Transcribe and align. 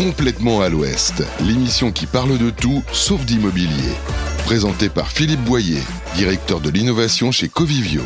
Complètement 0.00 0.62
à 0.62 0.70
l'Ouest, 0.70 1.22
l'émission 1.44 1.92
qui 1.92 2.06
parle 2.06 2.38
de 2.38 2.48
tout 2.48 2.82
sauf 2.90 3.22
d'immobilier. 3.26 3.92
Présentée 4.46 4.88
par 4.88 5.08
Philippe 5.08 5.44
Boyer, 5.44 5.82
directeur 6.14 6.60
de 6.60 6.70
l'innovation 6.70 7.30
chez 7.32 7.50
Covivio. 7.50 8.00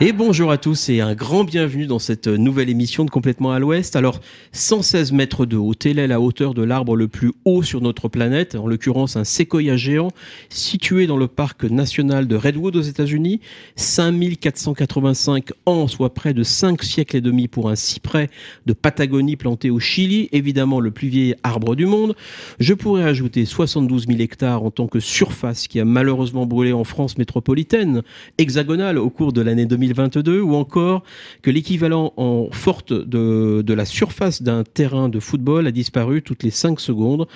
Et 0.00 0.12
bonjour 0.12 0.50
à 0.50 0.58
tous 0.58 0.88
et 0.88 1.00
un 1.00 1.14
grand 1.14 1.44
bienvenue 1.44 1.86
dans 1.86 1.98
cette 1.98 2.26
nouvelle 2.28 2.70
émission 2.70 3.04
de 3.04 3.10
Complètement 3.10 3.52
à 3.52 3.58
l'Ouest. 3.58 3.96
Alors, 3.96 4.20
116 4.52 5.12
mètres 5.12 5.46
de 5.46 5.56
haut, 5.56 5.74
telle 5.74 5.98
est 5.98 6.06
la 6.06 6.20
hauteur 6.20 6.54
de 6.54 6.62
l'arbre 6.62 6.96
le 6.96 7.08
plus 7.08 7.32
haut 7.44 7.62
sur 7.62 7.80
notre 7.80 8.08
planète, 8.08 8.54
en 8.54 8.66
l'occurrence 8.66 9.16
un 9.16 9.24
séquoia 9.24 9.76
géant 9.76 10.10
situé 10.48 11.06
dans 11.06 11.16
le 11.16 11.26
parc 11.26 11.64
national 11.64 12.28
de 12.28 12.36
Redwood 12.36 12.76
aux 12.76 12.82
États-Unis. 12.82 13.40
5485 13.76 15.50
ans, 15.66 15.88
soit 15.88 16.14
près 16.14 16.34
de 16.34 16.42
5 16.42 16.82
siècles 16.82 17.16
et 17.16 17.20
demi 17.20 17.48
pour 17.48 17.68
un 17.68 17.76
cyprès 17.76 18.30
de 18.66 18.72
Patagonie 18.72 19.36
planté 19.36 19.70
au 19.70 19.80
Chili, 19.80 20.28
évidemment 20.32 20.80
le 20.80 20.92
plus 20.92 21.08
vieil 21.08 21.34
arbre 21.42 21.74
du 21.74 21.86
monde. 21.86 22.14
Je 22.58 22.74
pourrais 22.74 23.04
ajouter 23.04 23.44
72 23.44 24.06
000 24.06 24.20
hectares 24.20 24.62
en 24.62 24.70
tant 24.70 24.86
que 24.86 25.00
surface 25.00 25.68
qui 25.68 25.80
a 25.80 25.84
malheureusement 25.84 26.46
brûlé 26.46 26.72
en 26.72 26.84
France 26.84 27.18
métropolitaine, 27.18 28.02
hexagonale 28.38 28.98
au 28.98 29.10
cours 29.10 29.32
de 29.32 29.40
l'année 29.40 29.66
2000 29.66 29.69
2022, 29.70 30.40
ou 30.40 30.54
encore 30.54 31.02
que 31.42 31.50
l'équivalent 31.50 32.12
en 32.16 32.48
forte 32.50 32.92
de, 32.92 33.72
la 33.72 33.84
surface 33.84 34.42
d'un 34.42 34.64
terrain 34.64 35.08
de 35.08 35.20
football 35.20 35.66
a 35.66 35.70
disparu 35.70 36.22
toutes 36.22 36.42
les 36.42 36.50
5 36.50 36.78
secondes 36.80 37.26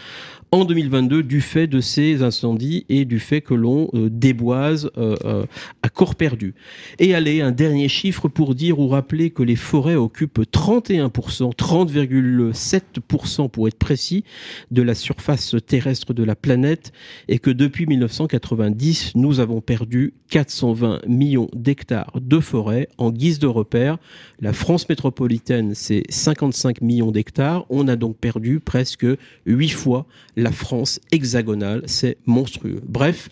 en 0.54 0.64
2022 0.64 1.24
du 1.24 1.40
fait 1.40 1.66
de 1.66 1.80
ces 1.80 2.22
incendies 2.22 2.86
et 2.88 3.04
du 3.04 3.18
fait 3.18 3.40
que 3.40 3.54
l'on 3.54 3.88
euh, 3.92 4.08
déboise 4.08 4.88
euh, 4.96 5.16
euh, 5.24 5.46
à 5.82 5.88
corps 5.88 6.14
perdu. 6.14 6.54
Et 7.00 7.12
allez, 7.12 7.40
un 7.40 7.50
dernier 7.50 7.88
chiffre 7.88 8.28
pour 8.28 8.54
dire 8.54 8.78
ou 8.78 8.86
rappeler 8.86 9.30
que 9.30 9.42
les 9.42 9.56
forêts 9.56 9.96
occupent 9.96 10.38
31%, 10.38 11.56
30,7% 11.56 13.50
pour 13.50 13.66
être 13.66 13.78
précis, 13.78 14.22
de 14.70 14.82
la 14.82 14.94
surface 14.94 15.56
terrestre 15.66 16.14
de 16.14 16.22
la 16.22 16.36
planète 16.36 16.92
et 17.27 17.41
que 17.41 17.50
depuis 17.50 17.86
1990, 17.86 19.16
nous 19.16 19.41
avons 19.41 19.60
perdu 19.60 20.14
420 20.30 21.00
millions 21.08 21.48
d'hectares 21.52 22.12
de 22.20 22.38
forêts 22.38 22.88
en 22.97 23.10
guise 23.10 23.41
de 23.41 23.48
repère. 23.48 23.98
La 24.41 24.52
France 24.52 24.88
métropolitaine, 24.88 25.75
c'est 25.75 26.05
55 26.10 26.80
millions 26.80 27.10
d'hectares. 27.10 27.66
On 27.70 27.88
a 27.88 27.97
donc 27.97 28.19
perdu 28.19 28.60
presque 28.60 29.06
8 29.47 29.69
fois 29.70 30.06
la 30.36 30.44
France 30.53 31.00
hexagonale. 31.12 31.83
C'est 31.87 32.19
monstrueux. 32.27 32.81
Bref, 32.87 33.28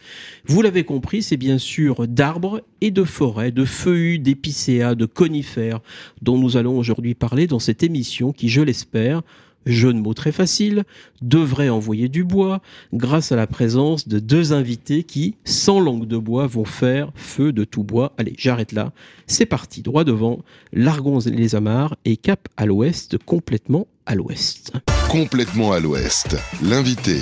vous 0.47 0.63
l'avez 0.63 0.85
compris, 0.85 1.23
c'est 1.23 1.37
bien 1.37 1.59
sûr 1.59 2.07
d'arbres 2.09 2.63
et 2.81 2.91
de 2.91 3.05
forêts, 3.05 3.53
de 3.53 3.65
feuillus, 3.65 4.19
d'épicéas, 4.19 4.95
de 4.95 5.07
conifères 5.07 5.81
dont 6.21 6.39
nous 6.39 6.57
allons 6.57 6.79
aujourd'hui 6.79 7.15
parler 7.15 7.47
dans 7.47 7.59
cette 7.59 7.83
émission 7.83 8.33
qui, 8.33 8.49
je 8.49 8.61
l'espère, 8.61 9.23
jeu 9.67 9.93
de 9.93 9.99
mots 9.99 10.15
très 10.15 10.33
facile, 10.33 10.85
devrait 11.21 11.69
envoyer 11.69 12.09
du 12.09 12.25
bois 12.25 12.61
grâce 12.93 13.33
à 13.33 13.37
la 13.37 13.47
présence 13.47 14.09
de 14.09 14.19
deux 14.19 14.53
invités 14.53 15.05
qui, 15.05 15.37
sans 15.45 15.81
langue 15.81 16.07
de 16.07 16.17
bois, 16.17 16.47
vont 16.47 16.65
faire 16.65 17.11
feu 17.15 17.53
de 17.53 17.65
tout 17.65 17.85
bois. 17.85 18.13
Allez, 18.19 18.35
j'arrête 18.37 18.73
là. 18.73 18.93
C'est 19.27 19.47
parti, 19.47 19.83
droit 19.83 20.05
devant, 20.05 20.41
largons 20.73 21.21
les 21.27 21.55
amarres 21.55 21.97
et 22.05 22.17
cap 22.17 22.49
à 22.57 22.67
l'ouest, 22.67 23.19
complètement 23.19 23.87
à 24.07 24.15
l'ouest. 24.15 24.73
Complètement 25.09 25.73
à 25.73 25.81
l'ouest, 25.81 26.37
l'invité. 26.63 27.19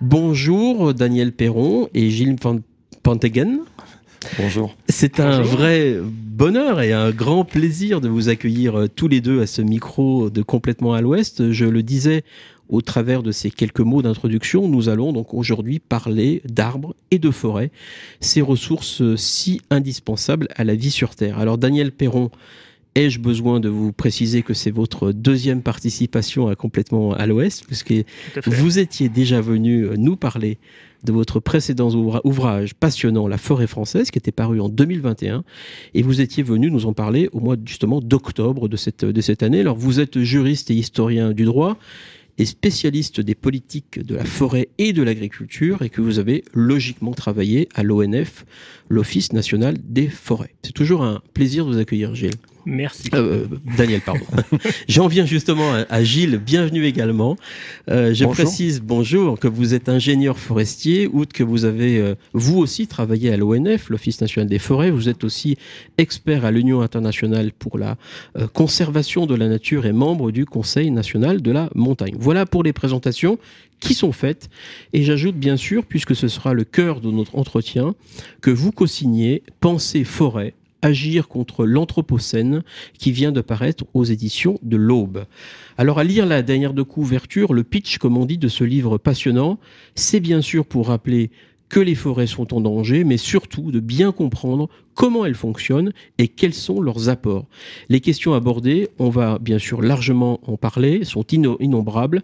Bonjour 0.00 0.94
Daniel 0.94 1.32
Perron 1.32 1.88
et 1.92 2.10
Gilles 2.10 2.36
Van 2.40 2.58
Pantegen. 3.02 3.60
Bonjour. 4.38 4.76
C'est 4.88 5.20
un 5.20 5.40
vrai 5.40 5.96
bonheur 6.02 6.80
et 6.80 6.92
un 6.92 7.10
grand 7.10 7.44
plaisir 7.44 8.00
de 8.00 8.08
vous 8.08 8.28
accueillir 8.28 8.78
euh, 8.78 8.88
tous 8.88 9.08
les 9.08 9.20
deux 9.20 9.40
à 9.40 9.46
ce 9.46 9.62
micro 9.62 10.30
de 10.30 10.42
Complètement 10.42 10.94
à 10.94 11.00
l'Ouest. 11.00 11.52
Je 11.52 11.64
le 11.64 11.82
disais 11.82 12.24
au 12.68 12.82
travers 12.82 13.22
de 13.22 13.32
ces 13.32 13.50
quelques 13.50 13.80
mots 13.80 14.00
d'introduction, 14.00 14.68
nous 14.68 14.88
allons 14.88 15.12
donc 15.12 15.34
aujourd'hui 15.34 15.80
parler 15.80 16.40
d'arbres 16.44 16.94
et 17.10 17.18
de 17.18 17.30
forêts, 17.30 17.72
ces 18.20 18.40
ressources 18.42 19.02
euh, 19.02 19.16
si 19.16 19.60
indispensables 19.70 20.48
à 20.54 20.64
la 20.64 20.74
vie 20.74 20.92
sur 20.92 21.16
Terre. 21.16 21.38
Alors 21.38 21.58
Daniel 21.58 21.90
Perron, 21.90 22.30
Ai-je 22.96 23.20
besoin 23.20 23.60
de 23.60 23.68
vous 23.68 23.92
préciser 23.92 24.42
que 24.42 24.52
c'est 24.52 24.72
votre 24.72 25.12
deuxième 25.12 25.62
participation 25.62 26.48
à 26.48 26.56
complètement 26.56 27.12
à 27.12 27.24
l'Ouest, 27.26 27.64
puisque 27.64 27.94
vous 28.46 28.80
étiez 28.80 29.08
déjà 29.08 29.40
venu 29.40 29.84
euh, 29.84 29.94
nous 29.96 30.16
parler 30.16 30.58
de 31.04 31.12
votre 31.12 31.40
précédent 31.40 31.90
ouvrage 32.24 32.74
passionnant 32.74 33.28
La 33.28 33.38
forêt 33.38 33.66
française, 33.66 34.10
qui 34.10 34.18
était 34.18 34.32
paru 34.32 34.60
en 34.60 34.68
2021, 34.68 35.44
et 35.94 36.02
vous 36.02 36.20
étiez 36.20 36.42
venu 36.42 36.70
nous 36.70 36.86
en 36.86 36.92
parler 36.92 37.28
au 37.32 37.40
mois 37.40 37.56
justement 37.64 38.00
d'octobre 38.00 38.68
de 38.68 38.76
cette, 38.76 39.04
de 39.04 39.20
cette 39.20 39.42
année. 39.42 39.60
Alors 39.60 39.76
vous 39.76 40.00
êtes 40.00 40.20
juriste 40.20 40.70
et 40.70 40.74
historien 40.74 41.32
du 41.32 41.44
droit, 41.44 41.78
et 42.40 42.46
spécialiste 42.46 43.20
des 43.20 43.34
politiques 43.34 43.98
de 44.04 44.14
la 44.14 44.24
forêt 44.24 44.70
et 44.78 44.94
de 44.94 45.02
l'agriculture 45.02 45.82
et 45.82 45.90
que 45.90 46.00
vous 46.00 46.18
avez 46.18 46.42
logiquement 46.54 47.12
travaillé 47.12 47.68
à 47.74 47.82
l'ONF, 47.82 48.46
l'Office 48.88 49.34
national 49.34 49.76
des 49.84 50.08
forêts. 50.08 50.54
C'est 50.62 50.72
toujours 50.72 51.02
un 51.02 51.20
plaisir 51.34 51.66
de 51.66 51.72
vous 51.72 51.78
accueillir, 51.78 52.14
Gilles. 52.14 52.30
Merci. 52.70 53.10
Euh, 53.14 53.46
Daniel, 53.76 54.00
pardon. 54.00 54.24
J'en 54.88 55.08
viens 55.08 55.26
justement 55.26 55.72
à, 55.88 56.04
Gilles, 56.04 56.38
bienvenue 56.38 56.84
également. 56.84 57.36
Euh, 57.90 58.14
je 58.14 58.24
précise, 58.26 58.80
bonjour, 58.80 59.40
que 59.40 59.48
vous 59.48 59.74
êtes 59.74 59.88
ingénieur 59.88 60.38
forestier, 60.38 61.08
outre 61.08 61.32
que 61.32 61.42
vous 61.42 61.64
avez, 61.64 61.98
euh, 61.98 62.14
vous 62.32 62.58
aussi, 62.58 62.86
travaillé 62.86 63.32
à 63.32 63.36
l'ONF, 63.36 63.90
l'Office 63.90 64.20
national 64.20 64.48
des 64.48 64.60
forêts. 64.60 64.92
Vous 64.92 65.08
êtes 65.08 65.24
aussi 65.24 65.56
expert 65.98 66.44
à 66.44 66.52
l'Union 66.52 66.80
internationale 66.80 67.50
pour 67.52 67.76
la 67.76 67.96
euh, 68.36 68.46
conservation 68.46 69.26
de 69.26 69.34
la 69.34 69.48
nature 69.48 69.84
et 69.84 69.92
membre 69.92 70.30
du 70.30 70.46
Conseil 70.46 70.92
national 70.92 71.42
de 71.42 71.50
la 71.50 71.70
montagne. 71.74 72.14
Voilà 72.20 72.46
pour 72.46 72.62
les 72.62 72.72
présentations 72.72 73.36
qui 73.80 73.94
sont 73.94 74.12
faites. 74.12 74.48
Et 74.92 75.02
j'ajoute 75.02 75.34
bien 75.34 75.56
sûr, 75.56 75.84
puisque 75.84 76.14
ce 76.14 76.28
sera 76.28 76.54
le 76.54 76.62
cœur 76.62 77.00
de 77.00 77.10
notre 77.10 77.36
entretien, 77.36 77.96
que 78.40 78.50
vous 78.50 78.70
co-signez 78.70 79.42
Pensée 79.58 80.04
Forêt, 80.04 80.54
Agir 80.82 81.28
contre 81.28 81.66
l'Anthropocène, 81.66 82.62
qui 82.98 83.12
vient 83.12 83.32
de 83.32 83.40
paraître 83.40 83.84
aux 83.94 84.04
éditions 84.04 84.58
de 84.62 84.76
l'Aube. 84.76 85.24
Alors 85.78 85.98
à 85.98 86.04
lire 86.04 86.26
la 86.26 86.42
dernière 86.42 86.74
de 86.74 86.82
couverture, 86.82 87.52
le 87.52 87.64
pitch, 87.64 87.98
comme 87.98 88.16
on 88.16 88.26
dit, 88.26 88.38
de 88.38 88.48
ce 88.48 88.64
livre 88.64 88.98
passionnant, 88.98 89.58
c'est 89.94 90.20
bien 90.20 90.42
sûr 90.42 90.66
pour 90.66 90.88
rappeler 90.88 91.30
que 91.68 91.80
les 91.80 91.94
forêts 91.94 92.26
sont 92.26 92.52
en 92.52 92.60
danger, 92.60 93.04
mais 93.04 93.16
surtout 93.16 93.70
de 93.70 93.80
bien 93.80 94.12
comprendre 94.12 94.68
comment 95.00 95.24
elles 95.24 95.34
fonctionnent 95.34 95.94
et 96.18 96.28
quels 96.28 96.52
sont 96.52 96.78
leurs 96.78 97.08
apports. 97.08 97.46
Les 97.88 98.00
questions 98.00 98.34
abordées, 98.34 98.90
on 98.98 99.08
va 99.08 99.38
bien 99.38 99.58
sûr 99.58 99.80
largement 99.80 100.40
en 100.46 100.58
parler, 100.58 101.04
sont 101.04 101.24
innombrables. 101.26 102.22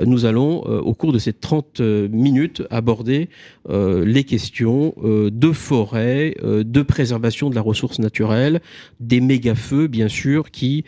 Euh, 0.00 0.06
nous 0.06 0.24
allons, 0.24 0.64
euh, 0.66 0.80
au 0.80 0.92
cours 0.92 1.12
de 1.12 1.20
ces 1.20 1.32
30 1.32 1.78
euh, 1.78 2.08
minutes, 2.08 2.64
aborder 2.68 3.28
les 3.68 4.22
questions 4.22 4.94
de 5.02 5.52
forêt, 5.52 6.36
de 6.44 6.82
préservation 6.82 7.50
de 7.50 7.56
la 7.56 7.60
ressource 7.60 7.98
naturelle, 7.98 8.60
des 9.00 9.20
méga-feux, 9.20 9.88
bien 9.88 10.06
sûr, 10.06 10.52
qui 10.52 10.84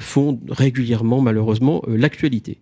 font 0.00 0.40
régulièrement, 0.48 1.20
malheureusement, 1.20 1.84
l'actualité. 1.86 2.58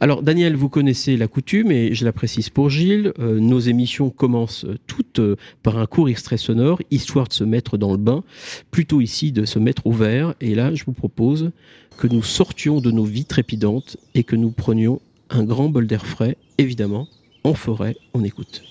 Alors, 0.00 0.22
Daniel, 0.22 0.54
vous 0.54 0.68
connaissez 0.68 1.16
la 1.16 1.28
coutume, 1.28 1.72
et 1.72 1.94
je 1.94 2.04
la 2.04 2.12
précise 2.12 2.50
pour 2.50 2.68
Gilles, 2.68 3.14
nos 3.18 3.58
émissions 3.58 4.10
commencent 4.10 4.66
toutes 4.86 5.22
par 5.62 5.78
un 5.78 5.86
court 5.86 6.10
extrait 6.10 6.36
sonore, 6.36 6.82
histoire 6.90 7.26
de 7.26 7.32
se 7.32 7.44
mettre 7.50 7.76
dans 7.76 7.92
le 7.92 7.98
bain, 7.98 8.24
plutôt 8.70 9.00
ici 9.00 9.32
de 9.32 9.44
se 9.44 9.58
mettre 9.58 9.86
au 9.86 9.92
vert. 9.92 10.34
Et 10.40 10.54
là, 10.54 10.74
je 10.74 10.84
vous 10.84 10.92
propose 10.92 11.50
que 11.98 12.06
nous 12.06 12.22
sortions 12.22 12.80
de 12.80 12.90
nos 12.90 13.04
vies 13.04 13.26
trépidantes 13.26 13.98
et 14.14 14.24
que 14.24 14.36
nous 14.36 14.50
prenions 14.50 15.00
un 15.28 15.44
grand 15.44 15.68
bol 15.68 15.86
d'air 15.86 16.06
frais, 16.06 16.36
évidemment, 16.58 17.06
en 17.44 17.54
forêt, 17.54 17.96
on 18.14 18.24
écoute. 18.24 18.62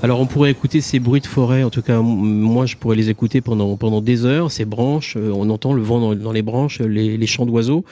Alors 0.00 0.20
on 0.20 0.26
pourrait 0.26 0.52
écouter 0.52 0.80
ces 0.80 1.00
bruits 1.00 1.20
de 1.20 1.26
forêt, 1.26 1.64
en 1.64 1.70
tout 1.70 1.82
cas 1.82 2.00
moi 2.00 2.66
je 2.66 2.76
pourrais 2.76 2.94
les 2.94 3.10
écouter 3.10 3.40
pendant, 3.40 3.76
pendant 3.76 4.00
des 4.00 4.24
heures, 4.24 4.52
ces 4.52 4.64
branches, 4.64 5.16
euh, 5.16 5.32
on 5.34 5.50
entend 5.50 5.72
le 5.72 5.82
vent 5.82 6.14
dans, 6.14 6.30
les 6.30 6.42
branches, 6.42 6.78
les, 6.80 7.26
chants 7.26 7.46
d'oiseaux, 7.46 7.84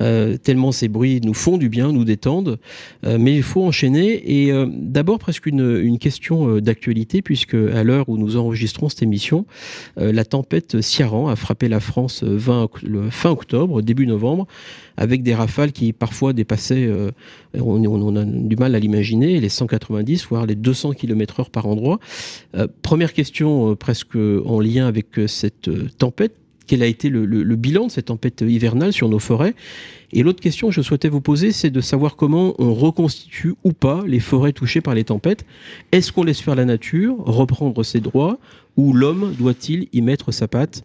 euh, 0.00 0.36
tellement 0.36 0.70
ces 0.70 0.86
bruits 0.86 1.20
nous 1.24 1.34
font 1.34 1.58
du 1.58 1.68
bien, 1.68 1.90
nous 1.90 2.04
détendent, 2.04 2.60
euh, 3.04 3.18
mais 3.18 3.34
il 3.34 3.42
faut 3.42 3.64
enchaîner. 3.64 4.44
Et 4.44 4.52
d'abord 4.68 5.18
presque 5.18 5.46
une, 5.46 5.80
une 5.82 5.98
question 5.98 6.58
d'actualité 6.58 7.20
puisque 7.20 7.54
à 7.54 7.82
l'heure 7.82 8.08
où 8.08 8.16
nous 8.16 8.36
enregistrons 8.36 8.88
cette 8.88 9.02
émission, 9.02 9.44
la 9.96 10.24
tempête 10.24 10.80
Ciaran 10.80 11.28
a 11.28 11.34
frappé 11.34 11.68
la 11.68 11.80
France 11.80 12.22
20, 12.22 12.68
le 12.84 13.10
fin 13.10 13.30
octobre, 13.30 13.82
début 13.82 14.06
novembre, 14.06 14.46
avec 15.00 15.22
des 15.22 15.34
rafales 15.34 15.72
qui 15.72 15.92
parfois 15.94 16.34
dépassaient, 16.34 16.86
euh, 16.86 17.10
on, 17.58 18.16
a 18.16 18.24
du 18.24 18.56
mal 18.56 18.74
à 18.74 18.78
l'imaginer, 18.78 19.40
les 19.40 19.48
190 19.48 20.26
voire 20.28 20.44
les 20.44 20.54
200 20.54 20.92
par 21.48 21.66
endroit. 21.66 21.98
Euh, 22.54 22.66
première 22.82 23.14
question 23.14 23.70
euh, 23.70 23.74
presque 23.74 24.16
en 24.16 24.60
lien 24.60 24.86
avec 24.86 25.06
cette 25.26 25.70
tempête, 25.96 26.34
quel 26.66 26.82
a 26.84 26.86
été 26.86 27.08
le, 27.08 27.56
bilan 27.56 27.86
de 27.86 27.90
cette 27.90 28.06
tempête 28.06 28.44
hivernale 28.46 28.92
sur 28.92 29.08
nos 29.08 29.18
forêts? 29.18 29.54
Et 30.12 30.22
l'autre 30.22 30.40
question 30.40 30.68
que 30.68 30.74
je 30.74 30.82
souhaitais 30.82 31.08
vous 31.08 31.20
poser, 31.20 31.50
c'est 31.50 31.70
de 31.70 31.80
savoir 31.80 32.14
comment 32.14 32.54
on 32.58 32.74
reconstitue 32.74 33.54
ou 33.64 33.72
pas 33.72 34.04
les 34.06 34.20
forêts 34.20 34.52
touchées 34.52 34.80
par 34.80 34.94
les 34.94 35.02
tempêtes. 35.02 35.44
Est-ce 35.90 36.12
qu'on 36.12 36.22
laisse 36.22 36.40
faire 36.40 36.54
la 36.54 36.64
nature, 36.64 37.16
reprendre 37.24 37.82
ses 37.82 37.98
droits, 37.98 38.38
ou 38.76 38.92
l'homme 38.92 39.34
doit-il 39.36 39.88
y 39.92 40.00
mettre 40.00 40.30
sa 40.30 40.46
patte? 40.46 40.84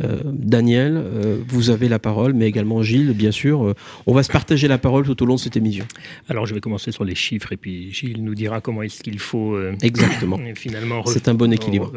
Euh, 0.00 0.20
Daniel, 0.24 0.96
euh, 0.96 1.38
vous 1.48 1.70
avez 1.70 1.88
la 1.88 1.98
parole, 1.98 2.32
mais 2.32 2.46
également 2.46 2.82
Gilles, 2.82 3.12
bien 3.12 3.32
sûr. 3.32 3.64
Euh, 3.64 3.74
on 4.06 4.14
va 4.14 4.22
se 4.22 4.30
partager 4.30 4.68
la 4.68 4.78
parole 4.78 5.04
tout 5.04 5.20
au 5.22 5.26
long 5.26 5.34
de 5.34 5.40
cette 5.40 5.56
émission. 5.56 5.86
Alors, 6.28 6.46
je 6.46 6.54
vais 6.54 6.60
commencer 6.60 6.92
sur 6.92 7.04
les 7.04 7.16
chiffres 7.16 7.52
et 7.52 7.56
puis 7.56 7.92
Gilles 7.92 8.22
nous 8.22 8.36
dira 8.36 8.60
comment 8.60 8.82
est-ce 8.82 9.02
qu'il 9.02 9.18
faut 9.18 9.58
exactement 9.82 10.38
finalement 10.54 11.04
c'est 11.06 11.28
un 11.28 11.34
bon 11.34 11.52
équilibre 11.52 11.92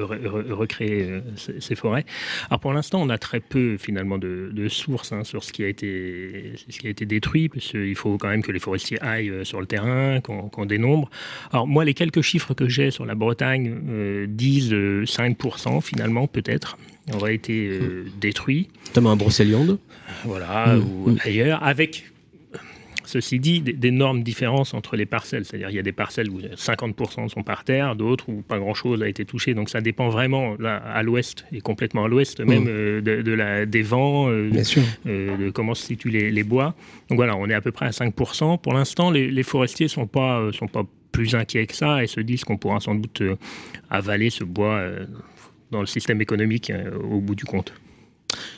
recréer 0.50 1.22
ces 1.36 1.76
forêts. 1.76 2.06
Alors 2.50 2.60
pour 2.60 2.74
l'instant, 2.74 3.02
on 3.02 3.10
a 3.10 3.18
très 3.18 3.40
peu 3.40 3.78
finalement 3.78 4.18
de, 4.18 4.68
sources 4.70 5.12
hein, 5.12 5.24
sur 5.24 5.44
ce 5.44 5.52
qui 5.52 5.64
a 5.64 5.68
été 5.68 6.54
ce 6.70 6.80
qui 6.80 6.88
a 6.88 6.90
été 6.90 7.06
détruit, 7.06 7.50
parce 7.50 7.68
qu'il 7.68 7.96
faut 7.96 8.18
quand 8.18 8.30
même 8.30 8.42
que 8.42 8.52
les 8.52 8.60
forestiers 8.60 9.02
aillent 9.02 9.46
sur 9.46 9.60
le 9.60 9.66
terrain, 9.68 10.22
qu'on 10.22 10.66
dénombre. 10.66 11.10
Alors 11.52 11.68
moi, 11.68 11.86
les 11.86 11.94
quelques 11.94 12.22
chiffres 12.22 12.54
que 12.54 12.68
j'ai 12.68 12.90
sur 12.92 13.06
la 13.06 13.16
Bretagne 13.16 14.28
disent 14.28 14.74
5% 14.74 15.82
finalement 15.82 16.28
peut-être 16.28 16.78
aurait 17.16 17.36
été 17.36 17.68
euh, 17.68 18.06
détruit. 18.20 18.68
Notamment 18.88 19.12
à 19.12 19.16
Brocéliande. 19.16 19.80
Voilà, 20.26 20.76
mm. 20.76 20.80
ou 20.80 21.10
mm. 21.12 21.18
ailleurs, 21.26 21.64
avec 21.64 22.12
Ceci 23.12 23.40
dit, 23.40 23.60
d'énormes 23.60 24.24
différences 24.24 24.74
entre 24.74 24.96
les 24.96 25.06
parcelles. 25.06 25.44
C'est-à-dire 25.44 25.70
il 25.70 25.76
y 25.76 25.80
a 25.80 25.84
des 25.84 25.92
parcelles 25.92 26.30
où 26.30 26.40
50% 26.40 27.28
sont 27.28 27.44
par 27.44 27.66
terre, 27.66 27.98
d'autres 27.98 28.30
où 28.30 28.42
pas 28.42 28.58
grand-chose 28.58 29.04
a 29.04 29.10
été 29.10 29.26
touché. 29.26 29.54
Donc 29.54 29.70
ça 29.70 29.82
dépend 29.82 30.08
vraiment, 30.08 30.56
là, 30.60 30.78
à 30.78 31.04
l'ouest, 31.04 31.46
et 31.52 31.60
complètement 31.60 32.06
à 32.06 32.08
l'ouest 32.08 32.40
même, 32.40 32.64
mm. 32.64 32.68
euh, 32.70 33.02
de, 33.02 33.32
la, 33.34 33.66
des 33.66 33.82
vents, 33.82 34.30
euh, 34.30 34.50
de 34.50 35.50
comment 35.50 35.74
se 35.74 35.86
situent 35.86 36.10
les, 36.10 36.44
bois. 36.44 36.74
Donc 37.10 37.18
voilà, 37.18 37.36
on 37.36 37.50
est 37.50 37.54
à 37.54 37.60
peu 37.60 37.74
près 37.74 37.86
à 37.86 37.90
5%. 37.90 38.60
Pour 38.60 38.74
l'instant, 38.74 39.12
les, 39.12 39.44
forestiers 39.44 39.88
ne 39.88 39.90
sont 39.90 40.08
pas, 40.08 40.50
sont 40.54 40.68
pas 40.68 40.84
plus 41.12 41.36
inquiets 41.36 41.68
que 41.68 41.76
ça 41.76 42.02
et 42.02 42.08
se 42.08 42.22
disent 42.22 42.46
qu'on 42.46 42.58
pourra 42.58 42.80
sans 42.80 42.96
doute 42.96 43.22
avaler 43.90 44.30
ce 44.30 44.46
bois 44.46 44.82
dans 45.72 45.80
le 45.80 45.88
système 45.88 46.22
économique 46.22 46.70
euh, 46.70 46.92
au 46.98 47.20
bout 47.20 47.36
du 47.36 47.46
compte. 47.46 47.74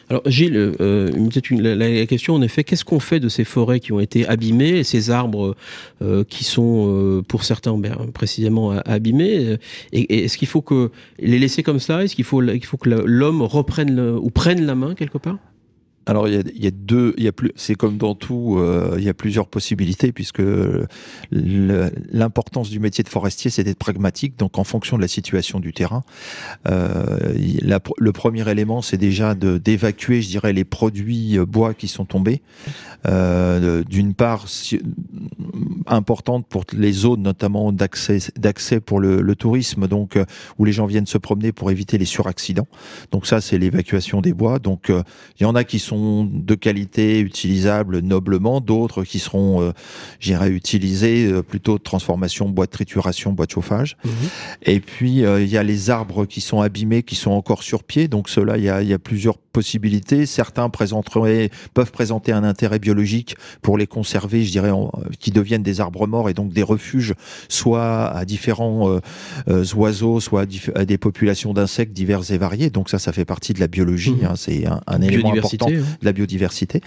Alors 0.09 0.21
Gilles, 0.27 0.75
euh, 0.79 1.09
la, 1.49 2.05
question 2.05 2.35
en 2.35 2.41
effet, 2.43 2.63
qu'est-ce 2.63 2.85
qu'on 2.85 2.99
fait 2.99 3.19
de 3.19 3.29
ces 3.29 3.43
forêts 3.43 3.79
qui 3.79 3.91
ont 3.91 3.99
été 3.99 4.27
abîmées, 4.27 4.83
ces 4.83 5.09
arbres 5.09 5.55
euh, 6.03 6.23
qui 6.23 6.43
sont 6.43 7.23
pour 7.27 7.43
certains 7.43 7.75
ben, 7.77 8.11
précisément 8.13 8.71
abîmés 8.85 9.57
Est-ce 9.91 10.37
qu'il 10.37 10.47
faut 10.47 10.61
que 10.61 10.91
les 11.17 11.39
laisser 11.39 11.63
comme 11.63 11.79
ça 11.79 12.03
Est-ce 12.03 12.15
qu'il 12.15 12.25
faut, 12.25 12.43
faut 12.63 12.77
que 12.77 12.89
l'homme 12.89 13.41
reprenne 13.41 13.99
ou 13.99 14.29
prenne 14.29 14.63
la 14.63 14.75
main 14.75 14.93
quelque 14.93 15.17
part? 15.17 15.39
Alors 16.05 16.27
il 16.27 16.63
y 16.63 16.67
a, 16.67 16.71
deux, 16.71 17.13
il 17.17 17.23
y 17.23 17.27
a 17.27 17.31
plus, 17.31 17.51
c'est 17.55 17.75
comme 17.75 17.97
dans 17.97 18.13
tout, 18.13 18.57
euh, 18.57 18.95
il 18.97 19.03
y 19.03 19.09
a 19.09 19.13
plusieurs 19.13 19.47
possibilités 19.47 20.11
puisque 20.11 20.41
l'importance 21.31 22.69
du 22.69 22.79
métier 22.79 23.03
de 23.03 23.09
forestier, 23.09 23.49
c'est 23.49 23.63
d'être 23.63 23.77
pragmatique. 23.77 24.37
Donc 24.37 24.57
en 24.57 24.65
fonction 24.65 24.97
de 24.97 25.01
la 25.01 25.07
situation 25.07 25.59
du 25.59 25.71
terrain, 25.71 26.03
euh, 26.67 27.33
le 27.97 28.11
premier 28.11 28.49
élément, 28.49 28.81
c'est 28.81 28.97
déjà 28.97 29.33
d'évacuer, 29.33 30.21
je 30.21 30.27
dirais, 30.27 30.51
les 30.51 30.65
produits 30.65 31.37
euh, 31.37 31.45
bois 31.45 31.73
qui 31.73 31.87
sont 31.87 32.05
tombés. 32.05 32.41
D'une 33.05 34.13
part, 34.13 34.45
importante 35.87 36.47
pour 36.47 36.63
les 36.73 36.93
zones, 36.93 37.21
notamment 37.21 37.73
d'accès 37.73 38.19
d'accès 38.37 38.79
pour 38.79 38.99
le, 38.99 39.35
tourisme, 39.35 39.87
donc 39.87 40.17
où 40.57 40.65
les 40.65 40.71
gens 40.71 40.85
viennent 40.85 41.05
se 41.05 41.17
promener 41.17 41.51
pour 41.51 41.69
éviter 41.69 41.97
les 41.97 42.05
suraccidents. 42.05 42.67
Donc 43.11 43.25
ça, 43.25 43.41
c'est 43.41 43.57
l'évacuation 43.57 44.21
des 44.21 44.33
bois. 44.33 44.59
Donc 44.59 44.89
il 44.89 45.43
y 45.43 45.45
en 45.45 45.55
a 45.55 45.63
qui 45.63 45.79
sont 45.79 45.92
de 45.93 46.55
qualité 46.55 47.19
utilisables 47.19 47.99
noblement, 47.99 48.61
d'autres 48.61 49.03
qui 49.03 49.19
seront, 49.19 49.61
euh, 49.61 49.71
j'irais, 50.19 50.49
utilisés 50.49 51.25
euh, 51.25 51.41
plutôt 51.41 51.77
de 51.77 51.83
transformation, 51.83 52.49
bois 52.49 52.65
de 52.65 52.71
trituration, 52.71 53.33
bois 53.33 53.45
de 53.45 53.51
chauffage. 53.51 53.97
Mhm. 54.03 54.11
Et 54.63 54.79
puis, 54.79 55.25
euh, 55.25 55.41
il 55.41 55.49
y 55.49 55.57
a 55.57 55.63
les 55.63 55.89
arbres 55.89 56.25
qui 56.25 56.41
sont 56.41 56.61
abîmés, 56.61 57.03
qui 57.03 57.15
sont 57.15 57.31
encore 57.31 57.63
sur 57.63 57.83
pied. 57.83 58.07
Donc, 58.07 58.29
cela, 58.29 58.57
il 58.57 58.63
y 58.63 58.69
a, 58.69 58.81
il 58.81 58.87
y 58.87 58.93
a 58.93 58.99
plusieurs 58.99 59.37
possibilités. 59.37 60.25
Certains 60.25 60.69
peuvent 60.69 61.91
présenter 61.91 62.31
un 62.31 62.43
intérêt 62.43 62.79
biologique 62.79 63.35
pour 63.61 63.77
les 63.77 63.85
conserver, 63.85 64.43
je 64.43 64.51
dirais, 64.51 64.71
qui 65.19 65.29
deviennent 65.29 65.61
des 65.61 65.79
arbres 65.79 66.07
morts 66.07 66.27
et 66.27 66.33
donc 66.33 66.51
des 66.51 66.63
refuges, 66.63 67.13
soit 67.49 68.07
à 68.07 68.25
différents 68.25 68.99
oiseaux, 69.75 70.19
soit 70.19 70.47
à, 70.73 70.85
des 70.85 70.97
populations 70.97 71.53
d'insectes 71.53 71.93
diverses 71.93 72.31
et 72.31 72.39
variées. 72.39 72.71
Donc 72.71 72.89
ça, 72.89 72.97
ça 72.97 73.13
fait 73.13 73.25
partie 73.25 73.53
de 73.53 73.59
la 73.59 73.67
biologie. 73.67 74.11
Mhm. 74.11 74.25
Hein. 74.25 74.33
c'est 74.35 74.65
un, 74.65 74.81
un 74.87 75.01
élément 75.01 75.33
important 75.33 75.67
de 76.01 76.05
la 76.05 76.13
biodiversité. 76.13 76.81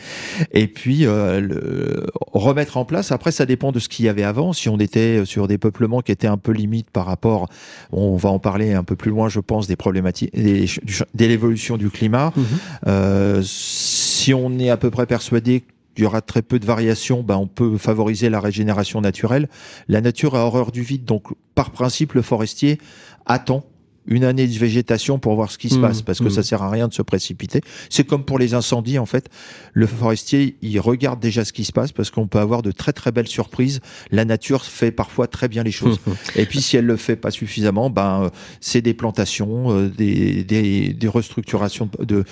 Et 0.52 0.66
puis 0.66 1.06
euh, 1.06 1.40
le, 1.40 2.06
remettre 2.32 2.76
en 2.76 2.84
place. 2.84 3.12
Après, 3.12 3.32
ça 3.32 3.46
dépend 3.46 3.72
de 3.72 3.78
ce 3.78 3.88
qu'il 3.88 4.04
y 4.04 4.08
avait 4.08 4.22
avant. 4.22 4.52
Si 4.52 4.69
on 4.69 4.78
était 4.78 5.25
sur 5.25 5.48
des 5.48 5.58
peuplements 5.58 6.00
qui 6.00 6.12
étaient 6.12 6.26
un 6.26 6.37
peu 6.37 6.52
limites 6.52 6.90
par 6.90 7.06
rapport, 7.06 7.48
on 7.93 8.16
va 8.16 8.31
en 8.31 8.38
parler 8.38 8.72
un 8.72 8.84
peu 8.84 8.96
plus 8.96 9.10
loin, 9.10 9.28
je 9.28 9.40
pense, 9.40 9.66
des 9.66 9.76
problématiques, 9.76 10.34
de 10.34 11.25
l'évolution 11.26 11.76
du 11.76 11.90
climat. 11.90 12.32
Mhm. 12.37 12.44
Euh, 12.87 13.43
si 13.44 14.34
on 14.34 14.58
est 14.58 14.70
à 14.70 14.76
peu 14.76 14.90
près 14.90 15.06
persuadé 15.06 15.64
qu'il 15.94 16.04
y 16.04 16.06
aura 16.06 16.20
très 16.20 16.42
peu 16.42 16.58
de 16.58 16.66
variations, 16.66 17.22
ben 17.22 17.37
on 17.37 17.46
peut 17.46 17.78
favoriser 17.78 18.28
la 18.28 18.40
régénération 18.40 19.00
naturelle. 19.00 19.49
La 19.88 20.00
nature 20.00 20.34
a 20.34 20.44
horreur 20.44 20.70
du 20.72 20.82
vide, 20.82 21.04
donc 21.04 21.28
par 21.54 21.70
principe, 21.70 22.12
le 22.12 22.22
forestier 22.22 22.78
attend 23.25 23.64
une 24.06 24.25
année 24.25 24.47
de 24.47 24.58
végétation 24.58 25.19
pour 25.19 25.35
voir 25.35 25.50
ce 25.50 25.58
qui 25.58 25.69
se 25.69 25.76
mmh, 25.76 25.82
passe, 25.82 26.03
parce 26.03 26.19
que 26.19 26.25
mmh. 26.25 26.31
ça 26.31 26.43
sert 26.43 26.62
à 26.62 26.70
rien 26.70 26.88
de 26.88 26.94
se 26.94 27.03
précipiter. 27.03 27.61
C'est 27.91 28.05
comme 28.05 28.25
pour 28.25 28.38
les 28.38 28.55
incendies, 28.55 28.99
en 28.99 29.06
fait. 29.06 29.29
Le 29.73 29.87
forestier, 29.87 30.56
il 30.62 30.79
regarde 30.81 31.20
déjà 31.20 31.44
ce 31.44 31.53
qui 31.53 31.64
se 31.64 31.73
passe, 31.73 31.93
parce 31.93 32.11
qu'on 32.11 32.26
peut 32.26 32.38
avoir 32.38 32.62
de 32.62 32.70
très 32.70 32.93
très 32.93 33.12
belles 33.12 33.29
surprises. 33.29 33.81
La 34.11 34.25
nature 34.25 34.64
fait 34.64 34.91
parfois 34.91 35.26
très 35.26 35.49
bien 35.49 35.62
les 35.62 35.70
choses. 35.70 35.99
Mmh, 36.06 36.12
Et 36.37 36.47
puis 36.47 36.61
si 36.61 36.76
elle 36.76 36.87
le 36.87 36.97
fait 36.97 37.17
pas 37.17 37.31
suffisamment, 37.31 37.91
ben 37.91 38.25
euh, 38.25 38.29
c'est 38.61 38.82
des 38.82 38.94
plantations, 38.94 39.70
euh, 39.70 39.88
des, 39.88 40.44
des, 40.44 40.93
des, 40.93 41.09
restructurations 41.09 41.88
de, 42.00 42.25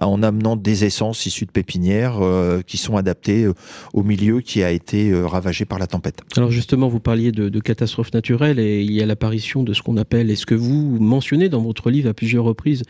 en 0.00 0.22
amenant 0.22 0.56
des 0.56 0.84
essences 0.84 1.26
issues 1.26 1.46
de 1.46 1.50
pépinières 1.50 2.18
euh, 2.20 2.62
qui 2.62 2.76
sont 2.76 2.96
adaptées 2.96 3.48
au 3.92 4.02
milieu 4.02 4.40
qui 4.40 4.62
a 4.62 4.70
été 4.70 5.12
ravagé 5.24 5.64
par 5.64 5.78
la 5.78 5.86
tempête. 5.86 6.20
Alors 6.36 6.50
justement, 6.50 6.88
vous 6.88 7.00
parliez 7.00 7.32
de, 7.32 7.48
de 7.48 7.60
catastrophes 7.60 8.12
naturelles 8.12 8.58
et 8.58 8.82
il 8.82 8.92
y 8.92 9.02
a 9.02 9.06
l'apparition 9.06 9.62
de 9.62 9.72
ce 9.72 9.82
qu'on 9.82 9.96
appelle, 9.96 10.30
est-ce 10.30 10.46
que 10.46 10.54
vous 10.54 10.98
mentionné 11.20 11.50
dans 11.50 11.60
votre 11.60 11.90
livre 11.90 12.08
à 12.08 12.14
plusieurs 12.14 12.44
reprises 12.44 12.82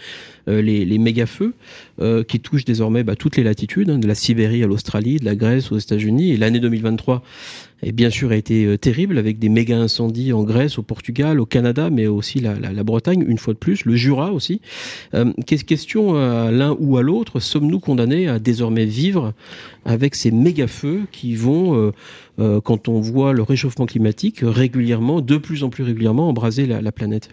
euh, 0.46 0.62
les, 0.62 0.98
méga-feux 0.98 1.52
euh, 2.00 2.22
qui 2.22 2.38
touchent 2.38 2.64
désormais 2.64 3.02
bah, 3.02 3.16
toutes 3.16 3.36
les 3.36 3.42
latitudes, 3.42 3.90
hein, 3.90 3.98
de 3.98 4.06
la 4.06 4.14
Sibérie 4.14 4.62
à 4.62 4.68
l'Australie, 4.68 5.16
de 5.16 5.24
la 5.24 5.34
Grèce 5.34 5.72
aux 5.72 5.78
États-Unis. 5.78 6.30
Et 6.30 6.36
l'année 6.36 6.60
2023 6.60 7.24
et 7.82 7.90
bien 7.90 8.08
sûr 8.08 8.30
a 8.30 8.36
été 8.36 8.66
euh, 8.66 8.78
terrible 8.78 9.18
avec 9.18 9.40
des 9.40 9.48
méga 9.48 9.76
incendies 9.76 10.32
en 10.32 10.44
Grèce, 10.44 10.78
au 10.78 10.82
Portugal, 10.82 11.40
au 11.40 11.46
Canada, 11.46 11.90
mais 11.90 12.06
aussi 12.06 12.38
la, 12.38 12.84
Bretagne 12.84 13.24
une 13.26 13.38
fois 13.38 13.52
de 13.52 13.58
plus, 13.58 13.84
le 13.84 13.96
Jura 13.96 14.32
aussi. 14.32 14.60
Question 15.44 16.14
à 16.14 16.52
l'un 16.52 16.76
ou 16.78 16.98
à 16.98 17.02
l'autre, 17.02 17.40
sommes-nous 17.40 17.80
condamnés 17.80 18.28
à 18.28 18.38
désormais 18.38 18.84
vivre 18.84 19.32
avec 19.84 20.14
ces 20.14 20.30
méga 20.30 20.68
feux 20.68 21.00
qui 21.10 21.34
vont, 21.34 21.92
quand 22.38 22.88
on 22.88 23.00
voit 23.00 23.32
le 23.32 23.42
réchauffement 23.42 23.86
climatique 23.86 24.40
régulièrement, 24.42 25.20
de 25.20 25.36
plus 25.36 25.64
en 25.64 25.68
plus 25.68 25.84
régulièrement, 25.84 26.28
embraser 26.28 26.66
la 26.66 26.92
planète? 26.92 27.30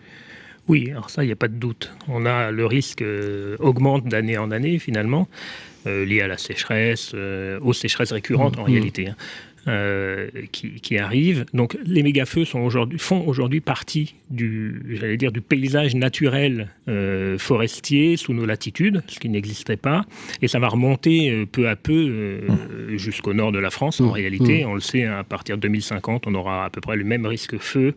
Oui, 0.67 0.89
alors 0.91 1.09
ça, 1.09 1.23
il 1.23 1.27
n'y 1.27 1.33
a 1.33 1.37
pas 1.37 1.47
de 1.47 1.55
doute. 1.55 1.91
On 2.07 2.25
a 2.25 2.51
le 2.51 2.65
risque 2.65 3.01
euh, 3.01 3.55
augmente 3.59 4.05
d'année 4.05 4.37
en 4.37 4.51
année 4.51 4.79
finalement, 4.79 5.27
euh, 5.85 6.05
lié 6.05 6.21
à 6.21 6.27
la 6.27 6.37
sécheresse, 6.37 7.11
euh, 7.13 7.59
aux 7.61 7.73
sécheresses 7.73 8.11
récurrentes 8.11 8.57
en 8.57 8.63
mmh. 8.63 8.65
réalité. 8.65 9.07
Hein. 9.07 9.15
qui, 10.53 10.79
qui, 10.79 10.97
arrivent. 10.97 11.43
Donc 11.53 11.77
les 11.83 12.01
méga-feux 12.01 12.45
sont 12.45 12.61
aujourd'hui, 12.61 12.97
font 12.97 13.27
aujourd'hui 13.27 13.59
partie 13.59 14.15
du, 14.29 14.81
j'allais 14.91 15.17
dire, 15.17 15.33
du 15.33 15.41
paysage 15.41 15.93
naturel 15.93 16.69
forestier 17.37 18.15
sous 18.15 18.33
nos 18.33 18.45
latitudes, 18.45 19.03
ce 19.07 19.19
qui 19.19 19.27
n'existait 19.27 19.75
pas. 19.75 20.05
Et 20.41 20.47
ça 20.47 20.59
va 20.59 20.69
remonter 20.69 21.45
peu 21.51 21.67
à 21.67 21.75
peu 21.75 22.39
mmh. 22.47 22.95
jusqu'au 22.95 23.33
nord 23.33 23.51
de 23.51 23.59
la 23.59 23.69
France. 23.69 23.99
En 23.99 24.05
mmh. 24.05 24.11
réalité, 24.11 24.63
mmh. 24.63 24.69
on 24.69 24.73
le 24.73 24.79
sait, 24.79 25.03
à 25.03 25.25
partir 25.25 25.57
de 25.57 25.61
2050, 25.63 26.27
on 26.27 26.35
aura 26.35 26.63
à 26.63 26.69
peu 26.69 26.79
près 26.79 26.95
le 26.95 27.03
même 27.03 27.25
risque 27.25 27.57
feu 27.57 27.93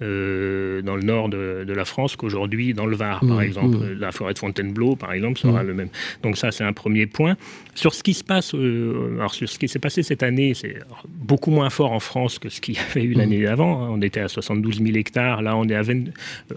dans 0.00 0.96
le 0.96 1.02
nord 1.02 1.28
de, 1.28 1.64
de 1.66 1.72
la 1.72 1.84
France 1.84 2.16
qu'aujourd'hui 2.16 2.74
dans 2.74 2.86
le 2.86 2.96
Var, 2.96 3.20
par 3.26 3.40
exemple. 3.42 3.78
La 3.98 4.12
forêt 4.12 4.34
de 4.34 4.38
Fontainebleau, 4.38 4.96
par 4.96 5.12
exemple, 5.12 5.38
sera 5.38 5.62
le 5.62 5.74
même. 5.74 5.88
Donc 6.22 6.36
ça, 6.36 6.52
c'est 6.52 6.64
un 6.64 6.72
premier 6.72 7.06
point. 7.06 7.36
Sur 7.74 7.94
ce 7.94 8.02
qui 8.02 8.14
se 8.14 8.24
passe, 8.24 8.54
alors 8.54 9.34
sur 9.34 9.48
ce 9.48 9.58
qui 9.58 9.68
s'est 9.68 9.78
passé 9.78 10.02
cette 10.02 10.22
année, 10.22 10.54
c'est 10.54 10.76
beaucoup 11.08 11.50
moins 11.50 11.70
fort 11.70 11.92
en 11.92 12.00
France 12.00 12.38
que 12.38 12.48
ce 12.48 12.60
qu'il 12.60 12.74
y 12.74 12.78
avait 12.78 13.04
eu 13.04 13.12
l'année 13.12 13.42
d'avant. 13.42 13.84
Hein. 13.84 13.88
On 13.92 14.02
était 14.02 14.20
à 14.20 14.28
72 14.28 14.82
000 14.82 14.96
hectares. 14.96 15.42
Là, 15.42 15.56
on 15.56 15.64
est 15.68 15.74
à 15.74 15.82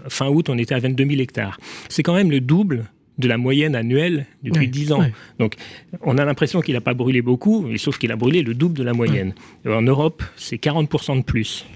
fin 0.08 0.28
août, 0.28 0.48
on 0.48 0.58
était 0.58 0.74
à 0.74 0.78
22 0.78 1.04
000 1.04 1.20
hectares. 1.20 1.58
C'est 1.88 2.02
quand 2.02 2.14
même 2.14 2.30
le 2.30 2.40
double 2.40 2.84
de 3.18 3.28
la 3.28 3.36
moyenne 3.36 3.74
annuelle 3.74 4.26
depuis 4.42 4.68
10 4.68 4.92
ans. 4.92 5.04
Donc, 5.38 5.54
on 6.00 6.16
a 6.16 6.24
l'impression 6.24 6.60
qu'il 6.60 6.74
n'a 6.74 6.80
pas 6.80 6.94
brûlé 6.94 7.20
beaucoup, 7.20 7.66
sauf 7.76 7.98
qu'il 7.98 8.12
a 8.12 8.16
brûlé 8.16 8.42
le 8.42 8.54
double 8.54 8.78
de 8.78 8.82
la 8.82 8.94
moyenne. 8.94 9.34
En 9.66 9.82
Europe, 9.82 10.22
c'est 10.36 10.56
40% 10.56 11.18
de 11.18 11.24
plus. 11.24 11.66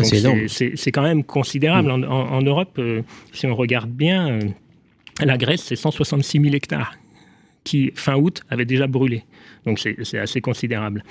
C'est 0.00 0.92
quand 0.92 1.02
même 1.02 1.24
considérable. 1.24 1.92
Mm. 1.92 2.04
En, 2.04 2.42
Europe, 2.42 2.76
euh, 2.78 3.02
si 3.32 3.46
on 3.46 3.54
regarde 3.54 3.90
bien, 3.90 4.28
euh, 4.28 4.40
la 5.22 5.36
Grèce, 5.36 5.62
c'est 5.62 5.76
166 5.76 6.40
000 6.40 6.54
hectares 6.54 6.94
qui, 7.64 7.92
fin 7.94 8.16
août, 8.16 8.42
avaient 8.50 8.64
déjà 8.64 8.86
brûlé. 8.86 9.24
Donc 9.64 9.78
c'est 9.78 10.18
assez 10.18 10.40
considérable. 10.40 11.04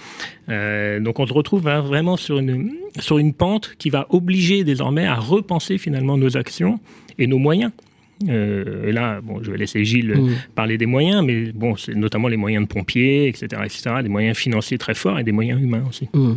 Euh, 0.50 1.00
donc 1.00 1.20
on 1.20 1.26
se 1.26 1.32
retrouve 1.32 1.68
hein, 1.70 1.80
vraiment 1.80 2.18
sur 2.18 2.40
une, 2.40 2.74
sur 3.00 3.18
une 3.18 3.34
pente 3.34 3.76
qui 3.78 3.90
va 3.90 4.08
obliger 4.10 4.66
désormais 4.66 5.06
à 5.06 5.16
repenser 5.16 5.78
finalement 5.78 6.18
nos 6.18 6.36
actions 6.36 6.80
et 7.18 7.28
nos 7.28 7.38
moyens. 7.38 7.72
Euh, 8.30 8.88
et 8.88 8.92
là, 8.92 9.22
bon, 9.22 9.42
je 9.42 9.52
vais 9.52 9.58
laisser 9.58 9.84
Gilles 9.84 10.16
mmh. 10.16 10.30
parler 10.54 10.78
des 10.78 10.86
moyens, 10.86 11.24
mais 11.26 11.52
bon, 11.54 11.76
c'est 11.76 11.96
notamment 11.96 12.28
les 12.28 12.38
moyens 12.38 12.68
de 12.68 12.72
pompiers, 12.72 13.28
etc., 13.28 13.48
etc., 13.64 13.96
des 14.04 14.10
moyens 14.10 14.38
financiers 14.38 14.78
très 14.78 14.94
forts 14.94 15.18
et 15.18 15.24
des 15.24 15.32
moyens 15.32 15.62
humains 15.62 15.84
aussi. 15.88 16.10
Mmh. 16.14 16.34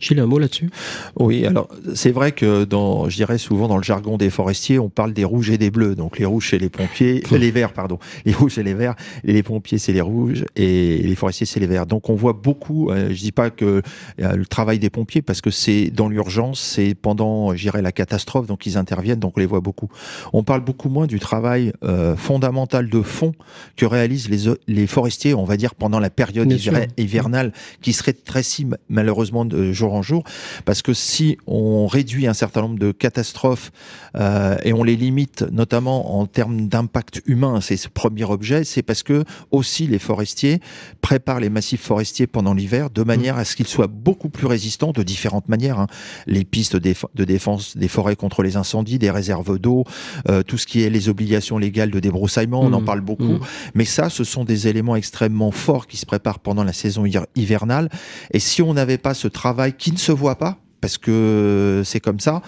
Gilles, 0.00 0.20
un 0.20 0.26
mot 0.26 0.38
là-dessus? 0.38 0.70
Oui, 1.16 1.44
alors 1.44 1.68
c'est 1.94 2.10
vrai 2.10 2.32
que 2.32 2.64
dans, 2.64 3.08
je 3.08 3.16
dirais 3.16 3.38
souvent 3.38 3.68
dans 3.68 3.76
le 3.76 3.82
jargon 3.82 4.16
des 4.16 4.30
forestiers, 4.30 4.78
on 4.78 4.88
parle 4.88 5.12
des 5.12 5.24
rouges 5.24 5.50
et 5.50 5.58
des 5.58 5.70
bleus. 5.70 5.94
Donc 5.94 6.18
les 6.18 6.24
rouges 6.24 6.50
c'est 6.50 6.58
les 6.58 6.68
pompiers, 6.68 7.22
les 7.30 7.50
verts 7.50 7.72
pardon, 7.72 7.98
les 8.24 8.32
rouges 8.32 8.52
c'est 8.54 8.62
les 8.62 8.74
verts, 8.74 8.94
et 9.24 9.32
les 9.32 9.42
pompiers 9.42 9.78
c'est 9.78 9.92
les 9.92 10.00
rouges 10.00 10.44
et 10.56 10.98
les 10.98 11.14
forestiers 11.14 11.46
c'est 11.46 11.60
les 11.60 11.66
verts. 11.66 11.86
Donc 11.86 12.10
on 12.10 12.14
voit 12.14 12.32
beaucoup. 12.32 12.90
Euh, 12.90 13.08
je 13.10 13.18
dis 13.18 13.32
pas 13.32 13.50
que 13.50 13.82
euh, 14.20 14.36
le 14.36 14.46
travail 14.46 14.78
des 14.78 14.90
pompiers 14.90 15.22
parce 15.22 15.40
que 15.40 15.50
c'est 15.50 15.90
dans 15.90 16.08
l'urgence, 16.08 16.60
c'est 16.60 16.94
pendant, 16.94 17.54
je 17.54 17.62
dirais 17.62 17.82
la 17.82 17.92
catastrophe, 17.92 18.46
donc 18.46 18.66
ils 18.66 18.76
interviennent, 18.76 19.18
donc 19.18 19.36
on 19.36 19.40
les 19.40 19.46
voit 19.46 19.60
beaucoup. 19.60 19.88
On 20.32 20.42
parle 20.42 20.62
beaucoup 20.62 20.88
moins 20.88 21.06
du 21.06 21.18
travail 21.18 21.72
euh, 21.82 22.14
fondamental 22.16 22.88
de 22.88 23.02
fond 23.02 23.32
que 23.76 23.86
réalisent 23.86 24.28
les, 24.28 24.52
les 24.66 24.86
forestiers, 24.86 25.34
on 25.34 25.44
va 25.44 25.56
dire 25.56 25.74
pendant 25.74 25.98
la 25.98 26.10
période 26.10 26.52
hivernale, 26.96 27.52
qui 27.80 27.92
serait 27.92 28.12
très 28.12 28.42
si 28.42 28.66
malheureusement 28.88 29.44
de 29.44 29.72
jour 29.78 29.94
en 29.94 30.02
jour, 30.02 30.24
parce 30.64 30.82
que 30.82 30.92
si 30.92 31.38
on 31.46 31.86
réduit 31.86 32.26
un 32.26 32.34
certain 32.34 32.62
nombre 32.62 32.78
de 32.78 32.92
catastrophes 32.92 33.70
euh, 34.16 34.56
et 34.64 34.72
on 34.72 34.82
les 34.82 34.96
limite, 34.96 35.44
notamment 35.50 36.20
en 36.20 36.26
termes 36.26 36.68
d'impact 36.68 37.22
humain, 37.26 37.60
c'est 37.60 37.76
ce 37.76 37.88
premier 37.88 38.24
objet, 38.24 38.64
c'est 38.64 38.82
parce 38.82 39.02
que 39.02 39.24
aussi 39.50 39.86
les 39.86 39.98
forestiers 39.98 40.60
préparent 41.00 41.40
les 41.40 41.50
massifs 41.50 41.82
forestiers 41.82 42.26
pendant 42.26 42.54
l'hiver 42.54 42.90
de 42.90 43.02
manière 43.02 43.38
à 43.38 43.44
ce 43.44 43.56
qu'ils 43.56 43.66
soient 43.66 43.86
beaucoup 43.86 44.28
plus 44.28 44.46
résistants 44.46 44.92
de 44.92 45.02
différentes 45.02 45.48
manières. 45.48 45.78
Hein. 45.78 45.86
Les 46.26 46.44
pistes 46.44 46.76
de 46.76 47.24
défense 47.24 47.76
des 47.76 47.88
forêts 47.88 48.16
contre 48.16 48.42
les 48.42 48.56
incendies, 48.56 48.98
des 48.98 49.10
réserves 49.10 49.58
d'eau, 49.58 49.84
euh, 50.28 50.42
tout 50.42 50.58
ce 50.58 50.66
qui 50.66 50.82
est 50.82 50.90
les 50.90 51.08
obligations 51.08 51.58
légales 51.58 51.90
de 51.90 52.00
débroussaillement, 52.00 52.60
on 52.60 52.72
en 52.72 52.80
mmh. 52.80 52.84
parle 52.84 53.00
beaucoup. 53.00 53.34
Mmh. 53.34 53.40
Mais 53.74 53.84
ça, 53.84 54.10
ce 54.10 54.24
sont 54.24 54.44
des 54.44 54.68
éléments 54.68 54.96
extrêmement 54.96 55.50
forts 55.50 55.86
qui 55.86 55.96
se 55.96 56.06
préparent 56.06 56.40
pendant 56.40 56.64
la 56.64 56.72
saison 56.72 57.04
hivernale. 57.36 57.88
Et 58.32 58.40
si 58.40 58.62
on 58.62 58.74
n'avait 58.74 58.98
pas 58.98 59.14
ce 59.14 59.28
travail 59.28 59.67
qui 59.72 59.92
ne 59.92 59.98
se 59.98 60.12
voit 60.12 60.36
pas, 60.36 60.58
parce 60.80 60.98
que 60.98 61.82
c'est 61.84 62.00
comme 62.00 62.20
ça, 62.20 62.42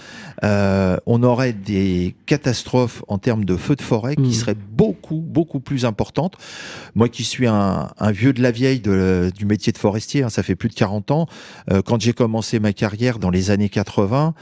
euh, 0.44 0.96
on 1.06 1.22
aurait 1.22 1.52
des 1.52 2.14
catastrophes 2.26 3.02
en 3.08 3.18
termes 3.18 3.44
de 3.44 3.56
feux 3.56 3.76
de 3.76 3.82
forêt 3.82 4.14
qui 4.14 4.22
mmh. 4.22 4.32
seraient 4.32 4.54
beaucoup, 4.54 5.20
beaucoup 5.20 5.60
plus 5.60 5.84
importantes. 5.84 6.36
Moi 6.94 7.08
qui 7.08 7.24
suis 7.24 7.46
un, 7.46 7.88
vieux 8.12 8.32
de 8.32 8.42
la 8.42 8.50
vieille 8.50 8.80
du 8.80 9.46
métier 9.46 9.72
de 9.72 9.78
forestier, 9.78 10.22
hein, 10.22 10.28
ça 10.28 10.42
fait 10.42 10.54
plus 10.54 10.68
de 10.68 10.74
40 10.74 11.10
ans, 11.10 11.26
euh, 11.70 11.82
quand 11.82 12.00
j'ai 12.00 12.12
commencé 12.12 12.60
ma 12.60 12.72
carrière 12.72 13.18
dans 13.18 13.30
les 13.30 13.50
années 13.50 13.68
80, 13.68 14.34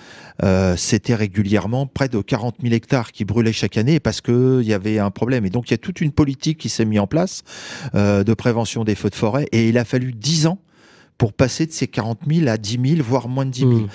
euh, 0.42 0.76
c'était 0.76 1.14
régulièrement 1.14 1.87
près 1.87 2.08
de 2.08 2.20
40 2.20 2.56
000 2.62 2.75
hectares 2.75 3.12
qui 3.12 3.25
brûlaient 3.25 3.52
chaque 3.52 3.78
année 3.78 4.00
parce 4.00 4.20
qu'il 4.20 4.62
y 4.62 4.75
avait 4.75 4.99
un 4.99 5.11
problème. 5.11 5.47
Et 5.47 5.50
donc 5.50 5.68
il 5.68 5.73
y 5.73 5.75
a 5.75 5.78
toute 5.78 6.00
une 6.00 6.12
politique 6.12 6.58
qui 6.58 6.68
s'est 6.68 6.85
mise 6.85 7.00
en 7.00 7.06
place 7.06 7.42
de 7.94 8.35
prévention 8.35 8.85
des 8.85 8.94
feux 8.94 9.11
de 9.11 9.14
forêt 9.14 9.47
et 9.52 9.68
il 9.68 9.78
a 9.78 9.85
fallu 9.85 10.12
10 10.12 10.47
ans 10.47 10.58
pour 11.19 11.33
passer 11.33 11.67
de 11.67 11.73
ces 11.73 11.89
40 11.89 12.21
000 12.31 12.49
à 12.49 12.57
10 12.57 12.79
000, 12.97 13.03
voire 13.07 13.29
moins 13.29 13.45
de 13.45 13.51
10 13.51 13.61
000. 13.61 13.73
Hmm. 13.73 13.87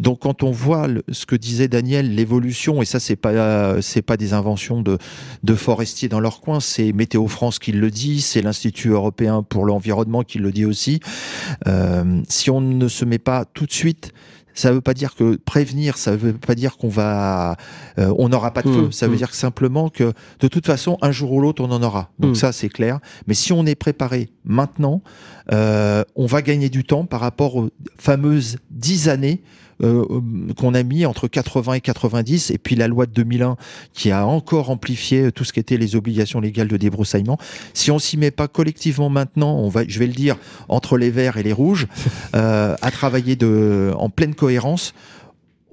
Donc, 0.00 0.20
quand 0.20 0.42
on 0.42 0.50
voit 0.50 0.88
ce 1.12 1.26
que 1.26 1.36
disait 1.36 1.68
Daniel, 1.68 2.14
l'évolution, 2.14 2.80
et 2.80 2.86
ça, 2.86 2.98
c'est 2.98 3.16
pas, 3.16 3.80
c'est 3.82 4.02
pas 4.02 4.16
des 4.16 4.32
inventions 4.32 4.80
de, 4.80 4.96
de 5.44 5.54
forestiers 5.54 6.08
dans 6.08 6.20
leur 6.20 6.40
coin, 6.40 6.58
c'est 6.58 6.92
Météo 6.92 7.26
France 7.28 7.58
qui 7.58 7.72
le 7.72 7.90
dit, 7.90 8.22
c'est 8.22 8.40
l'Institut 8.40 8.88
européen 8.88 9.42
pour 9.42 9.66
l'environnement 9.66 10.22
qui 10.22 10.38
le 10.38 10.52
dit 10.52 10.64
aussi. 10.64 11.00
Euh, 11.66 12.22
si 12.28 12.50
on 12.50 12.60
ne 12.60 12.88
se 12.88 13.04
met 13.04 13.18
pas 13.18 13.44
tout 13.44 13.66
de 13.66 13.72
suite 13.72 14.12
ça 14.54 14.70
ne 14.70 14.74
veut 14.74 14.80
pas 14.80 14.94
dire 14.94 15.14
que 15.14 15.36
prévenir, 15.36 15.96
ça 15.96 16.12
ne 16.12 16.16
veut 16.16 16.32
pas 16.32 16.54
dire 16.54 16.76
qu'on 16.76 16.88
va, 16.88 17.56
euh, 17.98 18.12
on 18.18 18.28
n'aura 18.28 18.52
pas 18.52 18.62
de 18.62 18.68
feu. 18.68 18.82
Mmh, 18.88 18.92
ça 18.92 19.06
veut 19.06 19.14
mmh. 19.14 19.18
dire 19.18 19.34
simplement 19.34 19.88
que 19.88 20.12
de 20.40 20.48
toute 20.48 20.66
façon, 20.66 20.98
un 21.02 21.12
jour 21.12 21.32
ou 21.32 21.40
l'autre, 21.40 21.62
on 21.62 21.70
en 21.70 21.82
aura. 21.82 22.10
Donc 22.18 22.32
mmh. 22.32 22.36
ça, 22.36 22.52
c'est 22.52 22.68
clair. 22.68 22.98
Mais 23.26 23.34
si 23.34 23.52
on 23.52 23.66
est 23.66 23.74
préparé 23.74 24.30
maintenant, 24.44 25.02
euh, 25.52 26.04
on 26.16 26.26
va 26.26 26.42
gagner 26.42 26.68
du 26.68 26.84
temps 26.84 27.04
par 27.04 27.20
rapport 27.20 27.56
aux 27.56 27.70
fameuses 27.98 28.58
dix 28.70 29.08
années 29.08 29.42
euh, 29.82 30.04
qu'on 30.56 30.74
a 30.74 30.82
mis 30.82 31.06
entre 31.06 31.28
80 31.28 31.74
et 31.74 31.80
90, 31.80 32.50
et 32.50 32.58
puis 32.58 32.76
la 32.76 32.88
loi 32.88 33.06
de 33.06 33.12
2001 33.12 33.56
qui 33.92 34.10
a 34.10 34.26
encore 34.26 34.70
amplifié 34.70 35.32
tout 35.32 35.44
ce 35.44 35.52
qui 35.52 35.60
était 35.60 35.76
les 35.76 35.96
obligations 35.96 36.40
légales 36.40 36.68
de 36.68 36.76
débroussaillement. 36.76 37.38
Si 37.74 37.90
on 37.90 37.98
s'y 37.98 38.16
met 38.16 38.30
pas 38.30 38.48
collectivement 38.48 39.08
maintenant, 39.08 39.56
on 39.56 39.68
va, 39.68 39.82
je 39.86 39.98
vais 39.98 40.06
le 40.06 40.12
dire, 40.12 40.36
entre 40.68 40.98
les 40.98 41.10
verts 41.10 41.36
et 41.36 41.42
les 41.42 41.52
rouges, 41.52 41.86
euh, 42.34 42.76
à 42.80 42.90
travailler 42.90 43.36
de, 43.36 43.92
en 43.96 44.10
pleine 44.10 44.34
cohérence, 44.34 44.94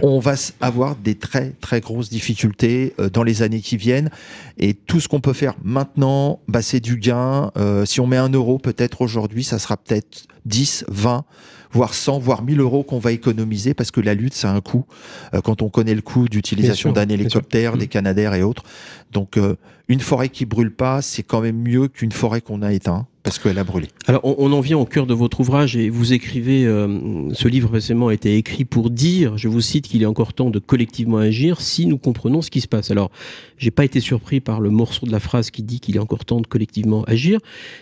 on 0.03 0.19
va 0.19 0.35
avoir 0.61 0.95
des 0.95 1.15
très 1.15 1.51
très 1.59 1.81
grosses 1.81 2.09
difficultés 2.09 2.93
euh, 2.99 3.09
dans 3.09 3.23
les 3.23 3.41
années 3.41 3.61
qui 3.61 3.77
viennent. 3.77 4.09
Et 4.57 4.73
tout 4.73 4.99
ce 4.99 5.07
qu'on 5.07 5.21
peut 5.21 5.33
faire 5.33 5.55
maintenant, 5.63 6.39
bah, 6.47 6.61
c'est 6.61 6.79
du 6.79 6.97
gain. 6.97 7.51
Euh, 7.57 7.85
si 7.85 7.99
on 7.99 8.07
met 8.07 8.17
un 8.17 8.29
euro 8.29 8.59
peut-être 8.59 9.01
aujourd'hui, 9.01 9.43
ça 9.43 9.59
sera 9.59 9.77
peut-être 9.77 10.27
10, 10.45 10.85
20 10.89 11.25
voire 11.71 11.93
100, 11.93 12.19
voire 12.19 12.43
1000 12.43 12.59
euros 12.59 12.83
qu'on 12.83 12.99
va 12.99 13.11
économiser 13.11 13.73
parce 13.73 13.91
que 13.91 14.01
la 14.01 14.13
lutte, 14.13 14.33
ça 14.33 14.51
a 14.51 14.53
un 14.53 14.61
coût. 14.61 14.85
Euh, 15.33 15.41
quand 15.41 15.61
on 15.61 15.69
connaît 15.69 15.95
le 15.95 16.01
coût 16.01 16.27
d'utilisation 16.27 16.91
d'un 16.91 17.09
hélicoptère, 17.09 17.77
des 17.77 17.85
mm. 17.85 17.89
canadaires 17.89 18.33
et 18.33 18.43
autres. 18.43 18.63
Donc, 19.11 19.39
une 19.87 19.99
forêt 20.01 20.29
qui 20.29 20.45
brûle 20.45 20.73
pas, 20.73 21.01
c'est 21.01 21.23
quand 21.23 21.41
même 21.41 21.57
mieux 21.57 21.87
qu'une 21.87 22.11
forêt 22.11 22.41
qu'on 22.41 22.61
a 22.61 22.73
éteint 22.73 23.07
parce 23.27 23.39
qu'elle 23.39 23.57
a 23.57 23.65
brûlé. 23.65 23.87
Alors, 24.05 24.21
on, 24.23 24.53
en 24.53 24.61
vient 24.61 24.77
au 24.77 24.85
cœur 24.85 25.05
de 25.05 25.13
votre 25.13 25.41
ouvrage 25.41 25.75
et 25.75 25.89
vous 25.89 26.13
écrivez, 26.13 26.65
euh, 26.65 27.29
ce 27.33 27.49
livre 27.49 27.67
précisément 27.67 28.07
a 28.07 28.13
été 28.13 28.37
écrit 28.37 28.63
pour 28.63 28.89
dire, 28.89 29.37
je 29.37 29.49
vous 29.49 29.59
cite, 29.59 29.85
qu'il 29.89 30.01
est 30.01 30.05
encore 30.05 30.31
temps 30.31 30.49
de 30.49 30.59
collectivement 30.59 31.17
agir 31.17 31.59
si 31.59 31.87
nous 31.87 31.97
comprenons 31.97 32.41
ce 32.41 32.49
qui 32.49 32.61
se 32.61 32.69
passe. 32.69 32.89
Alors, 32.89 33.11
j'ai 33.57 33.69
pas 33.69 33.83
été 33.83 33.99
surpris 33.99 34.39
par 34.39 34.61
le 34.61 34.69
morceau 34.69 35.05
de 35.05 35.11
la 35.11 35.19
phrase 35.19 35.51
qui 35.51 35.61
dit 35.61 35.81
qu'il 35.81 35.97
est 35.97 35.99
encore 35.99 36.23
temps 36.23 36.39
de 36.39 36.47
collectivement 36.47 37.03
agir, 37.03 37.39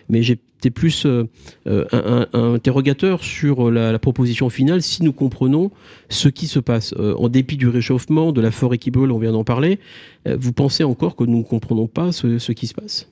mais 0.09 0.23
j'étais 0.23 0.71
plus 0.71 1.05
euh, 1.05 1.29
euh, 1.67 1.85
un, 2.33 2.53
interrogateur 2.55 3.23
sur 3.23 3.69
la, 3.69 3.99
proposition 3.99 4.49
finale 4.49 4.81
si 4.81 5.03
nous 5.03 5.13
comprenons 5.13 5.69
ce 6.09 6.27
qui 6.27 6.47
se 6.47 6.57
passe. 6.57 6.95
en 6.97 7.29
dépit 7.29 7.57
du 7.57 7.67
réchauffement, 7.67 8.31
de 8.31 8.41
la 8.41 8.49
forêt 8.49 8.79
qui 8.79 8.89
brûle, 8.89 9.11
on 9.11 9.19
vient 9.19 9.33
d'en 9.33 9.43
parler, 9.43 9.77
vous 10.25 10.53
pensez 10.53 10.83
encore 10.83 11.15
que 11.15 11.23
nous 11.23 11.37
ne 11.37 11.43
comprenons 11.43 11.85
pas 11.85 12.11
ce 12.11 12.51
qui 12.51 12.65
se 12.65 12.73
passe? 12.73 13.09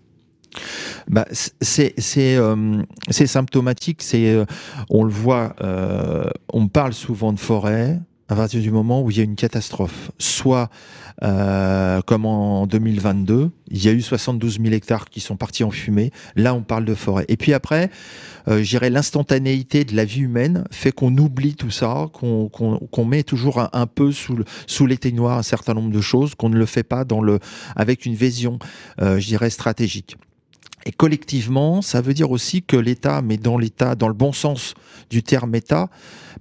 Bah, 1.08 1.26
c'est 1.32 1.94
euh, 2.18 2.84
c'est 3.10 3.28
symptomatique. 3.28 4.02
C'est 4.02 4.30
euh, 4.30 4.46
on 4.90 5.04
le 5.04 5.12
voit. 5.12 5.56
Euh, 5.62 6.30
on 6.52 6.68
parle 6.68 6.94
souvent 6.94 7.34
de 7.34 7.40
forêt 7.40 8.00
à 8.30 8.36
partir 8.36 8.62
du 8.62 8.72
moment 8.72 9.02
où 9.02 9.12
il 9.12 9.18
y 9.18 9.20
a 9.20 9.24
une 9.24 9.36
catastrophe. 9.36 10.12
Soit 10.18 10.70
comme 12.06 12.26
en 12.26 12.66
2022, 12.68 13.52
il 13.70 13.84
y 13.84 13.88
a 13.88 13.92
eu 13.92 14.02
72 14.02 14.60
000 14.60 14.74
hectares 14.74 15.10
qui 15.10 15.20
sont 15.22 15.38
partis 15.38 15.64
en 15.64 15.72
fumée. 15.72 16.12
Là, 16.36 16.54
on 16.54 16.64
parle 16.64 16.84
de 16.84 16.96
forêt. 16.96 17.24
Et 17.30 17.38
puis 17.38 17.54
après, 17.54 17.92
j'irais 18.50 18.90
l'instantanéité 18.90 19.86
de 19.86 19.96
la 19.96 20.04
vie 20.04 20.22
humaine 20.22 20.66
fait 20.72 20.92
qu'on 20.92 21.16
oublie 21.18 21.56
tout 21.56 21.70
ça, 21.70 22.08
qu'on 22.12 23.06
met 23.06 23.24
toujours 23.24 23.70
un, 23.72 23.88
peu 23.88 24.12
sous, 24.12 24.36
le, 24.36 24.46
sous 24.68 24.86
l'éteignoir 24.86 25.38
un 25.38 25.44
certain 25.44 25.76
nombre 25.76 25.92
de 25.92 26.02
choses, 26.02 26.36
qu'on 26.36 26.50
ne 26.50 26.58
le 26.58 26.66
fait 26.66 26.84
pas 26.84 27.06
dans 27.06 27.22
le 27.22 27.40
avec 27.76 28.06
une 28.06 28.16
vision, 28.16 28.58
je 29.00 29.50
stratégique. 29.50 30.18
Et 30.86 30.92
collectivement, 30.92 31.82
ça 31.82 32.02
veut 32.02 32.14
dire 32.14 32.32
aussi 32.32 32.62
que 32.62 32.76
l'État, 32.76 33.22
mais 33.22 33.38
dans 33.38 33.58
l'État, 33.58 33.96
dans 33.96 34.10
le 34.10 34.14
bon 34.14 34.34
sens 34.34 34.74
du 35.10 35.24
terme 35.24 35.56
État, 35.56 35.90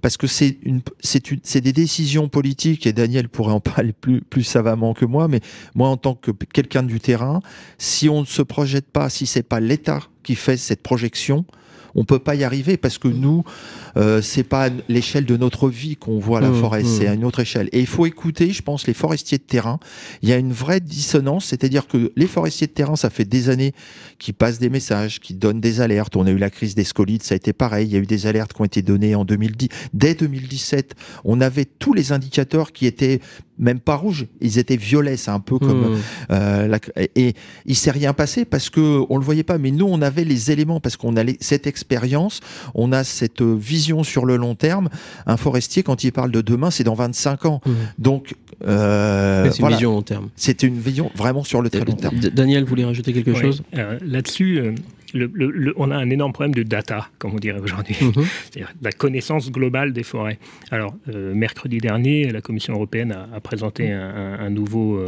parce 0.01 0.17
que 0.17 0.27
c'est 0.27 0.57
une, 0.63 0.81
c'est 1.01 1.61
des 1.61 1.71
décisions 1.71 2.27
politiques, 2.27 2.85
et 2.85 2.93
Daniel 2.93 3.29
pourrait 3.29 3.53
en 3.53 3.59
parler 3.61 3.93
plus, 3.93 4.21
plus 4.21 4.43
savamment 4.43 4.93
que 4.93 5.05
moi, 5.05 5.27
mais 5.27 5.39
moi, 5.75 5.87
en 5.87 5.97
tant 5.97 6.15
que 6.15 6.31
quelqu'un 6.31 6.83
du 6.83 6.99
terrain, 6.99 7.41
si 7.77 8.09
on 8.09 8.21
ne 8.21 8.25
se 8.25 8.41
projette 8.41 8.87
pas, 8.91 9.09
si 9.09 9.25
c'est 9.25 9.43
pas 9.43 9.61
l'État 9.61 10.01
qui 10.23 10.35
fait 10.35 10.57
cette 10.57 10.83
projection, 10.83 11.45
on 11.95 12.05
peut 12.05 12.19
pas 12.19 12.35
y 12.35 12.43
arriver 12.43 12.77
parce 12.77 12.97
que 12.97 13.07
nous, 13.07 13.43
euh, 13.97 14.21
c'est 14.21 14.43
pas 14.43 14.69
l'échelle 14.89 15.25
de 15.25 15.37
notre 15.37 15.69
vie 15.69 15.95
qu'on 15.95 16.19
voit 16.19 16.41
la 16.41 16.49
mmh, 16.49 16.59
forêt, 16.59 16.83
c'est 16.83 17.05
mmh. 17.05 17.11
à 17.11 17.13
une 17.13 17.25
autre 17.25 17.39
échelle. 17.39 17.69
Et 17.71 17.79
il 17.79 17.87
faut 17.87 18.05
écouter, 18.05 18.51
je 18.51 18.61
pense, 18.61 18.87
les 18.87 18.93
forestiers 18.93 19.37
de 19.37 19.43
terrain. 19.43 19.79
Il 20.21 20.29
y 20.29 20.33
a 20.33 20.37
une 20.37 20.53
vraie 20.53 20.79
dissonance, 20.79 21.45
c'est-à-dire 21.45 21.87
que 21.87 22.11
les 22.15 22.27
forestiers 22.27 22.67
de 22.67 22.71
terrain, 22.71 22.95
ça 22.95 23.09
fait 23.09 23.25
des 23.25 23.49
années 23.49 23.73
qu'ils 24.19 24.33
passent 24.33 24.59
des 24.59 24.69
messages, 24.69 25.19
qu'ils 25.19 25.39
donnent 25.39 25.61
des 25.61 25.81
alertes. 25.81 26.15
On 26.15 26.25
a 26.25 26.31
eu 26.31 26.37
la 26.37 26.49
crise 26.49 26.75
des 26.75 26.83
scolides, 26.83 27.23
ça 27.23 27.33
a 27.33 27.37
été 27.37 27.53
pareil. 27.53 27.87
Il 27.87 27.93
y 27.93 27.95
a 27.95 27.99
eu 27.99 28.05
des 28.05 28.27
alertes 28.27 28.53
qui 28.53 28.61
ont 28.61 28.65
été 28.65 28.81
données 28.81 29.15
en 29.15 29.25
2010. 29.25 29.69
Dès 29.93 30.15
2017, 30.15 30.95
on 31.23 31.41
avait 31.41 31.65
tous 31.65 31.93
les 31.93 32.11
indicateurs 32.11 32.71
qui 32.71 32.85
étaient 32.85 33.19
même 33.59 33.79
pas 33.79 33.95
rouges, 33.95 34.27
ils 34.41 34.57
étaient 34.57 34.77
violets. 34.77 35.17
C'est 35.17 35.31
un 35.31 35.39
peu 35.39 35.59
comme 35.59 35.93
mmh. 35.93 35.97
euh, 36.31 36.67
la, 36.67 36.79
et 37.15 37.33
il 37.65 37.75
s'est 37.75 37.91
rien 37.91 38.13
passé 38.13 38.45
parce 38.45 38.69
que 38.69 39.03
on 39.09 39.17
le 39.17 39.23
voyait 39.23 39.43
pas. 39.43 39.57
Mais 39.57 39.71
nous, 39.71 39.85
on 39.85 40.01
avait 40.01 40.23
les 40.23 40.51
éléments 40.51 40.79
parce 40.79 40.97
qu'on 40.97 41.15
a 41.17 41.23
cette 41.39 41.67
expérience, 41.67 42.39
on 42.73 42.91
a 42.91 43.03
cette 43.03 43.41
vision 43.41 44.03
sur 44.03 44.25
le 44.25 44.37
long 44.37 44.55
terme. 44.55 44.89
Un 45.25 45.37
forestier, 45.37 45.83
quand 45.83 46.03
il 46.03 46.11
parle 46.11 46.31
de 46.31 46.41
demain, 46.41 46.71
c'est 46.71 46.83
dans 46.83 46.95
25 46.95 47.45
ans. 47.45 47.61
Mmh. 47.65 47.71
Donc, 47.99 48.35
euh, 48.65 49.49
c'est 49.51 49.61
une 49.61 49.69
vision 49.69 49.91
long 49.91 50.01
terme. 50.01 50.29
C'est 50.35 50.63
une 50.63 50.79
vision 50.79 51.11
vraiment 51.15 51.43
sur 51.43 51.61
le 51.61 51.69
très 51.69 51.85
long 51.85 51.95
terme. 51.95 52.19
Daniel, 52.19 52.63
vous 52.63 52.69
voulez 52.69 52.85
rajouter 52.85 53.13
quelque 53.13 53.33
chose? 53.33 53.63
Euh, 53.75 53.99
Là-dessus, 54.03 54.73
euh, 55.15 55.29
le, 55.33 55.73
on 55.77 55.91
a 55.91 55.95
un 55.95 56.09
énorme 56.09 56.33
problème 56.33 56.53
de 56.53 56.63
data, 56.63 57.09
comme 57.19 57.33
on 57.33 57.39
dirait 57.39 57.59
aujourd'hui, 57.59 57.95
mmh. 58.01 58.11
c'est-à-dire 58.43 58.73
la 58.81 58.91
connaissance 58.91 59.51
globale 59.51 59.93
des 59.93 60.03
forêts. 60.03 60.39
Alors, 60.71 60.95
mercredi 61.07 61.77
dernier, 61.77 62.31
la 62.31 62.41
Commission 62.41 62.73
européenne 62.73 63.15
a, 63.33 63.39
présenté 63.39 63.89
mmh. 63.89 63.91
un, 63.91 64.39
un 64.39 64.49
nouveau 64.49 65.03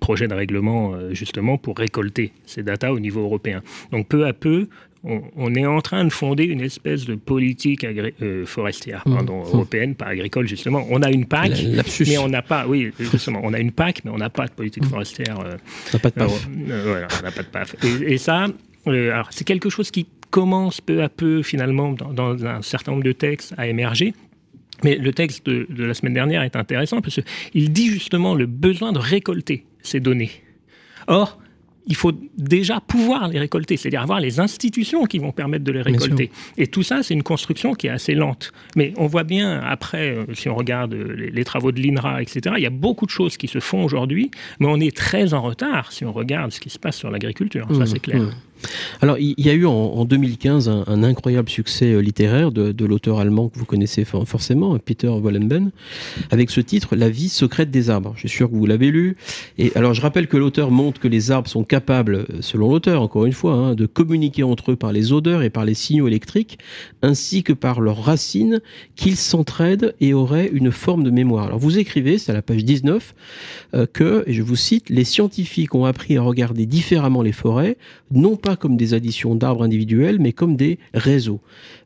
projet 0.00 0.28
de 0.28 0.34
règlement 0.34 0.94
justement 1.10 1.58
pour 1.58 1.78
récolter 1.78 2.32
ces 2.46 2.62
datas 2.62 2.92
au 2.92 3.00
niveau 3.00 3.22
européen. 3.22 3.62
Donc, 3.92 4.08
peu 4.08 4.26
à 4.26 4.32
peu, 4.32 4.68
on, 5.36 5.54
est 5.54 5.66
en 5.66 5.80
train 5.80 6.04
de 6.04 6.10
fonder 6.10 6.44
une 6.44 6.60
espèce 6.60 7.04
de 7.04 7.14
politique 7.14 7.84
euh, 7.84 8.44
forestière, 8.44 9.04
pardon, 9.04 9.40
mmh. 9.40 9.54
européenne, 9.54 9.94
pas 9.94 10.06
agricole 10.06 10.48
justement. 10.48 10.84
On 10.90 11.02
a 11.02 11.10
une 11.10 11.26
PAC, 11.26 11.52
mais 12.06 12.18
on 12.18 12.28
n'a 12.28 12.42
pas, 12.42 12.66
oui, 12.66 12.92
justement, 12.98 13.40
on 13.42 13.52
a 13.52 13.60
une 13.60 13.72
PAC, 13.72 14.04
mais 14.04 14.10
on 14.10 14.18
n'a 14.18 14.30
pas 14.30 14.46
de 14.46 14.52
politique 14.52 14.84
forestière. 14.84 15.38
Euh, 15.40 15.56
on 15.88 15.96
n'a 15.96 15.98
pas 16.00 16.10
de 16.10 16.14
PAF. 16.14 16.48
Euh, 16.68 16.82
voilà, 16.84 17.08
on 17.20 17.22
n'a 17.22 17.30
pas 17.30 17.42
de 17.42 17.48
PAF. 17.48 17.76
Et, 17.84 18.18
ça, 18.18 18.46
alors 18.86 19.28
c'est 19.30 19.44
quelque 19.44 19.70
chose 19.70 19.90
qui 19.90 20.06
commence 20.30 20.80
peu 20.80 21.02
à 21.02 21.08
peu 21.08 21.42
finalement 21.42 21.92
dans, 21.92 22.46
un 22.46 22.62
certain 22.62 22.92
nombre 22.92 23.04
de 23.04 23.12
textes 23.12 23.54
à 23.56 23.66
émerger. 23.66 24.14
Mais 24.84 24.96
le 24.96 25.12
texte 25.12 25.46
de, 25.46 25.66
de 25.70 25.84
la 25.84 25.94
semaine 25.94 26.12
dernière 26.12 26.42
est 26.42 26.54
intéressant 26.54 27.00
parce 27.00 27.20
qu'il 27.52 27.72
dit 27.72 27.88
justement 27.88 28.34
le 28.34 28.44
besoin 28.46 28.92
de 28.92 28.98
récolter 28.98 29.64
ces 29.82 30.00
données. 30.00 30.30
Or, 31.06 31.38
il 31.86 31.94
faut 31.94 32.12
déjà 32.36 32.80
pouvoir 32.80 33.28
les 33.28 33.38
récolter, 33.38 33.76
c'est-à-dire 33.76 34.02
avoir 34.02 34.20
les 34.20 34.40
institutions 34.40 35.04
qui 35.04 35.18
vont 35.18 35.30
permettre 35.30 35.64
de 35.64 35.72
les 35.72 35.82
récolter. 35.82 36.30
Et 36.58 36.66
tout 36.66 36.82
ça, 36.82 37.02
c'est 37.02 37.14
une 37.14 37.22
construction 37.22 37.74
qui 37.74 37.86
est 37.86 37.90
assez 37.90 38.14
lente. 38.14 38.52
Mais 38.74 38.92
on 38.96 39.06
voit 39.06 39.22
bien, 39.22 39.60
après, 39.60 40.16
euh, 40.16 40.24
si 40.34 40.48
on 40.48 40.56
regarde 40.56 40.94
les, 40.94 41.44
travaux 41.44 41.70
de 41.70 41.80
l'INRA, 41.80 42.22
etc., 42.22 42.56
il 42.58 42.62
y 42.62 42.66
a 42.66 42.70
beaucoup 42.70 43.06
de 43.06 43.10
choses 43.10 43.36
qui 43.36 43.46
se 43.46 43.60
font 43.60 43.84
aujourd'hui, 43.84 44.30
mais 44.58 44.66
on 44.68 44.80
est 44.80 44.94
très 44.94 45.32
en 45.32 45.42
retard 45.42 45.92
si 45.92 46.04
on 46.04 46.12
regarde 46.12 46.50
ce 46.50 46.58
qui 46.58 46.70
se 46.70 46.78
passe 46.78 46.96
sur 46.96 47.10
l'agriculture. 47.10 47.66
ça, 47.70 47.78
mmh, 47.78 47.86
c'est 47.86 48.00
clair. 48.00 48.20
Mmh. 48.20 48.34
Alors, 49.00 49.18
il 49.18 49.34
y 49.38 49.50
a 49.50 49.52
eu 49.52 49.66
en, 49.66 50.04
2015 50.04 50.68
un, 50.68 51.02
incroyable 51.02 51.48
succès 51.48 51.92
euh, 51.92 52.00
littéraire 52.00 52.52
de, 52.52 52.84
l'auteur 52.84 53.18
allemand 53.18 53.48
que 53.48 53.58
vous 53.58 53.64
connaissez 53.64 54.04
forcément, 54.04 54.78
Peter 54.78 55.08
Wollenben, 55.08 55.70
avec 56.30 56.50
ce 56.50 56.60
titre 56.60 56.96
La 56.96 57.08
vie 57.08 57.28
secrète 57.28 57.70
des 57.70 57.90
arbres. 57.90 58.12
Je 58.14 58.20
suis 58.20 58.38
sûr 58.38 58.50
que 58.50 58.54
vous 58.54 58.66
l'avez 58.66 58.90
lu. 58.90 59.16
Et 59.58 59.72
alors, 59.74 59.94
je 59.94 60.00
rappelle 60.00 60.28
que 60.28 60.36
l'auteur 60.36 60.70
montre 60.70 61.00
que 61.00 61.08
les 61.08 61.30
arbres 61.30 61.48
sont 61.48 61.64
capables, 61.64 62.14
euh, 62.14 62.24
selon 62.40 62.70
l'auteur, 62.70 63.02
encore 63.02 63.26
une 63.26 63.32
fois, 63.32 63.54
hein, 63.54 63.74
de 63.74 63.86
communiquer 63.86 64.42
entre 64.42 64.72
eux 64.72 64.76
par 64.76 64.92
les 64.92 65.12
odeurs 65.12 65.42
et 65.42 65.50
par 65.50 65.64
les 65.64 65.74
signaux 65.74 66.06
électriques, 66.06 66.58
ainsi 67.02 67.42
que 67.42 67.52
par 67.52 67.80
leurs 67.80 68.02
racines, 68.02 68.60
qu'ils 68.94 69.16
s'entraident 69.16 69.94
et 70.00 70.14
auraient 70.14 70.50
une 70.52 70.72
forme 70.72 71.04
de 71.04 71.10
mémoire. 71.10 71.46
Alors, 71.46 71.58
vous 71.58 71.78
écrivez, 71.78 72.18
c'est 72.18 72.30
à 72.30 72.34
la 72.34 72.42
page 72.42 72.64
19, 72.64 73.14
euh, 73.74 73.86
que, 73.92 74.24
et 74.26 74.32
je 74.32 74.42
vous 74.42 74.56
cite, 74.56 74.88
les 74.90 75.04
scientifiques 75.04 75.74
ont 75.74 75.84
appris 75.84 76.16
à 76.16 76.22
regarder 76.22 76.66
différemment 76.66 77.22
les 77.22 77.32
forêts, 77.32 77.76
non 78.10 78.36
comme 78.54 78.76
des 78.76 78.94
additions 78.94 79.34
d'arbres 79.34 79.64
individuels, 79.64 80.20
mais 80.20 80.32
comme 80.32 80.54
des 80.54 80.78
réseaux. 80.94 81.40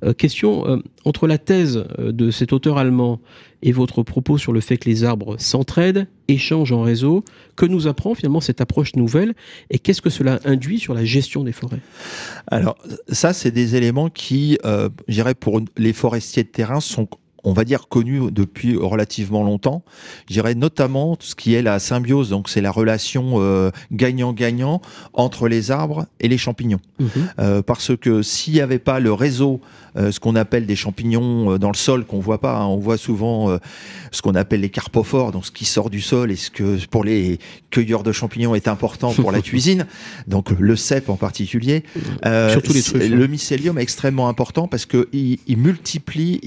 Euh, 0.04 0.12
question, 0.12 0.68
euh, 0.68 0.82
entre 1.06 1.26
la 1.26 1.38
thèse 1.38 1.86
euh, 1.98 2.12
de 2.12 2.30
cet 2.30 2.52
auteur 2.52 2.76
allemand 2.76 3.20
et 3.62 3.72
votre 3.72 4.02
propos 4.02 4.36
sur 4.36 4.52
le 4.52 4.60
fait 4.60 4.76
que 4.76 4.88
les 4.88 5.04
arbres 5.04 5.36
s'entraident, 5.38 6.06
échangent 6.28 6.72
en 6.72 6.82
réseau, 6.82 7.24
que 7.56 7.64
nous 7.64 7.86
apprend 7.86 8.14
finalement 8.14 8.40
cette 8.40 8.60
approche 8.60 8.96
nouvelle 8.96 9.34
et 9.70 9.78
qu'est-ce 9.78 10.02
que 10.02 10.10
cela 10.10 10.40
induit 10.44 10.78
sur 10.78 10.92
la 10.92 11.04
gestion 11.04 11.44
des 11.44 11.52
forêts? 11.52 11.80
Alors 12.48 12.76
ça, 13.08 13.32
c'est 13.32 13.50
des 13.50 13.76
éléments 13.76 14.08
qui, 14.08 14.58
je 14.64 14.88
dirais, 15.12 15.34
pour 15.34 15.60
les 15.76 15.92
forestiers 15.92 16.42
de 16.42 16.48
terrain 16.48 16.80
sont 16.80 17.06
on 17.44 17.52
va 17.52 17.64
dire 17.64 17.88
connu 17.88 18.30
depuis 18.30 18.76
relativement 18.76 19.42
longtemps. 19.42 19.82
Je 20.28 20.34
dirais 20.34 20.54
notamment 20.54 21.16
ce 21.20 21.34
qui 21.34 21.54
est 21.54 21.62
la 21.62 21.78
symbiose, 21.78 22.30
donc 22.30 22.48
c'est 22.48 22.60
la 22.60 22.70
relation 22.70 23.34
euh, 23.36 23.70
gagnant-gagnant 23.92 24.80
entre 25.12 25.48
les 25.48 25.70
arbres 25.70 26.06
et 26.20 26.28
les 26.28 26.38
champignons. 26.38 26.80
Mhm. 26.98 27.08
Euh, 27.38 27.62
parce 27.62 27.96
que 27.96 28.22
s'il 28.22 28.54
n'y 28.54 28.60
avait 28.60 28.78
pas 28.78 29.00
le 29.00 29.12
réseau, 29.12 29.60
ce 29.96 30.20
qu'on 30.20 30.36
appelle 30.36 30.66
des 30.66 30.76
champignons 30.76 31.58
dans 31.58 31.68
le 31.68 31.76
sol 31.76 32.04
qu'on 32.04 32.20
voit 32.20 32.40
pas, 32.40 32.58
hein, 32.58 32.66
on 32.66 32.78
voit 32.78 32.96
souvent 32.96 33.58
ce 34.10 34.22
qu'on 34.22 34.34
appelle 34.34 34.60
les 34.60 34.68
carpophores, 34.68 35.32
donc 35.32 35.46
ce 35.46 35.50
qui 35.50 35.64
sort 35.64 35.90
du 35.90 36.00
sol 36.00 36.30
et 36.30 36.36
ce 36.36 36.50
que 36.50 36.84
pour 36.86 37.04
les 37.04 37.38
cueilleurs 37.70 38.02
de 38.02 38.12
champignons 38.12 38.54
est 38.54 38.68
important 38.68 39.12
pour 39.12 39.32
la 39.32 39.40
cuisine, 39.42 39.86
donc 40.26 40.50
le 40.50 40.76
cep 40.76 41.08
en 41.08 41.16
particulier. 41.16 41.82
Surtout 42.50 42.72
les. 42.72 43.08
Le 43.08 43.26
mycélium 43.26 43.78
est 43.78 43.82
extrêmement 43.82 44.28
important 44.28 44.68
parce 44.68 44.86
que 44.86 45.08
il, 45.12 45.38
il 45.46 45.58
multiplie 45.58 46.40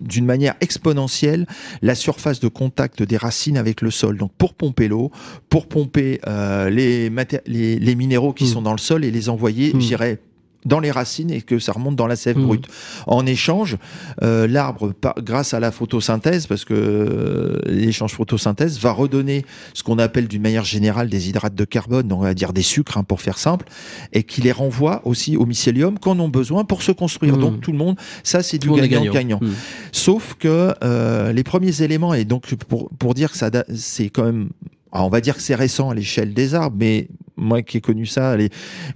d'une 0.00 0.24
manière 0.24 0.54
exponentielle 0.60 1.46
la 1.82 1.94
surface 1.94 2.40
de 2.40 2.48
contact 2.48 3.02
des 3.02 3.16
racines 3.16 3.56
avec 3.56 3.80
le 3.80 3.90
sol. 3.90 4.16
Donc 4.16 4.32
pour 4.36 4.54
pomper 4.54 4.88
l'eau, 4.88 5.10
pour 5.48 5.66
pomper 5.66 6.20
euh, 6.26 6.70
les, 6.70 7.10
les, 7.46 7.94
minéraux 7.94 8.32
qui 8.32 8.44
hmm. 8.44 8.48
sont 8.48 8.62
dans 8.62 8.72
le 8.72 8.78
sol 8.78 9.04
et 9.04 9.10
les 9.10 9.28
envoyer, 9.28 9.72
mmh. 9.74 9.80
j'irais 9.80 10.18
dans 10.64 10.80
les 10.80 10.90
racines 10.90 11.30
et 11.30 11.42
que 11.42 11.58
ça 11.58 11.72
remonte 11.72 11.96
dans 11.96 12.06
la 12.06 12.16
sève 12.16 12.38
mmh. 12.38 12.46
brute. 12.46 12.66
En 13.06 13.26
échange, 13.26 13.76
euh, 14.22 14.46
l'arbre, 14.46 14.92
grâce 15.18 15.54
à 15.54 15.60
la 15.60 15.70
photosynthèse, 15.70 16.46
parce 16.46 16.64
que 16.64 16.74
euh, 16.74 17.58
l'échange 17.66 18.12
photosynthèse 18.12 18.78
va 18.78 18.92
redonner 18.92 19.44
ce 19.74 19.82
qu'on 19.82 19.98
appelle 19.98 20.28
d'une 20.28 20.42
manière 20.42 20.64
générale 20.64 21.08
des 21.08 21.28
hydrates 21.28 21.54
de 21.54 21.64
carbone, 21.64 22.08
donc 22.08 22.20
on 22.20 22.24
va 22.24 22.34
dire 22.34 22.52
des 22.52 22.62
sucres 22.62 22.98
hein, 22.98 23.04
pour 23.04 23.20
faire 23.20 23.38
simple, 23.38 23.66
et 24.12 24.22
qui 24.22 24.40
les 24.40 24.52
renvoie 24.52 25.02
aussi 25.04 25.36
au 25.36 25.46
mycélium 25.46 25.98
quand 25.98 26.18
on 26.18 26.26
a 26.26 26.28
besoin 26.28 26.64
pour 26.64 26.82
se 26.82 26.92
construire. 26.92 27.36
Donc 27.36 27.56
mmh. 27.56 27.60
tout 27.60 27.72
le 27.72 27.78
monde, 27.78 27.96
ça 28.22 28.42
c'est 28.42 28.58
du 28.58 28.70
gagnant-gagnant. 28.70 29.38
Mmh. 29.40 29.50
Sauf 29.92 30.34
que 30.38 30.74
euh, 30.84 31.32
les 31.32 31.44
premiers 31.44 31.82
éléments, 31.82 32.14
et 32.14 32.24
donc 32.24 32.54
pour, 32.54 32.90
pour 32.98 33.14
dire 33.14 33.32
que 33.32 33.38
ça 33.38 33.50
c'est 33.74 34.10
quand 34.10 34.24
même 34.24 34.50
on 34.92 35.08
va 35.08 35.20
dire 35.20 35.36
que 35.36 35.42
c'est 35.42 35.54
récent 35.54 35.90
à 35.90 35.94
l'échelle 35.94 36.34
des 36.34 36.54
arbres, 36.54 36.76
mais 36.78 37.08
moi 37.36 37.62
qui 37.62 37.78
ai 37.78 37.80
connu 37.80 38.06
ça, 38.06 38.36
et, 38.38 38.50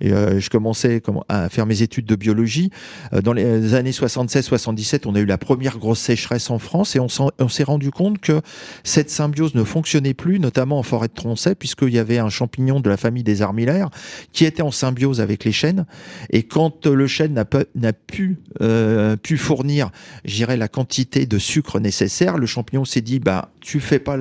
euh, 0.04 0.40
je 0.40 0.50
commençais 0.50 1.02
à 1.28 1.48
faire 1.48 1.66
mes 1.66 1.82
études 1.82 2.06
de 2.06 2.16
biologie. 2.16 2.70
Euh, 3.12 3.20
dans 3.20 3.32
les 3.32 3.74
années 3.74 3.92
76-77, 3.92 5.02
on 5.06 5.14
a 5.14 5.20
eu 5.20 5.26
la 5.26 5.38
première 5.38 5.78
grosse 5.78 6.00
sécheresse 6.00 6.50
en 6.50 6.58
France 6.58 6.96
et 6.96 7.00
on 7.00 7.48
s'est 7.48 7.64
rendu 7.64 7.90
compte 7.90 8.18
que 8.18 8.40
cette 8.84 9.10
symbiose 9.10 9.54
ne 9.54 9.64
fonctionnait 9.64 10.14
plus, 10.14 10.38
notamment 10.38 10.78
en 10.78 10.82
forêt 10.82 11.08
de 11.08 11.14
Troncet, 11.14 11.54
puisqu'il 11.54 11.92
y 11.92 11.98
avait 11.98 12.18
un 12.18 12.28
champignon 12.28 12.80
de 12.80 12.88
la 12.88 12.96
famille 12.96 13.22
des 13.22 13.42
armillaires 13.42 13.90
qui 14.32 14.44
était 14.44 14.62
en 14.62 14.70
symbiose 14.70 15.20
avec 15.20 15.44
les 15.44 15.52
chênes. 15.52 15.86
Et 16.30 16.44
quand 16.44 16.86
le 16.86 17.06
chêne 17.06 17.34
n'a 17.74 17.92
pu, 17.92 18.38
euh, 18.60 19.16
pu 19.16 19.36
fournir, 19.36 19.90
j'irais, 20.24 20.56
la 20.56 20.68
quantité 20.68 21.26
de 21.26 21.38
sucre 21.38 21.80
nécessaire, 21.80 22.38
le 22.38 22.46
champignon 22.46 22.84
s'est 22.84 23.00
dit, 23.00 23.18
bah, 23.18 23.50
tu 23.60 23.80
fais 23.80 23.98
pas, 23.98 24.16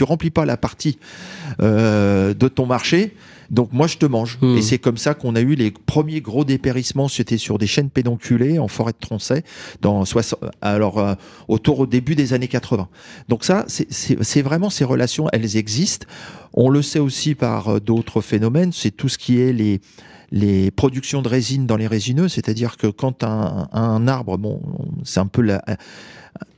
tu 0.00 0.04
remplis 0.04 0.30
pas 0.30 0.46
la 0.46 0.56
partie 0.56 0.98
euh, 1.60 2.32
de 2.32 2.48
ton 2.48 2.64
marché, 2.64 3.14
donc 3.50 3.68
moi 3.74 3.86
je 3.86 3.98
te 3.98 4.06
mange. 4.06 4.38
Hmm. 4.40 4.56
Et 4.56 4.62
c'est 4.62 4.78
comme 4.78 4.96
ça 4.96 5.12
qu'on 5.12 5.36
a 5.36 5.42
eu 5.42 5.54
les 5.54 5.70
premiers 5.70 6.22
gros 6.22 6.42
dépérissements, 6.42 7.08
c'était 7.08 7.36
sur 7.36 7.58
des 7.58 7.66
chaînes 7.66 7.90
pédonculées 7.90 8.58
en 8.58 8.66
forêt 8.66 8.92
de 8.92 8.98
Troncet, 8.98 9.44
dans 9.82 10.04
alors 10.62 10.98
euh, 11.00 11.14
autour 11.48 11.80
au 11.80 11.86
début 11.86 12.14
des 12.14 12.32
années 12.32 12.48
80. 12.48 12.88
Donc 13.28 13.44
ça, 13.44 13.66
c'est 13.68 14.40
vraiment 14.40 14.70
ces 14.70 14.84
relations, 14.84 15.28
elles 15.34 15.58
existent. 15.58 16.06
On 16.54 16.70
le 16.70 16.80
sait 16.80 16.98
aussi 16.98 17.34
par 17.34 17.68
euh, 17.68 17.78
d'autres 17.78 18.22
phénomènes, 18.22 18.72
c'est 18.72 18.92
tout 18.92 19.10
ce 19.10 19.18
qui 19.18 19.38
est 19.38 19.52
les 19.52 19.82
les 20.32 20.70
productions 20.70 21.22
de 21.22 21.28
résine 21.28 21.66
dans 21.66 21.76
les 21.76 21.88
résineux, 21.88 22.28
c'est-à-dire 22.28 22.76
que 22.76 22.86
quand 22.86 23.24
un, 23.24 23.68
un 23.72 24.06
arbre, 24.06 24.38
bon, 24.38 24.62
c'est 25.02 25.18
un 25.18 25.26
peu 25.26 25.42
la, 25.42 25.60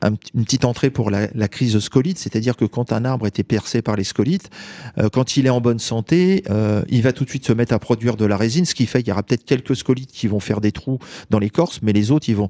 une 0.02 0.44
petite 0.44 0.64
entrée 0.64 0.90
pour 0.90 1.10
la, 1.10 1.48
crise 1.48 1.78
scolite, 1.78 2.18
c'est-à-dire 2.18 2.56
que 2.56 2.64
quand 2.64 2.92
un 2.92 3.04
arbre 3.04 3.26
était 3.26 3.42
percé 3.42 3.82
par 3.82 3.96
les 3.96 4.04
scolites, 4.04 4.50
euh, 4.98 5.08
quand 5.12 5.36
il 5.36 5.46
est 5.46 5.50
en 5.50 5.60
bonne 5.60 5.78
santé, 5.78 6.44
euh, 6.50 6.82
il 6.88 7.02
va 7.02 7.12
tout 7.12 7.24
de 7.24 7.30
suite 7.30 7.46
se 7.46 7.52
mettre 7.52 7.72
à 7.72 7.78
produire 7.78 8.16
de 8.16 8.24
la 8.24 8.36
résine, 8.36 8.64
ce 8.64 8.74
qui 8.74 8.86
fait 8.86 9.00
qu'il 9.00 9.08
y 9.08 9.12
aura 9.12 9.22
peut-être 9.22 9.44
quelques 9.44 9.76
scolites 9.76 10.10
qui 10.12 10.26
vont 10.26 10.40
faire 10.40 10.60
des 10.60 10.72
trous 10.72 10.98
dans 11.30 11.38
l'écorce, 11.38 11.80
mais 11.82 11.92
les 11.92 12.10
autres, 12.10 12.28
ils 12.28 12.36
vont 12.36 12.48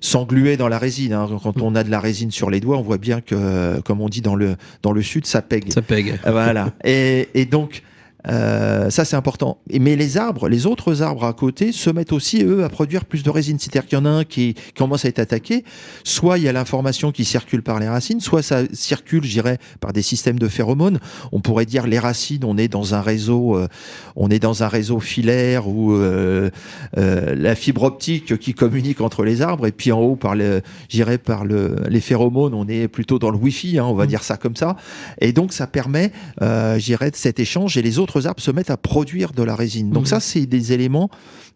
s'engluer 0.00 0.56
dans 0.56 0.68
la 0.68 0.78
résine. 0.78 1.12
Hein. 1.12 1.28
Quand 1.42 1.60
on 1.62 1.74
a 1.74 1.84
de 1.84 1.90
la 1.90 2.00
résine 2.00 2.30
sur 2.30 2.50
les 2.50 2.60
doigts, 2.60 2.76
on 2.76 2.82
voit 2.82 2.98
bien 2.98 3.20
que, 3.20 3.80
comme 3.80 4.00
on 4.00 4.08
dit 4.08 4.20
dans 4.20 4.34
le, 4.34 4.56
dans 4.82 4.92
le 4.92 5.02
sud, 5.02 5.26
ça 5.26 5.40
pègue. 5.40 5.72
Ça 5.72 5.82
pègue. 5.82 6.18
Voilà. 6.26 6.72
Et, 6.84 7.28
et 7.34 7.46
donc, 7.46 7.82
euh, 8.28 8.90
ça, 8.90 9.04
c'est 9.04 9.16
important. 9.16 9.58
Mais 9.80 9.96
les 9.96 10.16
arbres, 10.16 10.48
les 10.48 10.66
autres 10.66 11.02
arbres 11.02 11.24
à 11.24 11.32
côté, 11.32 11.72
se 11.72 11.90
mettent 11.90 12.12
aussi, 12.12 12.42
eux, 12.42 12.64
à 12.64 12.68
produire 12.68 13.04
plus 13.04 13.22
de 13.22 13.30
résine. 13.30 13.58
C'est-à-dire 13.58 13.86
qu'il 13.86 13.98
y 13.98 14.00
en 14.00 14.06
a 14.06 14.10
un 14.10 14.24
qui, 14.24 14.54
commence 14.76 15.04
à 15.04 15.08
être 15.08 15.18
attaqué. 15.18 15.64
Soit 16.04 16.38
il 16.38 16.44
y 16.44 16.48
a 16.48 16.52
l'information 16.52 17.12
qui 17.12 17.24
circule 17.24 17.62
par 17.62 17.80
les 17.80 17.88
racines, 17.88 18.20
soit 18.20 18.42
ça 18.42 18.62
circule, 18.72 19.24
je 19.24 19.30
dirais, 19.30 19.58
par 19.80 19.92
des 19.92 20.02
systèmes 20.02 20.38
de 20.38 20.48
phéromones. 20.48 21.00
On 21.32 21.40
pourrait 21.40 21.66
dire 21.66 21.86
les 21.86 21.98
racines, 21.98 22.44
on 22.44 22.56
est 22.56 22.68
dans 22.68 22.94
un 22.94 23.00
réseau, 23.00 23.56
euh, 23.56 23.68
on 24.16 24.30
est 24.30 24.38
dans 24.38 24.62
un 24.62 24.68
réseau 24.68 25.00
filaire 25.00 25.68
ou 25.68 25.92
euh, 25.92 26.50
la 26.96 27.54
fibre 27.54 27.82
optique 27.82 28.38
qui 28.38 28.54
communique 28.54 29.00
entre 29.00 29.24
les 29.24 29.42
arbres. 29.42 29.66
Et 29.66 29.72
puis 29.72 29.92
en 29.92 30.00
haut, 30.00 30.16
par 30.16 30.34
le, 30.34 30.62
j'irais 30.88 31.18
par 31.18 31.44
le, 31.44 31.76
les 31.88 32.00
phéromones, 32.00 32.54
on 32.54 32.66
est 32.68 32.88
plutôt 32.88 33.18
dans 33.18 33.30
le 33.30 33.36
Wi-Fi, 33.36 33.78
hein, 33.78 33.84
on 33.84 33.94
va 33.94 34.04
mmh. 34.04 34.08
dire 34.08 34.22
ça 34.22 34.36
comme 34.36 34.56
ça. 34.56 34.76
Et 35.20 35.32
donc 35.32 35.52
ça 35.52 35.66
permet, 35.66 36.12
euh, 36.42 36.78
j'irais, 36.78 37.10
de 37.10 37.16
cet 37.16 37.40
échange. 37.40 37.76
Et 37.76 37.82
les 37.82 37.98
autres 37.98 38.13
arbres 38.20 38.40
se 38.40 38.50
mettent 38.50 38.70
à 38.70 38.76
produire 38.76 39.32
de 39.32 39.42
la 39.42 39.56
résine. 39.56 39.90
Donc 39.90 40.02
mhm. 40.02 40.08
ça, 40.08 40.20
c'est 40.20 40.46
des 40.46 40.72
éléments 40.72 41.10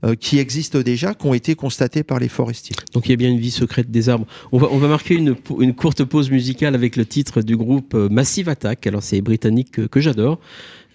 euh, 0.04 0.14
qui 0.14 0.38
existent 0.38 0.80
déjà, 0.80 1.14
qui 1.14 1.26
ont 1.26 1.34
été 1.34 1.54
constatés 1.54 2.02
par 2.02 2.18
les 2.18 2.28
forestiers. 2.28 2.76
Donc 2.92 3.06
il 3.06 3.10
y 3.10 3.12
a 3.14 3.16
bien 3.16 3.30
une 3.30 3.38
vie 3.38 3.50
secrète 3.50 3.90
des 3.90 4.08
arbres. 4.08 4.26
On 4.52 4.58
va, 4.58 4.68
on 4.70 4.78
va 4.78 4.88
marquer 4.88 5.14
une, 5.14 5.34
une 5.58 5.74
courte 5.74 6.04
pause 6.04 6.30
musicale 6.30 6.74
avec 6.74 6.96
le 6.96 7.04
titre 7.04 7.42
du 7.42 7.56
groupe 7.56 7.94
euh, 7.94 8.08
Massive 8.08 8.48
Attack. 8.48 8.86
Alors 8.86 9.02
c'est 9.02 9.20
britannique 9.20 9.88
que, 9.88 10.00
j'adore. 10.00 10.38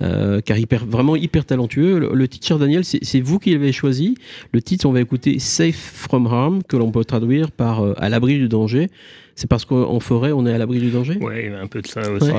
Euh, 0.02 0.42
car 0.42 0.58
hyper, 0.58 0.86
vraiment 0.86 1.16
hyper 1.16 1.46
talentueux. 1.46 2.10
Le, 2.14 2.28
titre, 2.28 2.48
cher 2.48 2.60
Daniel, 2.60 2.84
c'est 2.84 3.22
vous 3.22 3.40
qui 3.40 3.52
l'avez 3.52 3.72
choisi. 3.72 4.16
Le 4.52 4.62
titre, 4.62 4.86
on 4.86 4.92
va 4.92 5.02
écouter 5.02 5.40
Safe 5.40 5.76
from 5.76 6.28
Harm, 6.28 6.64
que 6.64 6.76
l'on 6.76 6.92
peut 6.92 7.06
traduire 7.06 7.52
par 7.52 7.84
À 8.02 8.10
l'abri 8.10 8.38
du 8.38 8.50
danger. 8.50 8.90
C'est 9.36 9.50
parce 9.50 9.66
qu'en 9.66 10.00
forêt, 10.00 10.32
on 10.32 10.46
est 10.46 10.54
à 10.54 10.58
l'abri 10.60 10.80
du 10.80 10.92
danger? 10.92 11.18
Oui, 11.20 11.48
un 11.48 11.66
peu 11.66 11.82
de 11.82 11.88
ça 11.88 12.02
aussi. 12.12 12.30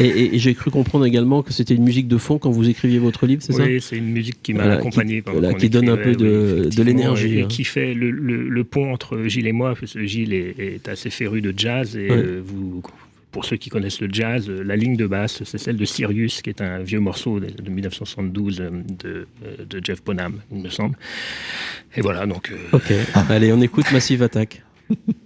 Et, 0.00 0.38
j'ai 0.38 0.54
cru 0.54 0.70
comprendre 0.70 1.06
également 1.06 1.42
que 1.42 1.52
c'était 1.52 1.74
une 1.74 1.84
musique 1.84 2.08
de 2.08 2.18
fond 2.18 2.38
quand 2.38 2.50
vous 2.50 2.68
écriviez 2.68 2.98
votre 2.98 3.26
livre, 3.26 3.42
c'est 3.42 3.52
ça? 3.52 3.62
Oui, 3.62 3.80
c'est 3.80 3.96
une 3.96 4.10
musique 4.10 4.42
qui 4.42 4.52
m'a 4.52 4.64
accompagné. 4.64 5.22
Qui, 5.22 5.56
qui 5.58 5.70
donne 5.70 5.88
un 5.88 5.96
peu 5.96 6.12
de, 6.12 6.68
de 6.74 6.82
l'énergie. 6.82 7.38
Et, 7.38 7.42
hein. 7.42 7.46
qui 7.48 7.62
fait 7.62 7.94
le, 7.94 8.10
le, 8.10 8.64
pont 8.64 8.92
entre 8.92 9.22
Gilles 9.26 9.46
et 9.46 9.52
moi, 9.52 9.74
parce 9.78 9.92
que 9.92 10.04
Gilles 10.04 10.32
est, 10.32 10.88
assez 10.88 11.10
féru 11.10 11.40
de 11.40 11.54
jazz 11.56 11.96
et 11.96 12.10
euh, 12.10 12.42
vous 12.44 12.82
pour 13.34 13.44
ceux 13.44 13.56
qui 13.56 13.68
connaissent 13.68 14.00
le 14.00 14.08
jazz, 14.12 14.48
euh, 14.48 14.62
la 14.62 14.76
ligne 14.76 14.96
de 14.96 15.08
basse, 15.08 15.42
c'est 15.42 15.58
celle 15.58 15.76
de 15.76 15.84
Sirius, 15.84 16.40
qui 16.40 16.50
est 16.50 16.60
un 16.60 16.78
vieux 16.78 17.00
morceau 17.00 17.40
de, 17.40 17.68
1972 17.68 18.60
euh, 18.60 18.70
de, 18.70 19.26
de, 19.64 19.84
Jeff 19.84 20.04
Bonham, 20.04 20.40
il 20.52 20.62
me 20.62 20.68
semble. 20.68 20.96
Et 21.96 22.00
voilà, 22.00 22.26
donc. 22.26 22.52
Ok, 22.72 22.92
allez, 23.28 23.52
on 23.52 23.60
écoute 23.60 23.90
Massive 23.90 24.22
Attack. 24.22 24.62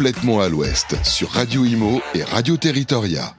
complètement 0.00 0.40
à 0.40 0.48
l'ouest 0.48 0.96
sur 1.04 1.28
Radio 1.28 1.62
Imo 1.62 2.00
et 2.14 2.22
Radio 2.22 2.56
Territoria. 2.56 3.34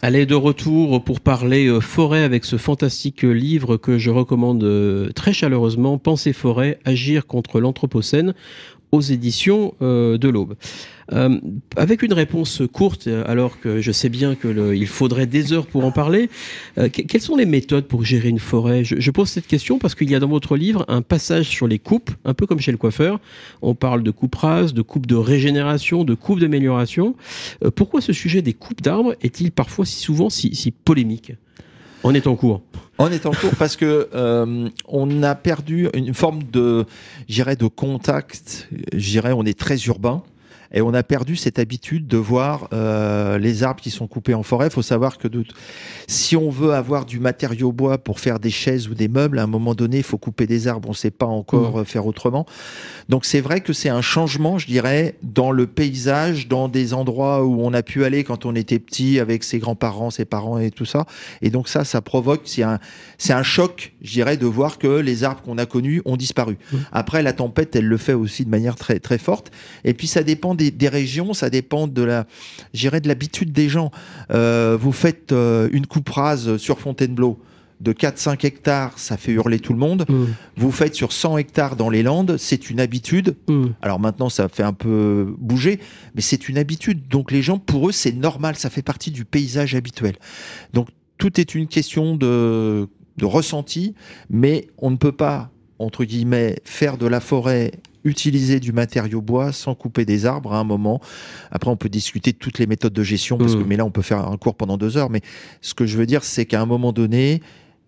Allez, 0.00 0.26
de 0.26 0.36
retour 0.36 1.02
pour 1.02 1.18
parler 1.18 1.66
euh, 1.66 1.80
forêt 1.80 2.22
avec 2.22 2.44
ce 2.44 2.56
fantastique 2.56 3.24
livre 3.24 3.76
que 3.76 3.98
je 3.98 4.12
recommande 4.12 4.62
euh, 4.62 5.10
très 5.10 5.32
chaleureusement, 5.32 5.98
Penser 5.98 6.32
forêt, 6.32 6.78
agir 6.84 7.26
contre 7.26 7.58
l'anthropocène 7.58 8.32
aux 8.92 9.00
éditions 9.00 9.74
euh, 9.82 10.16
de 10.16 10.28
l'Aube. 10.28 10.54
Euh, 11.12 11.38
avec 11.76 12.02
une 12.02 12.12
réponse 12.12 12.62
courte, 12.72 13.08
alors 13.26 13.60
que 13.60 13.80
je 13.80 13.92
sais 13.92 14.08
bien 14.08 14.34
qu'il 14.34 14.86
faudrait 14.86 15.26
des 15.26 15.52
heures 15.52 15.66
pour 15.66 15.84
en 15.84 15.92
parler, 15.92 16.30
euh, 16.78 16.88
quelles 16.88 17.20
sont 17.20 17.36
les 17.36 17.46
méthodes 17.46 17.86
pour 17.86 18.04
gérer 18.04 18.28
une 18.28 18.38
forêt? 18.38 18.84
Je, 18.84 19.10
pose 19.10 19.28
cette 19.28 19.46
question 19.46 19.78
parce 19.78 19.94
qu'il 19.94 20.10
y 20.10 20.14
a 20.14 20.20
dans 20.20 20.28
votre 20.28 20.56
livre 20.56 20.84
un 20.88 21.02
passage 21.02 21.48
sur 21.48 21.68
les 21.68 21.78
coupes, 21.78 22.10
un 22.24 22.34
peu 22.34 22.46
comme 22.46 22.60
chez 22.60 22.72
le 22.72 22.78
coiffeur. 22.78 23.20
On 23.62 23.74
parle 23.74 24.02
de 24.02 24.10
coupe 24.10 24.34
rase, 24.34 24.74
de 24.74 24.82
coupe 24.82 25.06
de 25.06 25.16
régénération, 25.16 26.04
de 26.04 26.14
coupe 26.14 26.40
d'amélioration. 26.40 27.14
pourquoi 27.76 28.00
ce 28.00 28.12
sujet 28.12 28.42
des 28.42 28.54
coupes 28.54 28.82
d'arbres 28.82 29.14
est-il 29.22 29.52
parfois 29.52 29.86
si 29.86 30.00
souvent 30.00 30.30
si, 30.30 30.54
si 30.54 30.70
polémique? 30.70 31.32
On 32.06 32.14
est 32.14 32.26
en 32.26 32.36
cours. 32.36 32.60
On 32.98 33.10
est 33.10 33.24
en 33.24 33.30
cours 33.32 33.54
parce 33.58 33.76
que 33.76 34.10
euh, 34.14 34.68
on 34.86 35.22
a 35.22 35.34
perdu 35.34 35.88
une 35.94 36.12
forme 36.12 36.42
de, 36.44 36.84
j'irais, 37.28 37.56
de 37.56 37.66
contact. 37.66 38.68
J'irais, 38.92 39.32
on 39.32 39.44
est 39.44 39.58
très 39.58 39.78
urbain. 39.84 40.22
Et 40.74 40.82
on 40.82 40.92
a 40.92 41.02
perdu 41.04 41.36
cette 41.36 41.58
habitude 41.58 42.08
de 42.08 42.16
voir 42.16 42.68
euh, 42.72 43.38
les 43.38 43.62
arbres 43.62 43.80
qui 43.80 43.90
sont 43.90 44.08
coupés 44.08 44.34
en 44.34 44.42
forêt. 44.42 44.66
Il 44.66 44.72
faut 44.72 44.82
savoir 44.82 45.18
que 45.18 45.28
de, 45.28 45.44
si 46.08 46.36
on 46.36 46.50
veut 46.50 46.72
avoir 46.72 47.06
du 47.06 47.20
matériau 47.20 47.70
bois 47.70 47.96
pour 47.96 48.18
faire 48.18 48.40
des 48.40 48.50
chaises 48.50 48.88
ou 48.88 48.94
des 48.94 49.06
meubles, 49.06 49.38
à 49.38 49.44
un 49.44 49.46
moment 49.46 49.74
donné, 49.74 49.98
il 49.98 50.02
faut 50.02 50.18
couper 50.18 50.46
des 50.46 50.66
arbres. 50.66 50.88
On 50.88 50.92
ne 50.92 50.96
sait 50.96 51.12
pas 51.12 51.26
encore 51.26 51.76
mmh. 51.76 51.80
euh, 51.80 51.84
faire 51.84 52.06
autrement. 52.06 52.44
Donc 53.08 53.24
c'est 53.24 53.40
vrai 53.40 53.60
que 53.60 53.72
c'est 53.72 53.88
un 53.88 54.02
changement, 54.02 54.58
je 54.58 54.66
dirais, 54.66 55.14
dans 55.22 55.52
le 55.52 55.66
paysage, 55.68 56.48
dans 56.48 56.68
des 56.68 56.92
endroits 56.92 57.44
où 57.44 57.60
on 57.62 57.72
a 57.72 57.82
pu 57.82 58.04
aller 58.04 58.24
quand 58.24 58.44
on 58.44 58.56
était 58.56 58.80
petit 58.80 59.20
avec 59.20 59.44
ses 59.44 59.60
grands-parents, 59.60 60.10
ses 60.10 60.24
parents 60.24 60.58
et 60.58 60.72
tout 60.72 60.86
ça. 60.86 61.06
Et 61.40 61.50
donc 61.50 61.68
ça, 61.68 61.84
ça 61.84 62.00
provoque, 62.00 62.42
c'est 62.46 62.64
un, 62.64 62.80
c'est 63.16 63.32
un 63.32 63.44
choc, 63.44 63.94
je 64.02 64.10
dirais, 64.10 64.36
de 64.36 64.46
voir 64.46 64.78
que 64.78 64.88
les 64.88 65.22
arbres 65.22 65.42
qu'on 65.42 65.58
a 65.58 65.66
connus 65.66 66.02
ont 66.04 66.16
disparu. 66.16 66.58
Mmh. 66.72 66.76
Après, 66.90 67.22
la 67.22 67.32
tempête, 67.32 67.76
elle 67.76 67.86
le 67.86 67.96
fait 67.96 68.14
aussi 68.14 68.44
de 68.44 68.50
manière 68.50 68.74
très 68.74 68.98
très 68.98 69.18
forte. 69.18 69.52
Et 69.84 69.94
puis 69.94 70.08
ça 70.08 70.24
dépend 70.24 70.56
des 70.56 70.63
des, 70.70 70.88
régions, 70.88 71.34
ça 71.34 71.50
dépend 71.50 71.86
de 71.86 72.02
la, 72.02 72.26
de 72.72 73.08
l'habitude 73.08 73.52
des 73.52 73.68
gens. 73.68 73.90
Euh, 74.30 74.76
vous 74.80 74.92
faites 74.92 75.32
euh, 75.32 75.68
une 75.72 75.86
coupe 75.86 76.08
rase 76.08 76.56
sur 76.56 76.78
Fontainebleau 76.78 77.38
de 77.80 77.92
4-5 77.92 78.46
hectares, 78.46 78.98
ça 78.98 79.16
fait 79.16 79.32
hurler 79.32 79.58
tout 79.58 79.72
le 79.72 79.78
monde. 79.78 80.06
Mmh. 80.08 80.24
Vous 80.56 80.70
faites 80.70 80.94
sur 80.94 81.12
100 81.12 81.38
hectares 81.38 81.76
dans 81.76 81.90
les 81.90 82.02
Landes, 82.02 82.36
c'est 82.38 82.70
une 82.70 82.80
habitude. 82.80 83.36
Mmh. 83.48 83.66
Alors 83.82 84.00
maintenant, 84.00 84.28
ça 84.28 84.48
fait 84.48 84.62
un 84.62 84.72
peu 84.72 85.34
bouger, 85.38 85.80
mais 86.14 86.22
c'est 86.22 86.48
une 86.48 86.56
habitude. 86.56 87.08
Donc 87.08 87.30
les 87.30 87.42
gens, 87.42 87.58
pour 87.58 87.88
eux, 87.88 87.92
c'est 87.92 88.12
normal, 88.12 88.56
ça 88.56 88.70
fait 88.70 88.82
partie 88.82 89.10
du 89.10 89.24
paysage 89.24 89.74
habituel. 89.74 90.14
Donc 90.72 90.88
tout 91.18 91.38
est 91.40 91.54
une 91.54 91.66
question 91.66 92.16
de 92.16 92.88
de 93.16 93.24
ressenti, 93.24 93.94
mais 94.30 94.68
on 94.78 94.90
ne 94.90 94.96
peut 94.96 95.12
pas, 95.12 95.50
entre 95.78 96.04
guillemets, 96.04 96.56
faire 96.64 96.98
de 96.98 97.06
la 97.06 97.20
forêt 97.20 97.72
utiliser 98.04 98.60
du 98.60 98.72
matériau 98.72 99.20
bois 99.20 99.52
sans 99.52 99.74
couper 99.74 100.04
des 100.04 100.26
arbres 100.26 100.52
à 100.52 100.58
un 100.58 100.64
moment. 100.64 101.00
Après, 101.50 101.70
on 101.70 101.76
peut 101.76 101.88
discuter 101.88 102.32
de 102.32 102.38
toutes 102.38 102.58
les 102.58 102.66
méthodes 102.66 102.92
de 102.92 103.02
gestion, 103.02 103.38
parce 103.38 103.54
que, 103.54 103.60
mmh. 103.60 103.66
mais 103.66 103.76
là, 103.76 103.84
on 103.84 103.90
peut 103.90 104.02
faire 104.02 104.26
un 104.26 104.36
cours 104.36 104.54
pendant 104.54 104.76
deux 104.76 104.96
heures. 104.96 105.10
Mais 105.10 105.20
ce 105.60 105.74
que 105.74 105.86
je 105.86 105.96
veux 105.96 106.06
dire, 106.06 106.24
c'est 106.24 106.46
qu'à 106.46 106.60
un 106.60 106.66
moment 106.66 106.92
donné, 106.92 107.40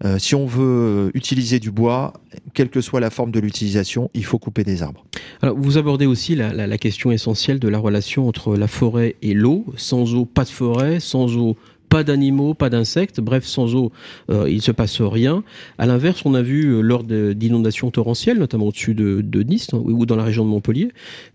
euh, 0.04 0.18
si 0.18 0.34
on 0.34 0.44
veut 0.44 1.10
utiliser 1.14 1.58
du 1.58 1.70
bois, 1.70 2.12
quelle 2.52 2.68
que 2.68 2.82
soit 2.82 3.00
la 3.00 3.08
forme 3.08 3.30
de 3.30 3.40
l'utilisation, 3.40 4.10
il 4.12 4.24
faut 4.24 4.38
couper 4.38 4.62
des 4.62 4.82
arbres. 4.82 5.06
Alors, 5.40 5.56
vous 5.58 5.78
abordez 5.78 6.04
aussi 6.04 6.34
la, 6.34 6.52
la, 6.52 6.78
question 6.78 7.10
essentielle 7.12 7.58
de 7.58 7.68
la 7.68 7.78
relation 7.78 8.28
entre 8.28 8.56
la 8.56 8.68
forêt 8.68 9.16
et 9.22 9.32
l'eau. 9.32 9.64
Sans 9.76 10.14
eau, 10.14 10.26
pas 10.26 10.44
de 10.44 10.50
forêt. 10.50 11.00
Sans 11.00 11.36
eau, 11.36 11.56
pas 11.88 12.04
d'animaux, 12.04 12.54
pas 12.54 12.70
d'insectes, 12.70 13.20
bref, 13.20 13.44
sans 13.44 13.74
eau, 13.74 13.92
euh, 14.30 14.48
il 14.48 14.56
ne 14.56 14.60
se 14.60 14.72
passe 14.72 15.00
rien. 15.00 15.42
À 15.78 15.86
l'inverse, 15.86 16.22
on 16.24 16.34
a 16.34 16.42
vu 16.42 16.66
euh, 16.66 16.80
lors 16.80 17.04
d'inondations 17.04 17.90
torrentielles, 17.90 18.38
notamment 18.38 18.66
au-dessus 18.66 18.94
de, 18.94 19.42
Nice 19.42 19.68
hein, 19.72 19.82
ou 19.84 20.06
dans 20.06 20.16
la 20.16 20.24
région 20.24 20.44
de 20.44 20.50
Montpellier, 20.50 20.88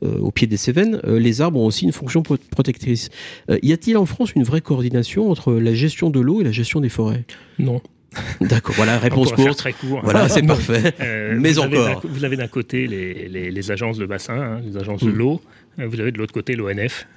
euh, 0.04 0.18
au 0.20 0.32
pied 0.32 0.48
des 0.48 0.58
Cévennes, 0.58 1.00
les 1.08 1.42
arbres 1.42 1.60
ont 1.60 1.66
aussi 1.66 1.86
une 1.86 1.92
fonction 1.92 2.24
protectrice. 2.24 3.10
y 3.62 3.72
a-t-il 3.72 3.98
en 3.98 4.06
France 4.06 4.34
une 4.36 4.44
vraie 4.44 4.62
coordination 4.62 5.30
entre 5.30 5.54
la 5.54 5.74
gestion 5.74 6.10
de 6.10 6.20
l'eau 6.20 6.42
et 6.42 6.44
la 6.44 6.52
gestion 6.52 6.82
des 6.82 6.90
forêts? 6.90 7.24
Non. 7.60 7.82
D'accord, 8.42 8.76
voilà, 8.76 8.98
réponse 8.98 9.32
courte. 9.32 9.58
Très 9.58 9.72
court. 9.72 10.02
Voilà, 10.04 10.28
c'est 10.30 10.42
parfait. 10.42 10.94
Mais 11.38 11.58
encore. 11.58 12.02
vous 12.04 12.26
avez 12.26 12.36
d'un 12.36 12.48
côté 12.48 12.88
les, 12.88 13.30
les, 13.30 13.72
agences 13.72 13.98
de 13.98 14.06
bassin, 14.06 14.34
hein, 14.34 14.62
les 14.66 14.78
agences 14.78 15.04
de 15.04 15.12
mm. 15.12 15.16
l'eau. 15.16 15.42
Vous 15.78 16.00
avez 16.02 16.12
de 16.12 16.18
l'autre 16.18 16.34
côté 16.34 16.56
l'ONF. 16.56 17.08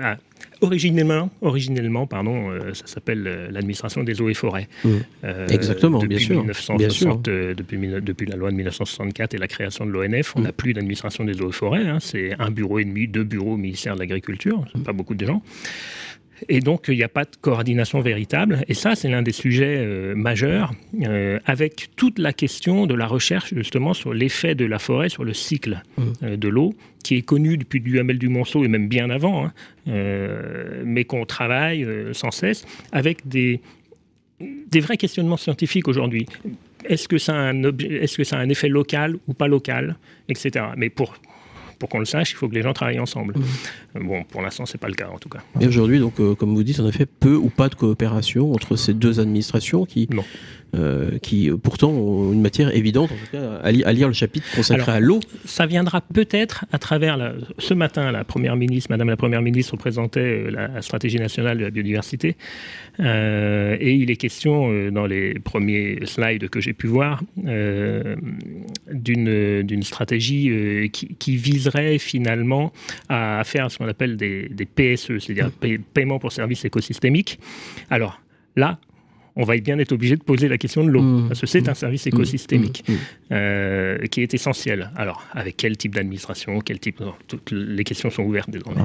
Ah, 0.00 0.16
Originellement, 0.60 1.30
originellement 1.40 2.06
pardon, 2.06 2.50
euh, 2.50 2.74
ça 2.74 2.86
s'appelle 2.86 3.24
euh, 3.26 3.50
l'administration 3.50 4.02
des 4.02 4.20
eaux 4.20 4.28
et 4.28 4.34
forêts. 4.34 4.68
Mmh. 4.84 4.88
Euh, 5.24 5.46
Exactement, 5.48 5.98
bien 6.00 6.18
sûr. 6.18 6.44
bien 6.76 6.90
sûr. 6.90 7.16
depuis, 7.18 7.78
depuis, 7.78 8.26
la 8.26 8.36
loi 8.36 8.50
de 8.50 8.56
1964 8.56 9.34
et 9.34 9.38
la 9.38 9.46
création 9.46 9.86
de 9.86 9.90
l'ONF, 9.90 10.34
on 10.36 10.40
n'a 10.40 10.48
mmh. 10.48 10.52
plus 10.52 10.72
d'administration 10.74 11.24
des 11.24 11.40
eaux 11.40 11.50
et 11.50 11.52
forêts. 11.52 11.86
Hein. 11.86 11.98
c'est 12.00 12.34
un 12.38 12.50
bureau 12.50 12.78
et 12.80 12.84
demi, 12.84 13.06
deux 13.06 13.24
bureaux 13.24 13.54
au 13.54 13.56
ministère 13.56 13.94
de 13.94 14.00
l'Agriculture, 14.00 14.64
mmh. 14.74 14.82
pas 14.82 14.92
beaucoup 14.92 15.14
de 15.14 15.24
gens. 15.24 15.42
Et 16.48 16.60
donc, 16.60 16.86
il 16.88 16.96
n'y 16.96 17.02
a 17.02 17.08
pas 17.08 17.24
de 17.24 17.36
coordination 17.40 18.00
véritable. 18.00 18.64
Et 18.68 18.74
ça, 18.74 18.94
c'est 18.94 19.08
l'un 19.08 19.22
des 19.22 19.32
sujets 19.32 19.76
euh, 19.78 20.14
majeurs, 20.14 20.72
euh, 21.02 21.38
avec 21.46 21.88
toute 21.96 22.18
la 22.18 22.32
question 22.32 22.86
de 22.86 22.94
la 22.94 23.06
recherche, 23.06 23.54
justement, 23.54 23.94
sur 23.94 24.14
l'effet 24.14 24.54
de 24.54 24.64
la 24.64 24.78
forêt 24.78 25.08
sur 25.08 25.24
le 25.24 25.34
cycle 25.34 25.82
mmh. 25.96 26.02
euh, 26.22 26.36
de 26.36 26.48
l'eau, 26.48 26.74
qui 27.02 27.16
est 27.16 27.22
connu 27.22 27.56
depuis 27.56 27.80
Duhamel 27.80 28.18
du 28.18 28.28
Monceau 28.28 28.64
et 28.64 28.68
même 28.68 28.88
bien 28.88 29.10
avant, 29.10 29.46
hein, 29.46 29.52
mais 30.84 31.04
qu'on 31.04 31.24
travaille 31.24 31.86
sans 32.12 32.30
cesse, 32.30 32.66
avec 32.92 33.26
des, 33.26 33.60
des 34.40 34.80
vrais 34.80 34.98
questionnements 34.98 35.38
scientifiques 35.38 35.88
aujourd'hui. 35.88 36.26
Est-ce 36.84 37.08
que, 37.08 37.18
ça 37.18 37.34
a 37.34 37.38
un 37.38 37.62
est-ce 37.62 38.18
que 38.18 38.24
ça 38.24 38.36
a 38.36 38.40
un 38.40 38.48
effet 38.48 38.68
local 38.68 39.16
ou 39.26 39.32
pas 39.32 39.48
local, 39.48 39.96
etc. 40.28 40.66
Mais 40.76 40.90
pour 40.90 41.14
pour 41.78 41.88
qu'on 41.88 41.98
le 41.98 42.04
sache, 42.04 42.32
il 42.32 42.34
faut 42.34 42.48
que 42.48 42.54
les 42.54 42.62
gens 42.62 42.72
travaillent 42.72 43.00
ensemble. 43.00 43.34
Mmh. 43.34 44.06
Bon, 44.06 44.24
pour 44.24 44.42
l'instant, 44.42 44.66
c'est 44.66 44.78
pas 44.78 44.88
le 44.88 44.94
cas 44.94 45.08
en 45.08 45.18
tout 45.18 45.28
cas. 45.28 45.40
Et 45.60 45.66
aujourd'hui, 45.66 45.98
donc, 45.98 46.20
euh, 46.20 46.34
comme 46.34 46.54
vous 46.54 46.62
dites, 46.62 46.80
en 46.80 46.88
effet, 46.88 47.06
peu 47.06 47.34
ou 47.34 47.48
pas 47.48 47.68
de 47.68 47.74
coopération 47.74 48.52
entre 48.52 48.76
ces 48.76 48.94
deux 48.94 49.20
administrations 49.20 49.84
qui, 49.84 50.08
euh, 50.76 51.18
qui 51.18 51.50
pourtant 51.62 51.88
ont 51.88 52.30
une 52.32 52.42
matière 52.42 52.76
évidente, 52.76 53.10
en 53.10 53.14
tout 53.14 53.32
cas, 53.32 53.54
à, 53.62 53.72
lire 53.92 54.06
le 54.06 54.12
chapitre 54.12 54.46
consacré 54.54 54.92
à 54.92 55.00
l'eau. 55.00 55.20
Ça 55.46 55.64
viendra 55.64 56.02
peut-être 56.02 56.66
à 56.72 56.78
travers 56.78 57.16
la, 57.16 57.32
ce 57.56 57.72
matin, 57.72 58.12
la 58.12 58.22
première 58.24 58.54
ministre, 58.54 58.90
Madame 58.90 59.08
la 59.08 59.16
première 59.16 59.40
ministre 59.40 59.76
présentait 59.78 60.20
euh, 60.20 60.50
la 60.50 60.82
stratégie 60.82 61.18
nationale 61.18 61.56
de 61.56 61.64
la 61.64 61.70
biodiversité, 61.70 62.36
euh, 63.00 63.78
et 63.80 63.94
il 63.94 64.10
est 64.10 64.16
question 64.16 64.90
dans 64.90 65.06
les 65.06 65.38
premiers 65.38 66.00
slides 66.04 66.50
que 66.50 66.60
j'ai 66.60 66.74
pu 66.74 66.86
voir 66.86 67.22
d'une 68.92 69.62
d'une 69.62 69.82
stratégie 69.82 70.90
qui, 70.92 71.14
qui, 71.18 71.36
viserait 71.36 71.98
finalement 71.98 72.72
à 73.08 73.42
faire 73.44 73.70
ce 73.70 73.78
qu'on 73.78 73.88
appelle 73.88 74.16
des, 74.16 74.48
des 74.48 74.66
PSE, 74.66 75.18
c'est-à-dire 75.18 75.50
paiement 75.94 76.18
pour 76.18 76.32
services 76.32 76.64
écosystémiques. 76.64 77.38
Alors 77.90 78.20
là, 78.56 78.78
on 79.38 79.44
va 79.44 79.56
bien 79.56 79.78
être 79.78 79.92
obligé 79.92 80.16
de 80.16 80.22
poser 80.22 80.48
la 80.48 80.58
question 80.58 80.84
de 80.84 80.90
l'eau, 80.90 81.00
mmh. 81.00 81.28
parce 81.28 81.40
que 81.40 81.46
c'est 81.46 81.68
un 81.68 81.74
service 81.74 82.04
mmh. 82.04 82.08
écosystémique 82.08 82.84
mmh. 82.86 82.92
Euh, 83.30 83.98
qui 84.10 84.22
est 84.22 84.34
essentiel. 84.34 84.90
Alors, 84.96 85.24
avec 85.32 85.56
quel 85.56 85.76
type 85.76 85.94
d'administration, 85.94 86.60
quel 86.60 86.80
type... 86.80 87.00
toutes 87.28 87.52
les 87.52 87.84
questions 87.84 88.10
sont 88.10 88.24
ouvertes 88.24 88.50
désormais. 88.50 88.82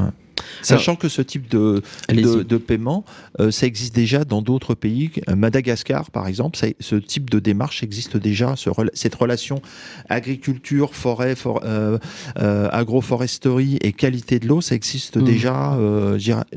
Sachant 0.61 0.95
que 0.95 1.09
ce 1.09 1.21
type 1.21 1.49
de, 1.49 1.81
de, 2.09 2.57
paiement, 2.57 3.03
euh, 3.39 3.51
ça 3.51 3.67
existe 3.67 3.95
déjà 3.95 4.23
dans 4.23 4.41
d'autres 4.41 4.75
pays. 4.75 5.11
Madagascar, 5.35 6.11
par 6.11 6.27
exemple, 6.27 6.57
ce 6.79 6.95
type 6.95 7.29
de 7.29 7.39
démarche 7.39 7.83
existe 7.83 8.17
déjà. 8.17 8.55
cette 8.93 9.15
relation 9.15 9.61
agriculture, 10.09 10.95
forêt, 10.95 11.35
euh, 11.45 11.97
euh, 12.39 12.69
agroforesterie 12.71 13.77
et 13.81 13.93
qualité 13.93 14.39
de 14.39 14.47
l'eau, 14.47 14.61
ça 14.61 14.75
existe 14.75 15.17
mmh. 15.17 15.23
déjà 15.23 15.77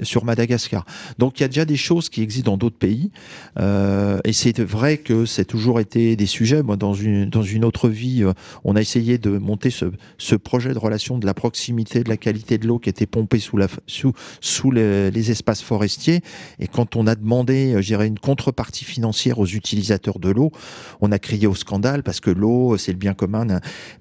sur 0.02 0.24
Madagascar. 0.24 0.84
Donc 1.18 1.38
il 1.38 1.42
y 1.42 1.44
a 1.44 1.48
déjà 1.48 1.64
des 1.64 1.76
choses 1.76 2.08
qui 2.08 2.22
existent 2.22 2.52
dans 2.52 2.56
d'autres 2.56 2.78
pays. 2.78 3.10
et 3.58 4.32
c'est 4.32 4.60
vrai 4.60 4.98
que 4.98 5.26
c'est 5.26 5.44
toujours 5.44 5.80
été 5.80 6.16
des 6.16 6.26
sujets. 6.26 6.62
Moi, 6.62 6.76
dans 6.76 6.94
une, 6.94 7.28
dans 7.28 7.42
une 7.42 7.64
autre 7.64 7.88
vie, 7.88 8.24
on 8.64 8.76
a 8.76 8.80
essayé 8.80 9.18
de 9.18 9.30
monter 9.38 9.70
ce, 9.70 9.86
ce 10.18 10.34
projet 10.36 10.72
de 10.72 10.78
relation 10.78 11.18
de 11.18 11.26
la 11.26 11.34
proximité, 11.34 12.02
de 12.02 12.08
la 12.08 12.16
qualité 12.16 12.58
de 12.58 12.66
l'eau 12.66 12.78
qui 12.78 12.88
était 12.88 13.06
pompée 13.06 13.38
sous 13.38 13.56
la 13.56 13.65
sous, 13.86 14.12
sous 14.40 14.70
les, 14.70 15.30
espaces 15.30 15.62
forestiers. 15.62 16.20
Et 16.60 16.68
quand 16.68 16.96
on 16.96 17.06
a 17.06 17.14
demandé, 17.14 17.74
euh, 17.74 17.82
je 17.82 17.86
dirais, 17.86 18.06
une 18.06 18.18
contrepartie 18.18 18.84
financière 18.84 19.38
aux 19.38 19.46
utilisateurs 19.46 20.18
de 20.18 20.30
l'eau, 20.30 20.52
on 21.00 21.10
a 21.12 21.18
crié 21.18 21.46
au 21.46 21.54
scandale 21.54 22.02
parce 22.02 22.20
que 22.20 22.30
l'eau, 22.30 22.76
c'est 22.76 22.92
le 22.92 22.98
bien 22.98 23.14
commun. 23.14 23.46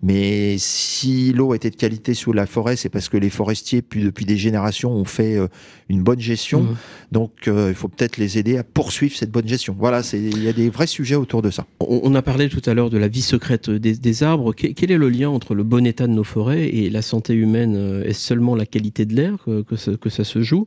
Mais 0.01 0.57
si 0.57 1.33
l'eau 1.33 1.53
était 1.53 1.69
de 1.69 1.75
qualité 1.75 2.13
sous 2.13 2.33
la 2.33 2.45
forêt, 2.45 2.75
c'est 2.75 2.89
parce 2.89 3.09
que 3.09 3.17
les 3.17 3.29
forestiers, 3.29 3.81
puis 3.81 4.03
depuis 4.03 4.25
des 4.25 4.37
générations, 4.37 4.91
ont 4.91 5.05
fait 5.05 5.35
euh, 5.35 5.47
une 5.89 6.03
bonne 6.03 6.19
gestion. 6.19 6.63
Mmh. 6.63 6.75
Donc, 7.11 7.31
euh, 7.47 7.69
il 7.69 7.75
faut 7.75 7.87
peut-être 7.87 8.17
les 8.17 8.37
aider 8.37 8.57
à 8.57 8.63
poursuivre 8.63 9.15
cette 9.15 9.31
bonne 9.31 9.47
gestion. 9.47 9.75
Voilà, 9.77 10.01
il 10.13 10.43
y 10.43 10.47
a 10.47 10.53
des 10.53 10.69
vrais 10.69 10.87
sujets 10.87 11.15
autour 11.15 11.41
de 11.41 11.49
ça. 11.49 11.65
On, 11.79 12.13
a 12.15 12.21
parlé 12.21 12.49
tout 12.49 12.61
à 12.65 12.73
l'heure 12.73 12.89
de 12.89 12.97
la 12.97 13.07
vie 13.07 13.21
secrète 13.21 13.69
des, 13.69 14.23
arbres. 14.23 14.53
Quel 14.53 14.91
est 14.91 14.97
le 14.97 15.09
lien 15.09 15.29
entre 15.29 15.53
le 15.53 15.63
bon 15.63 15.85
état 15.85 16.07
de 16.07 16.13
nos 16.13 16.23
forêts 16.23 16.67
et 16.67 16.89
la 16.89 17.01
santé 17.01 17.33
humaine? 17.33 18.03
Est-ce 18.05 18.21
seulement 18.21 18.55
la 18.55 18.65
qualité 18.65 19.05
de 19.05 19.15
l'air 19.15 19.37
que, 19.63 19.75
ça, 20.09 20.23
se 20.23 20.41
joue 20.41 20.65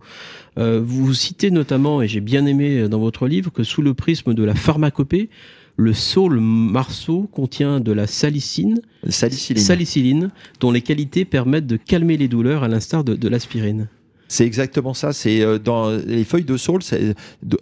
euh, 0.58 0.80
Vous 0.84 1.12
citez 1.14 1.50
notamment, 1.50 2.02
et 2.02 2.08
j'ai 2.08 2.20
bien 2.20 2.46
aimé 2.46 2.88
dans 2.88 2.98
votre 2.98 3.26
livre, 3.26 3.50
que 3.52 3.62
sous 3.62 3.82
le 3.82 3.94
prisme 3.94 4.34
de 4.34 4.44
la 4.44 4.54
pharmacopée, 4.54 5.28
le 5.76 5.92
saule 5.92 6.40
marceau 6.40 7.28
contient 7.30 7.78
de 7.78 7.92
la 7.92 8.06
salicine, 8.06 8.80
salicyline. 9.08 9.62
salicyline, 9.62 10.30
dont 10.58 10.72
les 10.72 10.82
qualités 10.82 11.24
permettent 11.24 11.68
de 11.68 11.76
calmer 11.76 12.16
les 12.16 12.26
douleurs 12.26 12.64
à 12.64 12.68
l'instar 12.68 13.04
de 13.04 13.28
l'aspirine. 13.28 13.88
C'est 14.28 14.44
exactement 14.44 14.92
ça. 14.92 15.12
C'est 15.14 15.40
euh, 15.40 15.58
dans 15.58 15.90
les 15.90 16.24
feuilles 16.24 16.44
de 16.44 16.56
saule, 16.58 16.82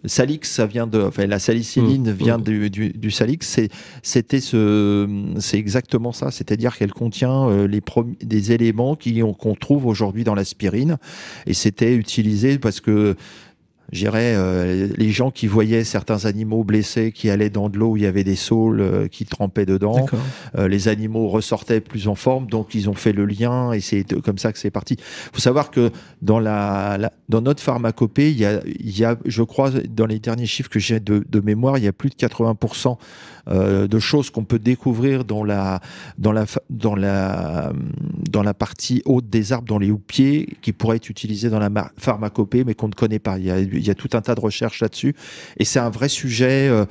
salix, 0.04 0.40
ça 0.42 0.66
vient 0.66 0.86
de, 0.86 1.00
enfin, 1.00 1.26
la 1.26 1.38
salicyline 1.38 2.10
mmh. 2.10 2.14
vient 2.14 2.38
mmh. 2.38 2.68
du, 2.68 2.90
du, 2.90 3.10
salix. 3.10 3.38
C'était 4.02 4.40
ce, 4.40 5.08
c'est 5.38 5.58
exactement 5.58 6.12
ça. 6.12 6.32
C'est-à-dire 6.32 6.76
qu'elle 6.76 6.92
contient 6.92 7.48
euh, 7.48 7.68
les 7.68 7.80
des 8.22 8.52
éléments 8.52 8.96
qui 8.96 9.22
qu'on 9.38 9.54
trouve 9.54 9.86
aujourd'hui 9.86 10.24
dans 10.24 10.34
l'aspirine, 10.34 10.98
et 11.46 11.54
c'était 11.54 11.94
utilisé 11.94 12.58
parce 12.58 12.80
que 12.80 13.14
j'irais 13.92 14.34
euh, 14.36 14.88
les 14.96 15.10
gens 15.10 15.30
qui 15.30 15.46
voyaient 15.46 15.84
certains 15.84 16.24
animaux 16.24 16.64
blessés 16.64 17.12
qui 17.12 17.30
allaient 17.30 17.50
dans 17.50 17.68
de 17.68 17.78
l'eau 17.78 17.90
où 17.90 17.96
il 17.96 18.02
y 18.02 18.06
avait 18.06 18.24
des 18.24 18.36
saules 18.36 18.80
euh, 18.80 19.08
qui 19.08 19.24
trempaient 19.24 19.66
dedans, 19.66 20.06
euh, 20.56 20.68
les 20.68 20.88
animaux 20.88 21.28
ressortaient 21.28 21.80
plus 21.80 22.08
en 22.08 22.14
forme, 22.14 22.46
donc 22.46 22.74
ils 22.74 22.88
ont 22.88 22.94
fait 22.94 23.12
le 23.12 23.26
lien 23.26 23.72
et 23.72 23.80
c'est 23.80 24.04
comme 24.22 24.38
ça 24.38 24.52
que 24.52 24.58
c'est 24.58 24.70
parti. 24.70 24.94
Il 24.98 25.34
faut 25.34 25.40
savoir 25.40 25.70
que 25.70 25.90
dans 26.22 26.40
la, 26.40 27.10
dans 27.28 27.40
notre 27.40 27.62
pharmacopée, 27.62 28.30
il 28.30 28.38
y 28.38 28.44
a, 28.44 28.60
y 28.80 29.04
a, 29.04 29.16
je 29.24 29.42
crois, 29.42 29.70
dans 29.70 30.06
les 30.06 30.18
derniers 30.18 30.46
chiffres 30.46 30.70
que 30.70 30.78
j'ai 30.78 31.00
de, 31.00 31.24
de 31.28 31.40
mémoire, 31.40 31.78
il 31.78 31.84
y 31.84 31.88
a 31.88 31.92
plus 31.92 32.10
de 32.10 32.14
80% 32.14 32.96
euh, 33.48 33.86
de 33.86 34.00
choses 34.00 34.30
qu'on 34.30 34.44
peut 34.44 34.58
découvrir 34.58 35.24
dans 35.24 35.44
la, 35.44 35.80
dans, 36.18 36.32
la, 36.32 36.46
dans, 36.68 36.96
la, 36.96 37.72
dans 38.28 38.42
la 38.42 38.54
partie 38.54 39.02
haute 39.04 39.28
des 39.28 39.52
arbres, 39.52 39.68
dans 39.68 39.78
les 39.78 39.92
houppiers, 39.92 40.48
qui 40.62 40.72
pourraient 40.72 40.96
être 40.96 41.10
utilisées 41.10 41.48
dans 41.48 41.60
la 41.60 41.70
pharmacopée, 41.96 42.64
mais 42.64 42.74
qu'on 42.74 42.88
ne 42.88 42.94
connaît 42.94 43.20
pas. 43.20 43.38
Il 43.38 43.44
y, 43.44 43.50
a, 43.52 43.60
il 43.76 43.86
y 43.86 43.90
a 43.90 43.94
tout 43.94 44.10
un 44.14 44.20
tas 44.20 44.34
de 44.34 44.40
recherches 44.40 44.80
là-dessus. 44.80 45.14
Et 45.58 45.64
c'est 45.64 45.78
un 45.78 45.90
vrai 45.90 46.08
sujet. 46.08 46.68
Euh, 46.68 46.84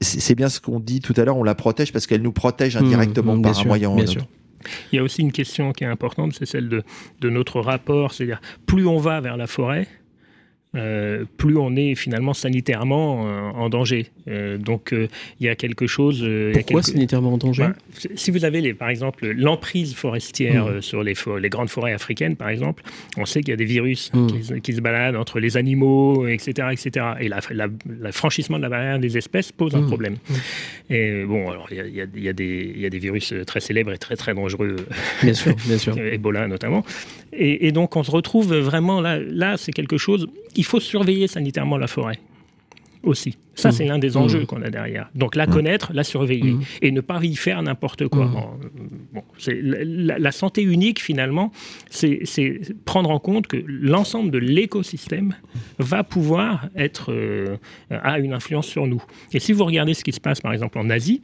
c'est 0.00 0.34
bien 0.34 0.48
ce 0.48 0.60
qu'on 0.60 0.80
dit 0.80 1.00
tout 1.00 1.14
à 1.16 1.24
l'heure, 1.24 1.36
on 1.36 1.42
la 1.42 1.54
protège 1.54 1.92
parce 1.92 2.06
qu'elle 2.06 2.22
nous 2.22 2.32
protège 2.32 2.76
indirectement 2.76 3.36
mmh, 3.36 3.42
par 3.42 3.58
un 3.58 3.64
moyen 3.64 3.88
ou 3.90 3.98
un 3.98 4.04
autre. 4.04 4.26
Il 4.92 4.96
y 4.96 4.98
a 4.98 5.02
aussi 5.02 5.20
une 5.20 5.32
question 5.32 5.72
qui 5.72 5.84
est 5.84 5.88
importante, 5.88 6.32
c'est 6.38 6.46
celle 6.46 6.70
de, 6.70 6.82
de 7.20 7.28
notre 7.28 7.60
rapport, 7.60 8.14
c'est-à-dire 8.14 8.40
plus 8.64 8.86
on 8.86 8.98
va 8.98 9.20
vers 9.20 9.36
la 9.36 9.46
forêt, 9.46 9.88
euh, 10.74 11.24
plus 11.36 11.56
on 11.56 11.76
est 11.76 11.94
finalement 11.94 12.34
sanitairement 12.34 13.26
euh, 13.26 13.40
en 13.50 13.68
danger. 13.68 14.06
Euh, 14.28 14.58
donc 14.58 14.92
il 14.92 15.46
y 15.46 15.48
a 15.48 15.54
quelque 15.54 15.86
chose. 15.86 16.26
Pourquoi 16.52 16.82
sanitairement 16.82 17.34
en 17.34 17.38
danger? 17.38 17.68
Bah, 17.68 17.74
Si 18.14 18.30
vous 18.30 18.44
avez 18.44 18.60
les, 18.60 18.74
par 18.74 18.88
exemple 18.88 19.26
l'emprise 19.26 19.94
forestière 19.94 20.66
mmh. 20.66 20.82
sur 20.82 21.02
les, 21.02 21.14
les, 21.40 21.48
grandes 21.48 21.68
forêts 21.68 21.92
africaines, 21.92 22.36
par 22.36 22.48
exemple, 22.48 22.82
on 23.16 23.24
sait 23.24 23.40
qu'il 23.40 23.50
y 23.50 23.52
a 23.52 23.56
des 23.56 23.64
virus 23.64 24.10
mmh. 24.12 24.60
qui, 24.60 24.74
se 24.74 24.80
baladent 24.80 25.16
entre 25.16 25.38
les 25.40 25.56
animaux, 25.56 26.26
etc. 26.26 26.68
etc. 26.72 27.06
et 27.20 27.28
le 27.28 28.12
franchissement 28.12 28.56
de 28.56 28.62
la 28.62 28.68
barrière 28.68 28.98
des 28.98 29.16
espèces 29.16 29.52
pose 29.52 29.74
un 29.74 29.82
mmh. 29.82 29.86
problème. 29.86 30.16
Et 30.90 31.24
bon, 31.24 31.50
alors 31.50 31.68
il 31.70 31.78
y, 31.86 32.20
y, 32.20 32.24
y, 32.24 32.28
a 32.28 32.90
des 32.90 32.98
virus 32.98 33.34
très 33.46 33.60
célèbres 33.60 33.92
et 33.92 33.98
très 33.98 34.16
très 34.16 34.34
dangereux. 34.34 34.76
Bien 35.22 35.34
sûr, 35.34 35.54
bien 35.66 35.78
sûr. 35.78 35.96
Ebola 35.98 36.48
notamment. 36.48 36.84
Et, 37.32 37.66
et, 37.66 37.72
donc 37.72 37.96
on 37.96 38.02
se 38.02 38.10
retrouve 38.10 38.54
vraiment 38.54 39.00
là, 39.00 39.18
là 39.18 39.56
c'est 39.56 39.72
quelque 39.72 39.98
chose 39.98 40.28
il 40.56 40.64
faut 40.64 40.80
surveiller 40.80 41.26
sanitairement 41.26 41.76
la 41.76 41.86
forêt 41.86 42.18
aussi. 43.04 43.36
Ça, 43.54 43.70
c'est 43.70 43.84
mmh. 43.84 43.88
l'un 43.88 43.98
des 43.98 44.10
mmh. 44.10 44.16
enjeux 44.16 44.46
qu'on 44.46 44.62
a 44.62 44.70
derrière. 44.70 45.08
Donc, 45.14 45.36
la 45.36 45.46
mmh. 45.46 45.50
connaître, 45.50 45.92
la 45.92 46.04
surveiller 46.04 46.56
et 46.82 46.90
ne 46.90 47.00
pas 47.00 47.22
y 47.22 47.36
faire 47.36 47.62
n'importe 47.62 48.08
quoi. 48.08 48.26
Bon, 49.12 49.22
la, 49.46 50.32
santé 50.32 50.62
unique, 50.62 51.00
finalement, 51.00 51.52
c'est 51.90 52.60
prendre 52.84 53.10
en 53.10 53.18
compte 53.18 53.46
que 53.46 53.62
l'ensemble 53.66 54.30
de 54.30 54.38
l'écosystème 54.38 55.34
va 55.78 56.02
pouvoir 56.02 56.68
être 56.74 57.12
euh, 57.12 57.56
a 57.90 58.18
une 58.18 58.32
influence 58.32 58.66
sur 58.66 58.86
nous. 58.86 59.02
Et 59.32 59.38
si 59.38 59.52
vous 59.52 59.64
regardez 59.64 59.94
ce 59.94 60.02
qui 60.02 60.12
se 60.12 60.20
passe, 60.20 60.40
par 60.40 60.52
exemple, 60.52 60.78
en 60.78 60.90
Asie, 60.90 61.22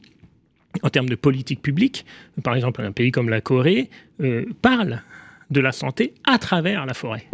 en 0.83 0.89
termes 0.89 1.09
de 1.09 1.17
politique 1.17 1.63
publique, 1.63 2.05
par 2.45 2.55
exemple, 2.55 2.81
un 2.83 2.93
pays 2.93 3.11
comme 3.11 3.29
la 3.29 3.41
Corée 3.41 3.91
euh, 4.21 4.45
parle 4.63 5.03
de 5.51 5.61
la 5.61 5.73
santé 5.73 6.15
à 6.25 6.39
travers 6.39 6.87
la 6.87 6.95
forêt. 6.95 7.27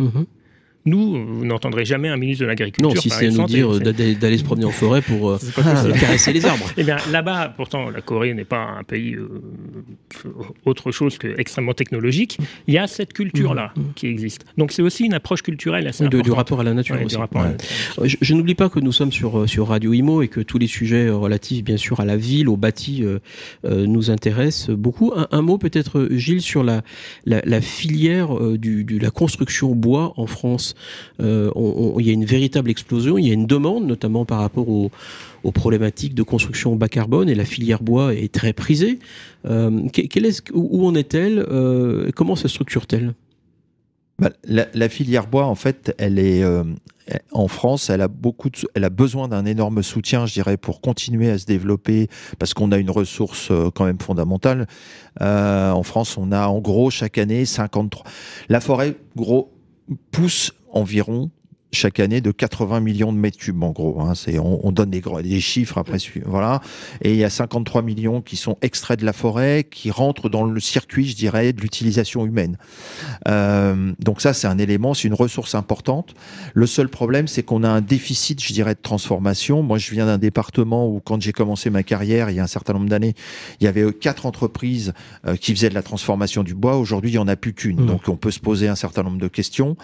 Nous, 0.87 1.27
vous 1.27 1.45
n'entendrez 1.45 1.85
jamais 1.85 2.09
un 2.09 2.17
ministre 2.17 2.45
de 2.45 2.47
l'Agriculture. 2.49 2.89
Non, 2.89 3.01
si 3.01 3.11
c'est 3.11 3.29
nous 3.29 3.45
dire 3.47 3.81
d'aller 3.81 4.39
se 4.39 4.45
promener 4.45 4.67
en 4.67 4.71
forêt 4.71 5.03
pour 5.03 5.31
euh, 5.31 5.39
caresser 6.01 6.33
les 6.33 6.47
arbres. 6.47 6.71
Eh 6.77 6.85
bien, 6.85 6.97
là-bas, 7.11 7.53
pourtant, 7.57 7.91
la 7.91 8.01
Corée 8.01 8.33
n'est 8.35 8.45
pas 8.45 8.77
un 8.79 8.85
pays 8.85 9.15
euh, 9.15 9.29
autre 10.65 10.93
chose 10.93 11.19
que 11.19 11.39
extrêmement 11.41 11.75
technologique. 11.75 12.39
Il 12.69 12.75
y 12.75 12.79
a 12.79 12.87
cette 12.87 13.13
culture-là 13.13 13.73
mmh, 13.75 13.81
mmh. 13.81 13.93
qui 13.97 14.07
existe. 14.07 14.45
Donc, 14.57 14.71
c'est 14.71 14.83
aussi 14.83 15.05
une 15.05 15.15
approche 15.15 15.43
culturelle 15.43 15.89
assez 15.89 16.09
de, 16.09 16.21
Du 16.21 16.31
rapport 16.31 16.61
à 16.61 16.65
la 16.65 16.73
nature 16.73 16.97
aussi. 17.05 17.17
Je, 18.05 18.35
n'oublie 18.35 18.55
pas 18.55 18.69
que 18.69 18.79
nous 18.79 18.93
sommes 18.93 19.13
sur, 19.13 19.41
euh, 19.41 19.47
sur 19.49 19.67
Radio 19.67 19.93
Imo 19.93 20.23
et 20.23 20.29
que 20.29 20.41
tous 20.41 20.59
les 20.59 20.69
sujets 20.69 21.11
relatifs, 21.11 21.65
bien 21.65 21.77
sûr, 21.77 21.99
à 21.99 22.05
la 22.05 22.17
ville, 22.17 22.49
au 22.49 22.57
bâti, 22.57 23.05
nous 23.65 24.11
intéressent 24.11 24.71
beaucoup. 24.71 25.13
Un, 25.33 25.43
mot 25.43 25.59
peut-être, 25.59 26.09
Gilles, 26.13 26.41
sur 26.41 26.63
la, 26.63 26.83
la, 27.25 27.61
filière 27.61 28.39
du, 28.57 28.85
de 28.85 28.99
la 28.99 29.11
construction 29.11 29.75
bois 29.75 30.13
en 30.17 30.27
France. 30.27 30.76
Euh, 31.21 31.51
il 31.99 32.07
y 32.07 32.11
a 32.11 32.13
une 32.13 32.25
véritable 32.25 32.71
explosion, 32.71 33.19
il 33.19 33.27
y 33.27 33.31
a 33.31 33.35
une 33.35 33.47
demande, 33.47 33.87
notamment 33.87 34.25
par 34.25 34.41
rapport 34.41 34.69
aux, 34.69 34.91
problématiques 35.55 36.15
de 36.15 36.25
construction 36.25 36.75
bas 36.75 36.89
carbone, 36.89 37.29
et 37.29 37.37
la 37.37 37.45
filière 37.45 37.81
bois 37.81 38.13
est 38.13 38.33
très 38.33 38.53
prisée. 38.53 38.99
Euh, 39.47 39.87
est, 39.97 40.51
où 40.53 40.85
en 40.85 40.95
est-elle 40.97 41.39
euh, 41.39 42.11
Comment 42.17 42.35
se 42.35 42.49
structure-t-elle? 42.49 43.15
Bah, 44.19 44.31
la, 44.45 44.89
filière 44.89 45.29
bois, 45.29 45.45
en 45.45 45.55
fait, 45.55 45.95
elle 45.99 46.19
est 46.19 46.43
en 47.31 47.47
France, 47.47 47.91
elle 47.91 48.01
a 48.01 48.09
beaucoup, 48.09 48.51
elle 48.75 48.83
a 48.83 48.91
besoin 48.91 49.29
d'un 49.29 49.45
énorme 49.45 49.85
soutien, 49.85 50.27
je 50.27 50.33
dirais, 50.33 50.57
pour 50.57 50.81
continuer 50.81 51.31
à 51.31 51.39
se 51.39 51.47
développer, 51.47 52.09
parce 52.41 52.53
qu'on 52.53 52.73
a 52.73 52.79
une 52.79 52.91
ressource 52.91 53.53
quand 53.75 53.85
même 53.85 54.01
fondamentale. 54.01 54.67
en 55.21 55.83
France, 55.85 56.17
on 56.17 56.33
a 56.33 56.49
en 56.49 56.59
gros 56.61 56.91
chaque 56.91 57.19
année 57.19 57.45
53. 57.45 58.05
La 58.49 58.61
forêt, 58.61 58.97
gros, 59.15 59.53
pousse 60.11 60.53
environ 60.79 61.31
chaque 61.73 62.01
année 62.01 62.21
de 62.21 62.31
80 62.31 62.81
millions 62.81 63.13
de 63.13 63.19
mètres 63.19 63.39
cubes 63.39 63.63
en 63.63 63.71
gros. 63.71 64.01
Hein. 64.01 64.15
C'est, 64.15 64.39
on, 64.39 64.73
donne 64.73 64.91
des, 64.91 65.03
des, 65.23 65.41
chiffres 65.41 65.79
après, 65.79 65.99
voilà. 66.25 66.61
Et 67.03 67.13
il 67.13 67.17
y 67.17 67.25
a 67.25 67.31
53 67.31 67.83
millions 67.83 68.23
qui 68.23 68.37
sont 68.37 68.57
extraits 68.63 68.99
de 68.99 69.05
la 69.05 69.13
forêt, 69.13 69.67
qui 69.71 69.91
rentrent 69.91 70.29
dans 70.29 70.45
le 70.45 70.61
circuit, 70.61 71.07
je 71.07 71.17
dirais, 71.17 71.53
de 71.53 71.61
l'utilisation 71.61 72.25
humaine. 72.25 72.57
Euh, 73.29 73.93
donc 73.99 74.21
ça, 74.21 74.33
c'est 74.33 74.47
un 74.47 74.59
élément, 74.59 74.95
c'est 74.95 75.09
une 75.09 75.15
ressource 75.15 75.55
importante. 75.55 76.15
Le 76.55 76.67
seul 76.67 76.89
problème, 76.89 77.29
c'est 77.29 77.43
qu'on 77.43 77.65
a 77.65 77.69
un 77.69 77.81
déficit, 77.81 78.43
je 78.43 78.53
dirais, 78.53 78.75
de 78.75 78.81
transformation. 78.81 79.63
Moi, 79.63 79.79
je 79.79 79.91
viens 79.91 80.07
d'un 80.07 80.19
département 80.19 80.89
où, 80.89 81.01
quand 81.01 81.21
j'ai 81.21 81.33
commencé 81.33 81.71
ma 81.71 81.83
carrière, 81.83 82.31
il 82.31 82.37
y 82.37 82.41
a 82.41 82.45
un 82.45 82.49
certain 82.49 82.73
nombre 82.73 82.89
d'années, 82.89 83.15
il 83.61 83.65
y 83.65 83.67
avait 83.67 83.93
quatre 83.93 84.27
entreprises 84.27 84.93
euh, 85.27 85.37
qui 85.37 85.55
faisaient 85.55 85.69
de 85.69 85.75
la 85.75 85.83
transformation 85.83 86.43
du 86.43 86.55
bois. 86.55 86.77
Aujourd'hui, 86.77 87.13
il 87.13 87.15
y 87.15 87.19
en 87.19 87.29
a 87.29 87.37
plus 87.37 87.55
qu'une. 87.55 87.83
Mmh. 87.83 87.87
Donc, 87.87 88.09
on 88.09 88.17
peut 88.17 88.31
se 88.31 88.41
poser 88.41 88.69
un 88.69 88.77
certain 88.77 89.03
nombre 89.03 89.19
de 89.19 89.29
questions. 89.29 89.77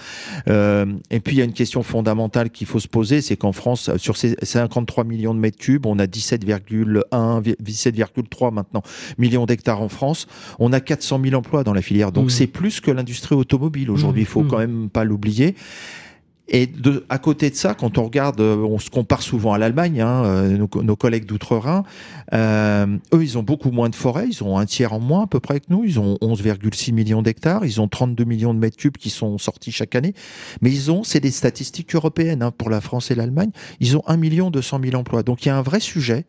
Euh, 0.49 0.87
et 1.11 1.21
puis, 1.21 1.37
il 1.37 1.38
y 1.38 1.42
a 1.42 1.45
une 1.45 1.53
question 1.53 1.72
fondamentale 1.81 2.51
qu'il 2.51 2.67
faut 2.67 2.81
se 2.81 2.89
poser, 2.89 3.23
c'est 3.23 3.37
qu'en 3.37 3.53
France, 3.53 3.91
sur 3.97 4.19
ces 4.19 4.37
53 4.43 5.05
millions 5.05 5.35
de 5.35 5.41
mètres 5.41 5.57
cubes, 5.57 5.87
on 5.87 5.99
a 5.99 6.05
17,1, 6.05 7.03
17,3 7.11 8.53
maintenant 8.53 8.83
millions 9.17 9.47
d'hectares 9.47 9.81
en 9.81 9.89
France. 9.89 10.27
On 10.59 10.73
a 10.75 10.81
400 10.81 11.21
000 11.25 11.35
emplois 11.35 11.65
dans 11.65 11.73
la 11.73 11.83
filière. 11.83 12.13
Donc, 12.13 12.27
mmh. 12.27 12.31
c'est 12.31 12.47
plus 12.47 12.81
que 12.81 12.91
l'industrie 12.91 13.35
automobile 13.35 13.91
aujourd'hui. 13.91 14.23
Il 14.23 14.25
mmh. 14.25 14.27
faut 14.27 14.43
mmh. 14.43 14.49
quand 14.49 14.59
même 14.59 14.91
pas 14.91 15.05
l'oublier. 15.05 15.55
Et 16.53 16.67
de, 16.67 17.05
à 17.09 17.19
côté 17.19 17.49
de 17.49 17.55
ça, 17.55 17.75
quand 17.75 17.97
on 17.97 18.05
regarde, 18.05 18.38
euh, 18.41 18.57
on 18.57 18.79
se 18.79 18.91
compare 18.91 19.23
souvent 19.23 19.55
à 19.55 19.59
l'Allemagne, 19.59 20.03
hein, 20.03 20.25
euh, 20.27 20.67
nos, 20.83 20.97
collègues 20.97 21.25
d'outre-Rhin, 21.25 21.83
euh, 22.35 22.99
eux, 23.15 23.23
ils 23.23 23.38
ont 23.38 23.43
beaucoup 23.43 23.71
moins 23.71 23.88
de 23.88 23.95
forêts, 23.95 24.27
ils 24.29 24.45
ont 24.45 24.59
un 24.59 24.67
tiers 24.67 24.93
en 24.93 25.01
moins 25.01 25.25
à 25.25 25.27
peu 25.27 25.41
près 25.41 25.61
que 25.61 25.67
nous, 25.71 25.83
ils 25.85 25.99
ont 25.99 26.19
11,6 26.21 26.93
millions 26.93 27.23
d'hectares, 27.23 27.65
ils 27.65 27.81
ont 27.81 27.88
32 27.88 28.25
millions 28.25 28.53
de 28.53 28.59
mètres 28.59 28.77
cubes 28.77 28.99
qui 28.99 29.09
sont 29.09 29.38
sortis 29.38 29.73
chaque 29.73 29.95
année, 29.95 30.12
mais 30.61 30.71
ils 30.71 30.91
ont, 30.91 31.05
c'est 31.05 31.21
des 31.21 31.31
statistiques 31.31 31.95
européennes 31.95 32.43
hein, 32.43 32.51
pour 32.51 32.69
la 32.69 32.83
France 32.83 33.11
et 33.11 33.15
l'Allemagne, 33.15 33.51
ils 33.81 33.97
ont 33.97 34.03
1 34.07 34.19
million 34.19 34.51
200 34.51 34.81
000 34.85 34.97
emplois. 34.97 35.23
Donc 35.23 35.47
il 35.47 35.49
y 35.49 35.51
a 35.51 35.57
un 35.57 35.62
vrai 35.62 35.81
sujet. 35.81 36.27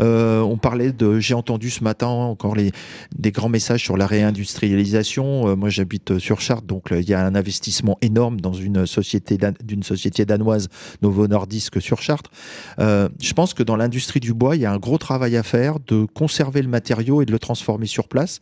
Euh, 0.00 0.40
on 0.40 0.56
parlait 0.56 0.92
de, 0.92 1.18
j'ai 1.18 1.34
entendu 1.34 1.70
ce 1.70 1.82
matin 1.82 2.06
encore 2.06 2.54
les, 2.54 2.70
des 3.16 3.32
grands 3.32 3.48
messages 3.48 3.82
sur 3.82 3.96
la 3.96 4.06
réindustrialisation. 4.06 5.48
Euh, 5.48 5.56
moi, 5.56 5.70
j'habite 5.70 6.18
sur 6.18 6.40
Chartres, 6.40 6.66
donc 6.66 6.86
il 6.90 7.08
y 7.08 7.14
a 7.14 7.24
un 7.24 7.34
investissement 7.34 7.98
énorme 8.00 8.40
dans 8.40 8.52
une 8.52 8.86
société 8.86 9.36
d'une 9.62 9.82
société 9.82 10.24
danoise 10.24 10.68
Novo 11.02 11.26
Nordisk 11.26 11.80
sur 11.80 12.02
Chartres. 12.02 12.30
Euh, 12.78 13.08
je 13.20 13.32
pense 13.32 13.54
que 13.54 13.62
dans 13.62 13.76
l'industrie 13.76 14.20
du 14.20 14.34
bois, 14.34 14.56
il 14.56 14.62
y 14.62 14.66
a 14.66 14.72
un 14.72 14.78
gros 14.78 14.98
travail 14.98 15.36
à 15.36 15.42
faire 15.42 15.78
de 15.86 16.04
conserver 16.04 16.62
le 16.62 16.68
matériau 16.68 17.22
et 17.22 17.26
de 17.26 17.32
le 17.32 17.38
transformer 17.38 17.86
sur 17.86 18.08
place. 18.08 18.40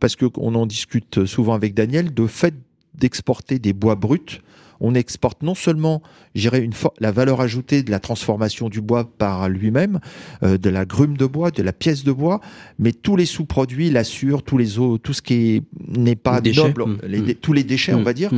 Parce 0.00 0.14
qu'on 0.16 0.54
en 0.54 0.66
discute 0.66 1.24
souvent 1.24 1.54
avec 1.54 1.74
Daniel, 1.74 2.12
de 2.12 2.26
fait 2.26 2.54
d'exporter 2.94 3.58
des 3.58 3.72
bois 3.72 3.94
bruts, 3.94 4.42
on 4.80 4.94
exporte 4.94 5.42
non 5.42 5.54
seulement 5.54 6.02
une 6.34 6.72
la 6.98 7.12
valeur 7.12 7.40
ajoutée 7.40 7.82
de 7.82 7.90
la 7.90 7.98
transformation 7.98 8.68
du 8.68 8.80
bois 8.80 9.10
par 9.18 9.48
lui-même, 9.48 10.00
euh, 10.42 10.58
de 10.58 10.70
la 10.70 10.84
grume 10.84 11.16
de 11.16 11.26
bois, 11.26 11.50
de 11.50 11.62
la 11.62 11.72
pièce 11.72 12.04
de 12.04 12.12
bois, 12.12 12.40
mais 12.78 12.92
tous 12.92 13.16
les 13.16 13.26
sous-produits, 13.26 13.90
l'assure, 13.90 14.42
tous 14.42 14.58
les 14.58 14.78
eaux, 14.78 14.98
tout 14.98 15.12
ce 15.12 15.22
qui 15.22 15.62
n'est 15.88 16.16
pas 16.16 16.40
noble, 16.40 16.84
mmh, 16.84 16.98
mmh. 17.08 17.34
tous 17.40 17.52
les 17.52 17.64
déchets, 17.64 17.94
on 17.94 18.00
mmh, 18.00 18.04
va 18.04 18.12
dire, 18.12 18.30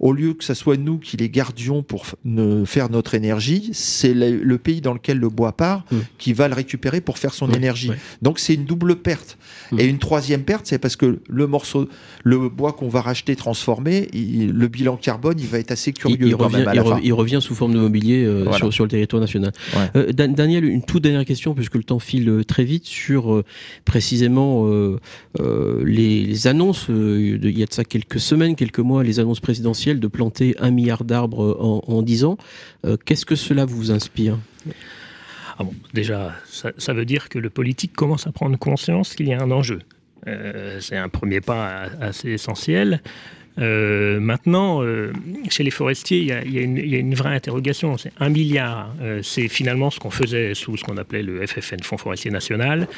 au 0.00 0.14
lieu 0.14 0.32
que 0.32 0.44
ce 0.44 0.54
soit 0.54 0.78
nous 0.78 0.98
qui 0.98 1.18
les 1.18 1.28
gardions 1.28 1.82
pour 1.82 2.06
faire 2.64 2.90
notre 2.90 3.14
énergie, 3.14 3.70
c'est 3.74 4.14
le, 4.14 4.58
pays 4.58 4.80
dans 4.80 4.94
lequel 4.94 5.18
le 5.18 5.28
bois 5.28 5.52
part 5.52 5.84
qui 6.18 6.32
va 6.32 6.48
le 6.48 6.54
récupérer 6.54 7.00
pour 7.00 7.18
faire 7.18 7.34
son 7.34 7.50
énergie. 7.50 7.92
Donc 8.22 8.38
c'est 8.38 8.54
une 8.54 8.64
double 8.64 8.96
perte. 8.96 9.36
Et 9.76 9.86
une 9.86 9.98
troisième 9.98 10.42
perte, 10.42 10.66
c'est 10.66 10.78
parce 10.78 10.96
que 10.96 11.20
le 11.28 11.46
morceau, 11.46 11.88
le 12.24 12.48
bois 12.48 12.72
qu'on 12.72 12.88
va 12.88 13.02
racheter 13.02 13.36
transformé, 13.36 14.08
le 14.12 14.68
bilan 14.68 14.96
carbone, 14.96 15.38
il 15.38 15.46
va 15.46 15.58
être 15.60 15.70
assez 15.70 15.92
curieux 15.92 16.16
il, 16.20 16.34
revient, 16.34 16.64
il, 17.02 17.12
revient, 17.12 17.38
sous 17.40 17.54
forme 17.54 17.74
de 17.74 17.78
mobilier 17.78 18.24
euh, 18.24 18.50
sur, 18.70 18.84
le 18.84 18.90
territoire 18.90 19.20
national. 19.20 19.52
Euh, 19.96 20.12
Daniel, 20.12 20.64
une 20.64 20.82
toute 20.82 21.02
dernière 21.02 21.24
question, 21.24 21.54
puisque 21.54 21.74
le 21.74 21.84
temps 21.84 21.98
file 21.98 22.28
euh, 22.28 22.44
très 22.44 22.64
vite, 22.64 22.86
sur 22.86 23.42
précisément 23.84 24.68
les, 25.84 26.46
annonces, 26.46 26.86
il 26.88 27.58
y 27.58 27.62
a 27.62 27.66
de 27.66 27.72
ça 27.72 27.84
quelques 27.84 28.20
semaines, 28.20 28.56
quelques 28.56 28.80
mois, 28.80 29.04
les 29.04 29.20
annonces 29.20 29.40
présidentielles 29.40 30.00
de 30.00 30.06
planter 30.08 30.54
un 30.58 30.70
milliard 30.70 31.04
d'arbres 31.04 31.56
en, 31.60 31.82
en 31.86 32.02
10 32.02 32.24
ans. 32.24 32.36
Qu'est-ce 33.04 33.26
que 33.26 33.36
cela 33.36 33.64
vous 33.64 33.90
inspire? 33.90 34.38
Ah 35.58 35.64
bon, 35.64 35.74
déjà, 35.92 36.32
ça, 36.46 36.92
veut 36.92 37.04
dire 37.04 37.28
que 37.28 37.38
le 37.38 37.50
politique 37.50 37.92
commence 37.92 38.26
à 38.26 38.32
prendre 38.32 38.58
conscience 38.58 39.14
qu'il 39.14 39.28
y 39.28 39.34
a 39.34 39.42
un 39.42 39.50
enjeu. 39.50 39.80
c'est 40.80 40.96
un 40.96 41.08
premier 41.08 41.40
pas 41.40 41.88
assez 42.00 42.30
essentiel. 42.30 43.00
Euh, 43.58 44.20
maintenant, 44.20 44.82
euh, 44.82 45.12
chez 45.48 45.62
les 45.62 45.70
forestiers, 45.70 46.18
il 46.18 46.26
y, 46.26 46.58
a, 46.58 46.62
une, 46.62 47.14
vraie 47.14 47.34
interrogation. 47.34 47.96
C'est 47.98 48.12
un 48.18 48.28
milliard. 48.28 48.94
Euh, 49.00 49.20
c'est 49.22 49.48
finalement 49.48 49.90
ce 49.90 49.98
qu'on 49.98 50.10
faisait 50.10 50.54
sous 50.54 50.76
ce 50.76 50.84
qu'on 50.84 50.96
appelait 50.96 51.22
le 51.22 51.46
FFN, 51.46 51.82
Fonds 51.82 51.98
forestier 51.98 52.30
national, 52.30 52.88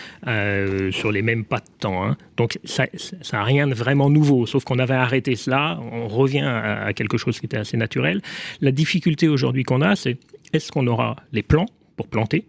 sur 0.90 1.12
les 1.12 1.22
mêmes 1.22 1.44
pas 1.44 1.58
de 1.58 1.70
temps. 1.78 2.04
Hein. 2.04 2.16
Donc 2.36 2.58
ça 2.64 2.86
n'a 3.32 3.44
rien 3.44 3.66
de 3.66 3.74
vraiment 3.74 4.10
nouveau, 4.10 4.46
sauf 4.46 4.64
qu'on 4.64 4.78
avait 4.78 4.94
arrêté 4.94 5.36
cela. 5.36 5.80
On 5.92 6.08
revient 6.08 6.40
à, 6.40 6.84
à 6.84 6.92
quelque 6.92 7.18
chose 7.18 7.40
qui 7.40 7.46
était 7.46 7.56
assez 7.56 7.76
naturel. 7.76 8.20
La 8.60 8.72
difficulté 8.72 9.28
aujourd'hui 9.28 9.64
qu'on 9.64 9.80
a, 9.80 9.96
c'est 9.96 10.18
est-ce 10.52 10.70
qu'on 10.70 10.86
aura 10.86 11.16
les 11.32 11.42
plans 11.42 11.66
pour 11.96 12.08
planter 12.08 12.44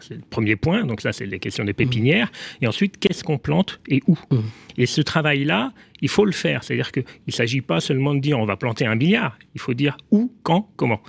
c'est 0.00 0.14
le 0.14 0.22
premier 0.28 0.56
point. 0.56 0.84
Donc 0.84 1.00
ça, 1.00 1.12
c'est 1.12 1.26
les 1.26 1.38
questions 1.38 1.64
des 1.64 1.72
pépinières. 1.72 2.30
Et 2.60 2.66
ensuite, 2.66 2.98
qu'est-ce 2.98 3.24
qu'on 3.24 3.38
plante 3.38 3.80
et 3.88 4.02
où 4.06 4.18
mmh. 4.30 4.38
Et 4.78 4.86
ce 4.86 5.00
travail-là, 5.00 5.72
il 6.00 6.08
faut 6.08 6.24
le 6.24 6.32
faire. 6.32 6.64
C'est-à-dire 6.64 6.92
qu'il 6.92 7.04
ne 7.26 7.32
s'agit 7.32 7.60
pas 7.60 7.80
seulement 7.80 8.14
de 8.14 8.20
dire 8.20 8.38
on 8.38 8.46
va 8.46 8.56
planter 8.56 8.86
un 8.86 8.96
billard. 8.96 9.38
Il 9.54 9.60
faut 9.60 9.74
dire 9.74 9.96
où, 10.10 10.32
quand, 10.42 10.70
comment. 10.76 11.00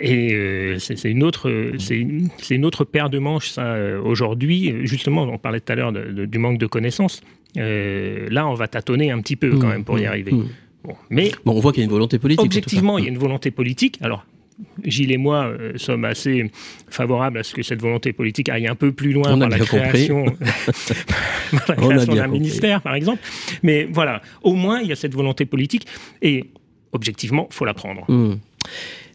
Et 0.00 0.32
euh, 0.34 0.78
c'est 0.78 1.10
une 1.10 1.22
autre, 1.22 1.72
c'est 1.78 1.96
une, 1.96 2.64
autre 2.64 2.84
paire 2.84 3.10
de 3.10 3.18
manches 3.18 3.50
ça 3.50 3.74
euh, 3.74 4.00
aujourd'hui. 4.00 4.74
Justement, 4.86 5.22
on 5.22 5.38
parlait 5.38 5.60
tout 5.60 5.72
à 5.72 5.76
l'heure 5.76 5.92
du 5.92 6.38
manque 6.38 6.58
de 6.58 6.66
connaissances. 6.66 7.20
Euh, 7.56 8.28
là, 8.30 8.46
on 8.48 8.54
va 8.54 8.68
tâtonner 8.68 9.10
un 9.10 9.20
petit 9.20 9.36
peu 9.36 9.50
quand 9.58 9.66
mmh, 9.66 9.70
même 9.70 9.84
pour 9.84 9.98
y 9.98 10.02
mmh, 10.02 10.06
arriver. 10.06 10.32
Bon, 10.84 10.96
mais 11.10 11.32
bon, 11.44 11.52
on 11.52 11.60
voit 11.60 11.72
qu'il 11.72 11.80
y 11.80 11.84
a 11.84 11.86
une 11.86 11.90
volonté 11.90 12.18
politique. 12.18 12.44
Objectivement, 12.44 12.98
il 12.98 13.04
y 13.04 13.08
a 13.08 13.10
une 13.10 13.18
volonté 13.18 13.50
politique. 13.50 13.98
Alors, 14.02 14.26
Gilles 14.84 15.12
et 15.12 15.16
moi 15.16 15.46
euh, 15.46 15.72
sommes 15.76 16.04
assez 16.04 16.50
favorables 16.88 17.38
à 17.38 17.42
ce 17.42 17.54
que 17.54 17.62
cette 17.62 17.80
volonté 17.80 18.12
politique 18.12 18.48
aille 18.48 18.66
un 18.66 18.74
peu 18.74 18.92
plus 18.92 19.12
loin 19.12 19.38
par 19.38 19.48
la, 19.48 19.58
création, 19.58 20.24
d'un 21.78 22.26
ministère, 22.28 22.80
par 22.80 22.94
exemple. 22.94 23.22
Mais 23.62 23.84
voilà, 23.84 24.22
au 24.42 24.54
moins, 24.54 24.80
il 24.80 24.88
y 24.88 24.92
a 24.92 24.96
cette 24.96 25.14
volonté 25.14 25.44
politique 25.44 25.86
et 26.22 26.44
objectivement, 26.92 27.46
il 27.50 27.54
faut 27.54 27.64
la 27.64 27.74
prendre. 27.74 28.04
Mmh. 28.10 28.38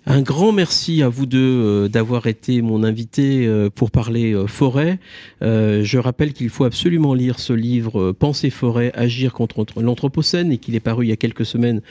Un 0.07 0.23
grand 0.23 0.51
merci 0.51 1.03
à 1.03 1.09
vous 1.09 1.28
deux 1.28 1.38
euh, 1.38 1.88
d'avoir 1.88 2.26
été 2.26 2.63
mon 2.63 2.84
invité 2.84 3.45
euh, 3.45 3.69
pour 3.69 3.91
parler 3.91 4.34
euh, 4.34 4.47
forêt. 4.47 4.97
je 5.41 5.97
rappelle 5.99 6.34
qu'il 6.34 6.49
faut 6.49 6.63
absolument 6.63 7.13
lire 7.13 7.39
ce 7.39 7.53
livre 7.53 8.11
Penser 8.11 8.49
forêt, 8.49 8.91
agir 8.95 9.32
contre 9.32 9.80
l'anthropocène 9.80 10.51
et 10.51 10.57
qu'il 10.57 10.73
est 10.73 10.80
paru 10.80 11.05
il 11.05 11.09
y 11.09 11.11
a 11.11 11.17
quelques 11.17 11.45
semaines 11.45 11.82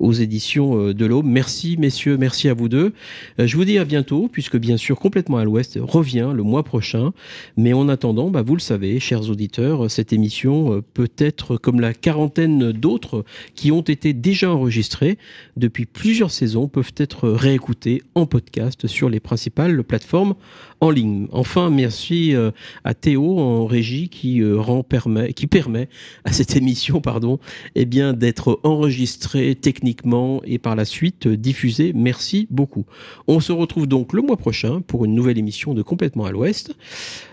aux 0.00 0.12
éditions 0.12 0.92
de 0.92 1.06
l'Aube. 1.06 1.26
Merci 1.26 1.76
messieurs, 1.78 2.16
merci 2.16 2.48
à 2.48 2.54
vous 2.54 2.68
deux. 2.68 2.92
je 3.38 3.56
vous 3.56 3.64
dis 3.64 3.78
à 3.78 3.84
bientôt 3.84 4.28
puisque 4.30 4.56
bien 4.56 4.76
sûr 4.76 4.98
complètement 4.98 5.38
à 5.38 5.44
l'ouest 5.44 5.78
revient 5.80 6.32
le 6.34 6.42
mois 6.42 6.64
prochain. 6.64 7.12
Mais 7.56 7.72
en 7.72 7.88
attendant, 7.88 8.30
bah, 8.30 8.42
vous 8.42 8.54
le 8.54 8.60
savez, 8.60 8.98
chers 8.98 9.30
auditeurs, 9.30 9.90
cette 9.90 10.12
émission 10.12 10.82
peut 10.94 11.10
être 11.18 11.56
comme 11.56 11.80
la 11.80 11.94
quarantaine 11.94 12.72
d'autres 12.72 13.24
qui 13.54 13.70
ont 13.70 13.82
été 13.82 14.12
déjà 14.12 14.50
enregistrées 14.50 15.18
depuis 15.56 15.86
plusieurs 15.86 16.30
saisons 16.30 16.68
peuvent 16.68 16.94
être 16.96 17.28
réécoutées 17.28 17.59
écouter 17.60 18.02
en 18.14 18.24
podcast 18.24 18.86
sur 18.86 19.10
les 19.10 19.20
principales 19.20 19.84
plateformes 19.84 20.34
en 20.80 20.88
ligne. 20.88 21.28
Enfin, 21.30 21.68
merci 21.68 22.34
euh, 22.34 22.52
à 22.84 22.94
Théo 22.94 23.38
en 23.38 23.66
régie 23.66 24.08
qui 24.08 24.40
euh, 24.40 24.58
rend 24.58 24.82
permet, 24.82 25.34
qui 25.34 25.46
permet 25.46 25.90
à 26.24 26.32
cette 26.32 26.56
émission, 26.56 27.02
pardon, 27.02 27.38
eh 27.74 27.84
bien 27.84 28.14
d'être 28.14 28.60
enregistrée 28.62 29.54
techniquement 29.54 30.40
et 30.44 30.58
par 30.58 30.74
la 30.74 30.86
suite 30.86 31.28
diffusée. 31.28 31.92
Merci 31.94 32.46
beaucoup. 32.48 32.86
On 33.28 33.40
se 33.40 33.52
retrouve 33.52 33.86
donc 33.86 34.14
le 34.14 34.22
mois 34.22 34.38
prochain 34.38 34.80
pour 34.80 35.04
une 35.04 35.14
nouvelle 35.14 35.36
émission 35.36 35.74
de 35.74 35.82
Complètement 35.82 36.24
à 36.24 36.32
l'Ouest. 36.32 36.74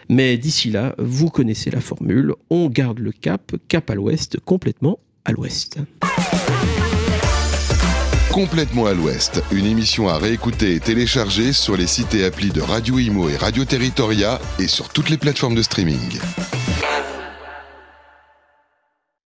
Mais 0.10 0.38
d'ici 0.38 0.72
là, 0.72 0.94
vous 0.98 1.30
connaissez 1.30 1.72
la 1.72 1.80
formule. 1.80 2.34
On 2.50 2.68
garde 2.68 3.00
le 3.00 3.14
cap, 3.14 3.56
cap 3.70 3.90
à 3.90 3.96
l'Ouest, 3.96 4.42
complètement 4.42 5.00
à 5.24 5.32
l'Ouest. 5.32 5.80
Complètement 8.38 8.86
à 8.86 8.94
l'Ouest, 8.94 9.42
une 9.52 9.66
émission 9.66 10.10
à 10.10 10.20
réécouter 10.20 10.76
et 10.76 10.80
télécharger 10.80 11.54
sur 11.54 11.76
les 11.76 11.88
sites 11.88 12.14
et 12.14 12.24
applis 12.24 12.52
de 12.52 12.62
Radio 12.62 13.00
Imo 13.00 13.30
et 13.30 13.36
Radio 13.36 13.66
Territoria 13.66 14.40
et 14.60 14.68
sur 14.68 14.90
toutes 14.90 15.10
les 15.10 15.18
plateformes 15.18 15.56
de 15.56 15.64
streaming. 15.64 16.20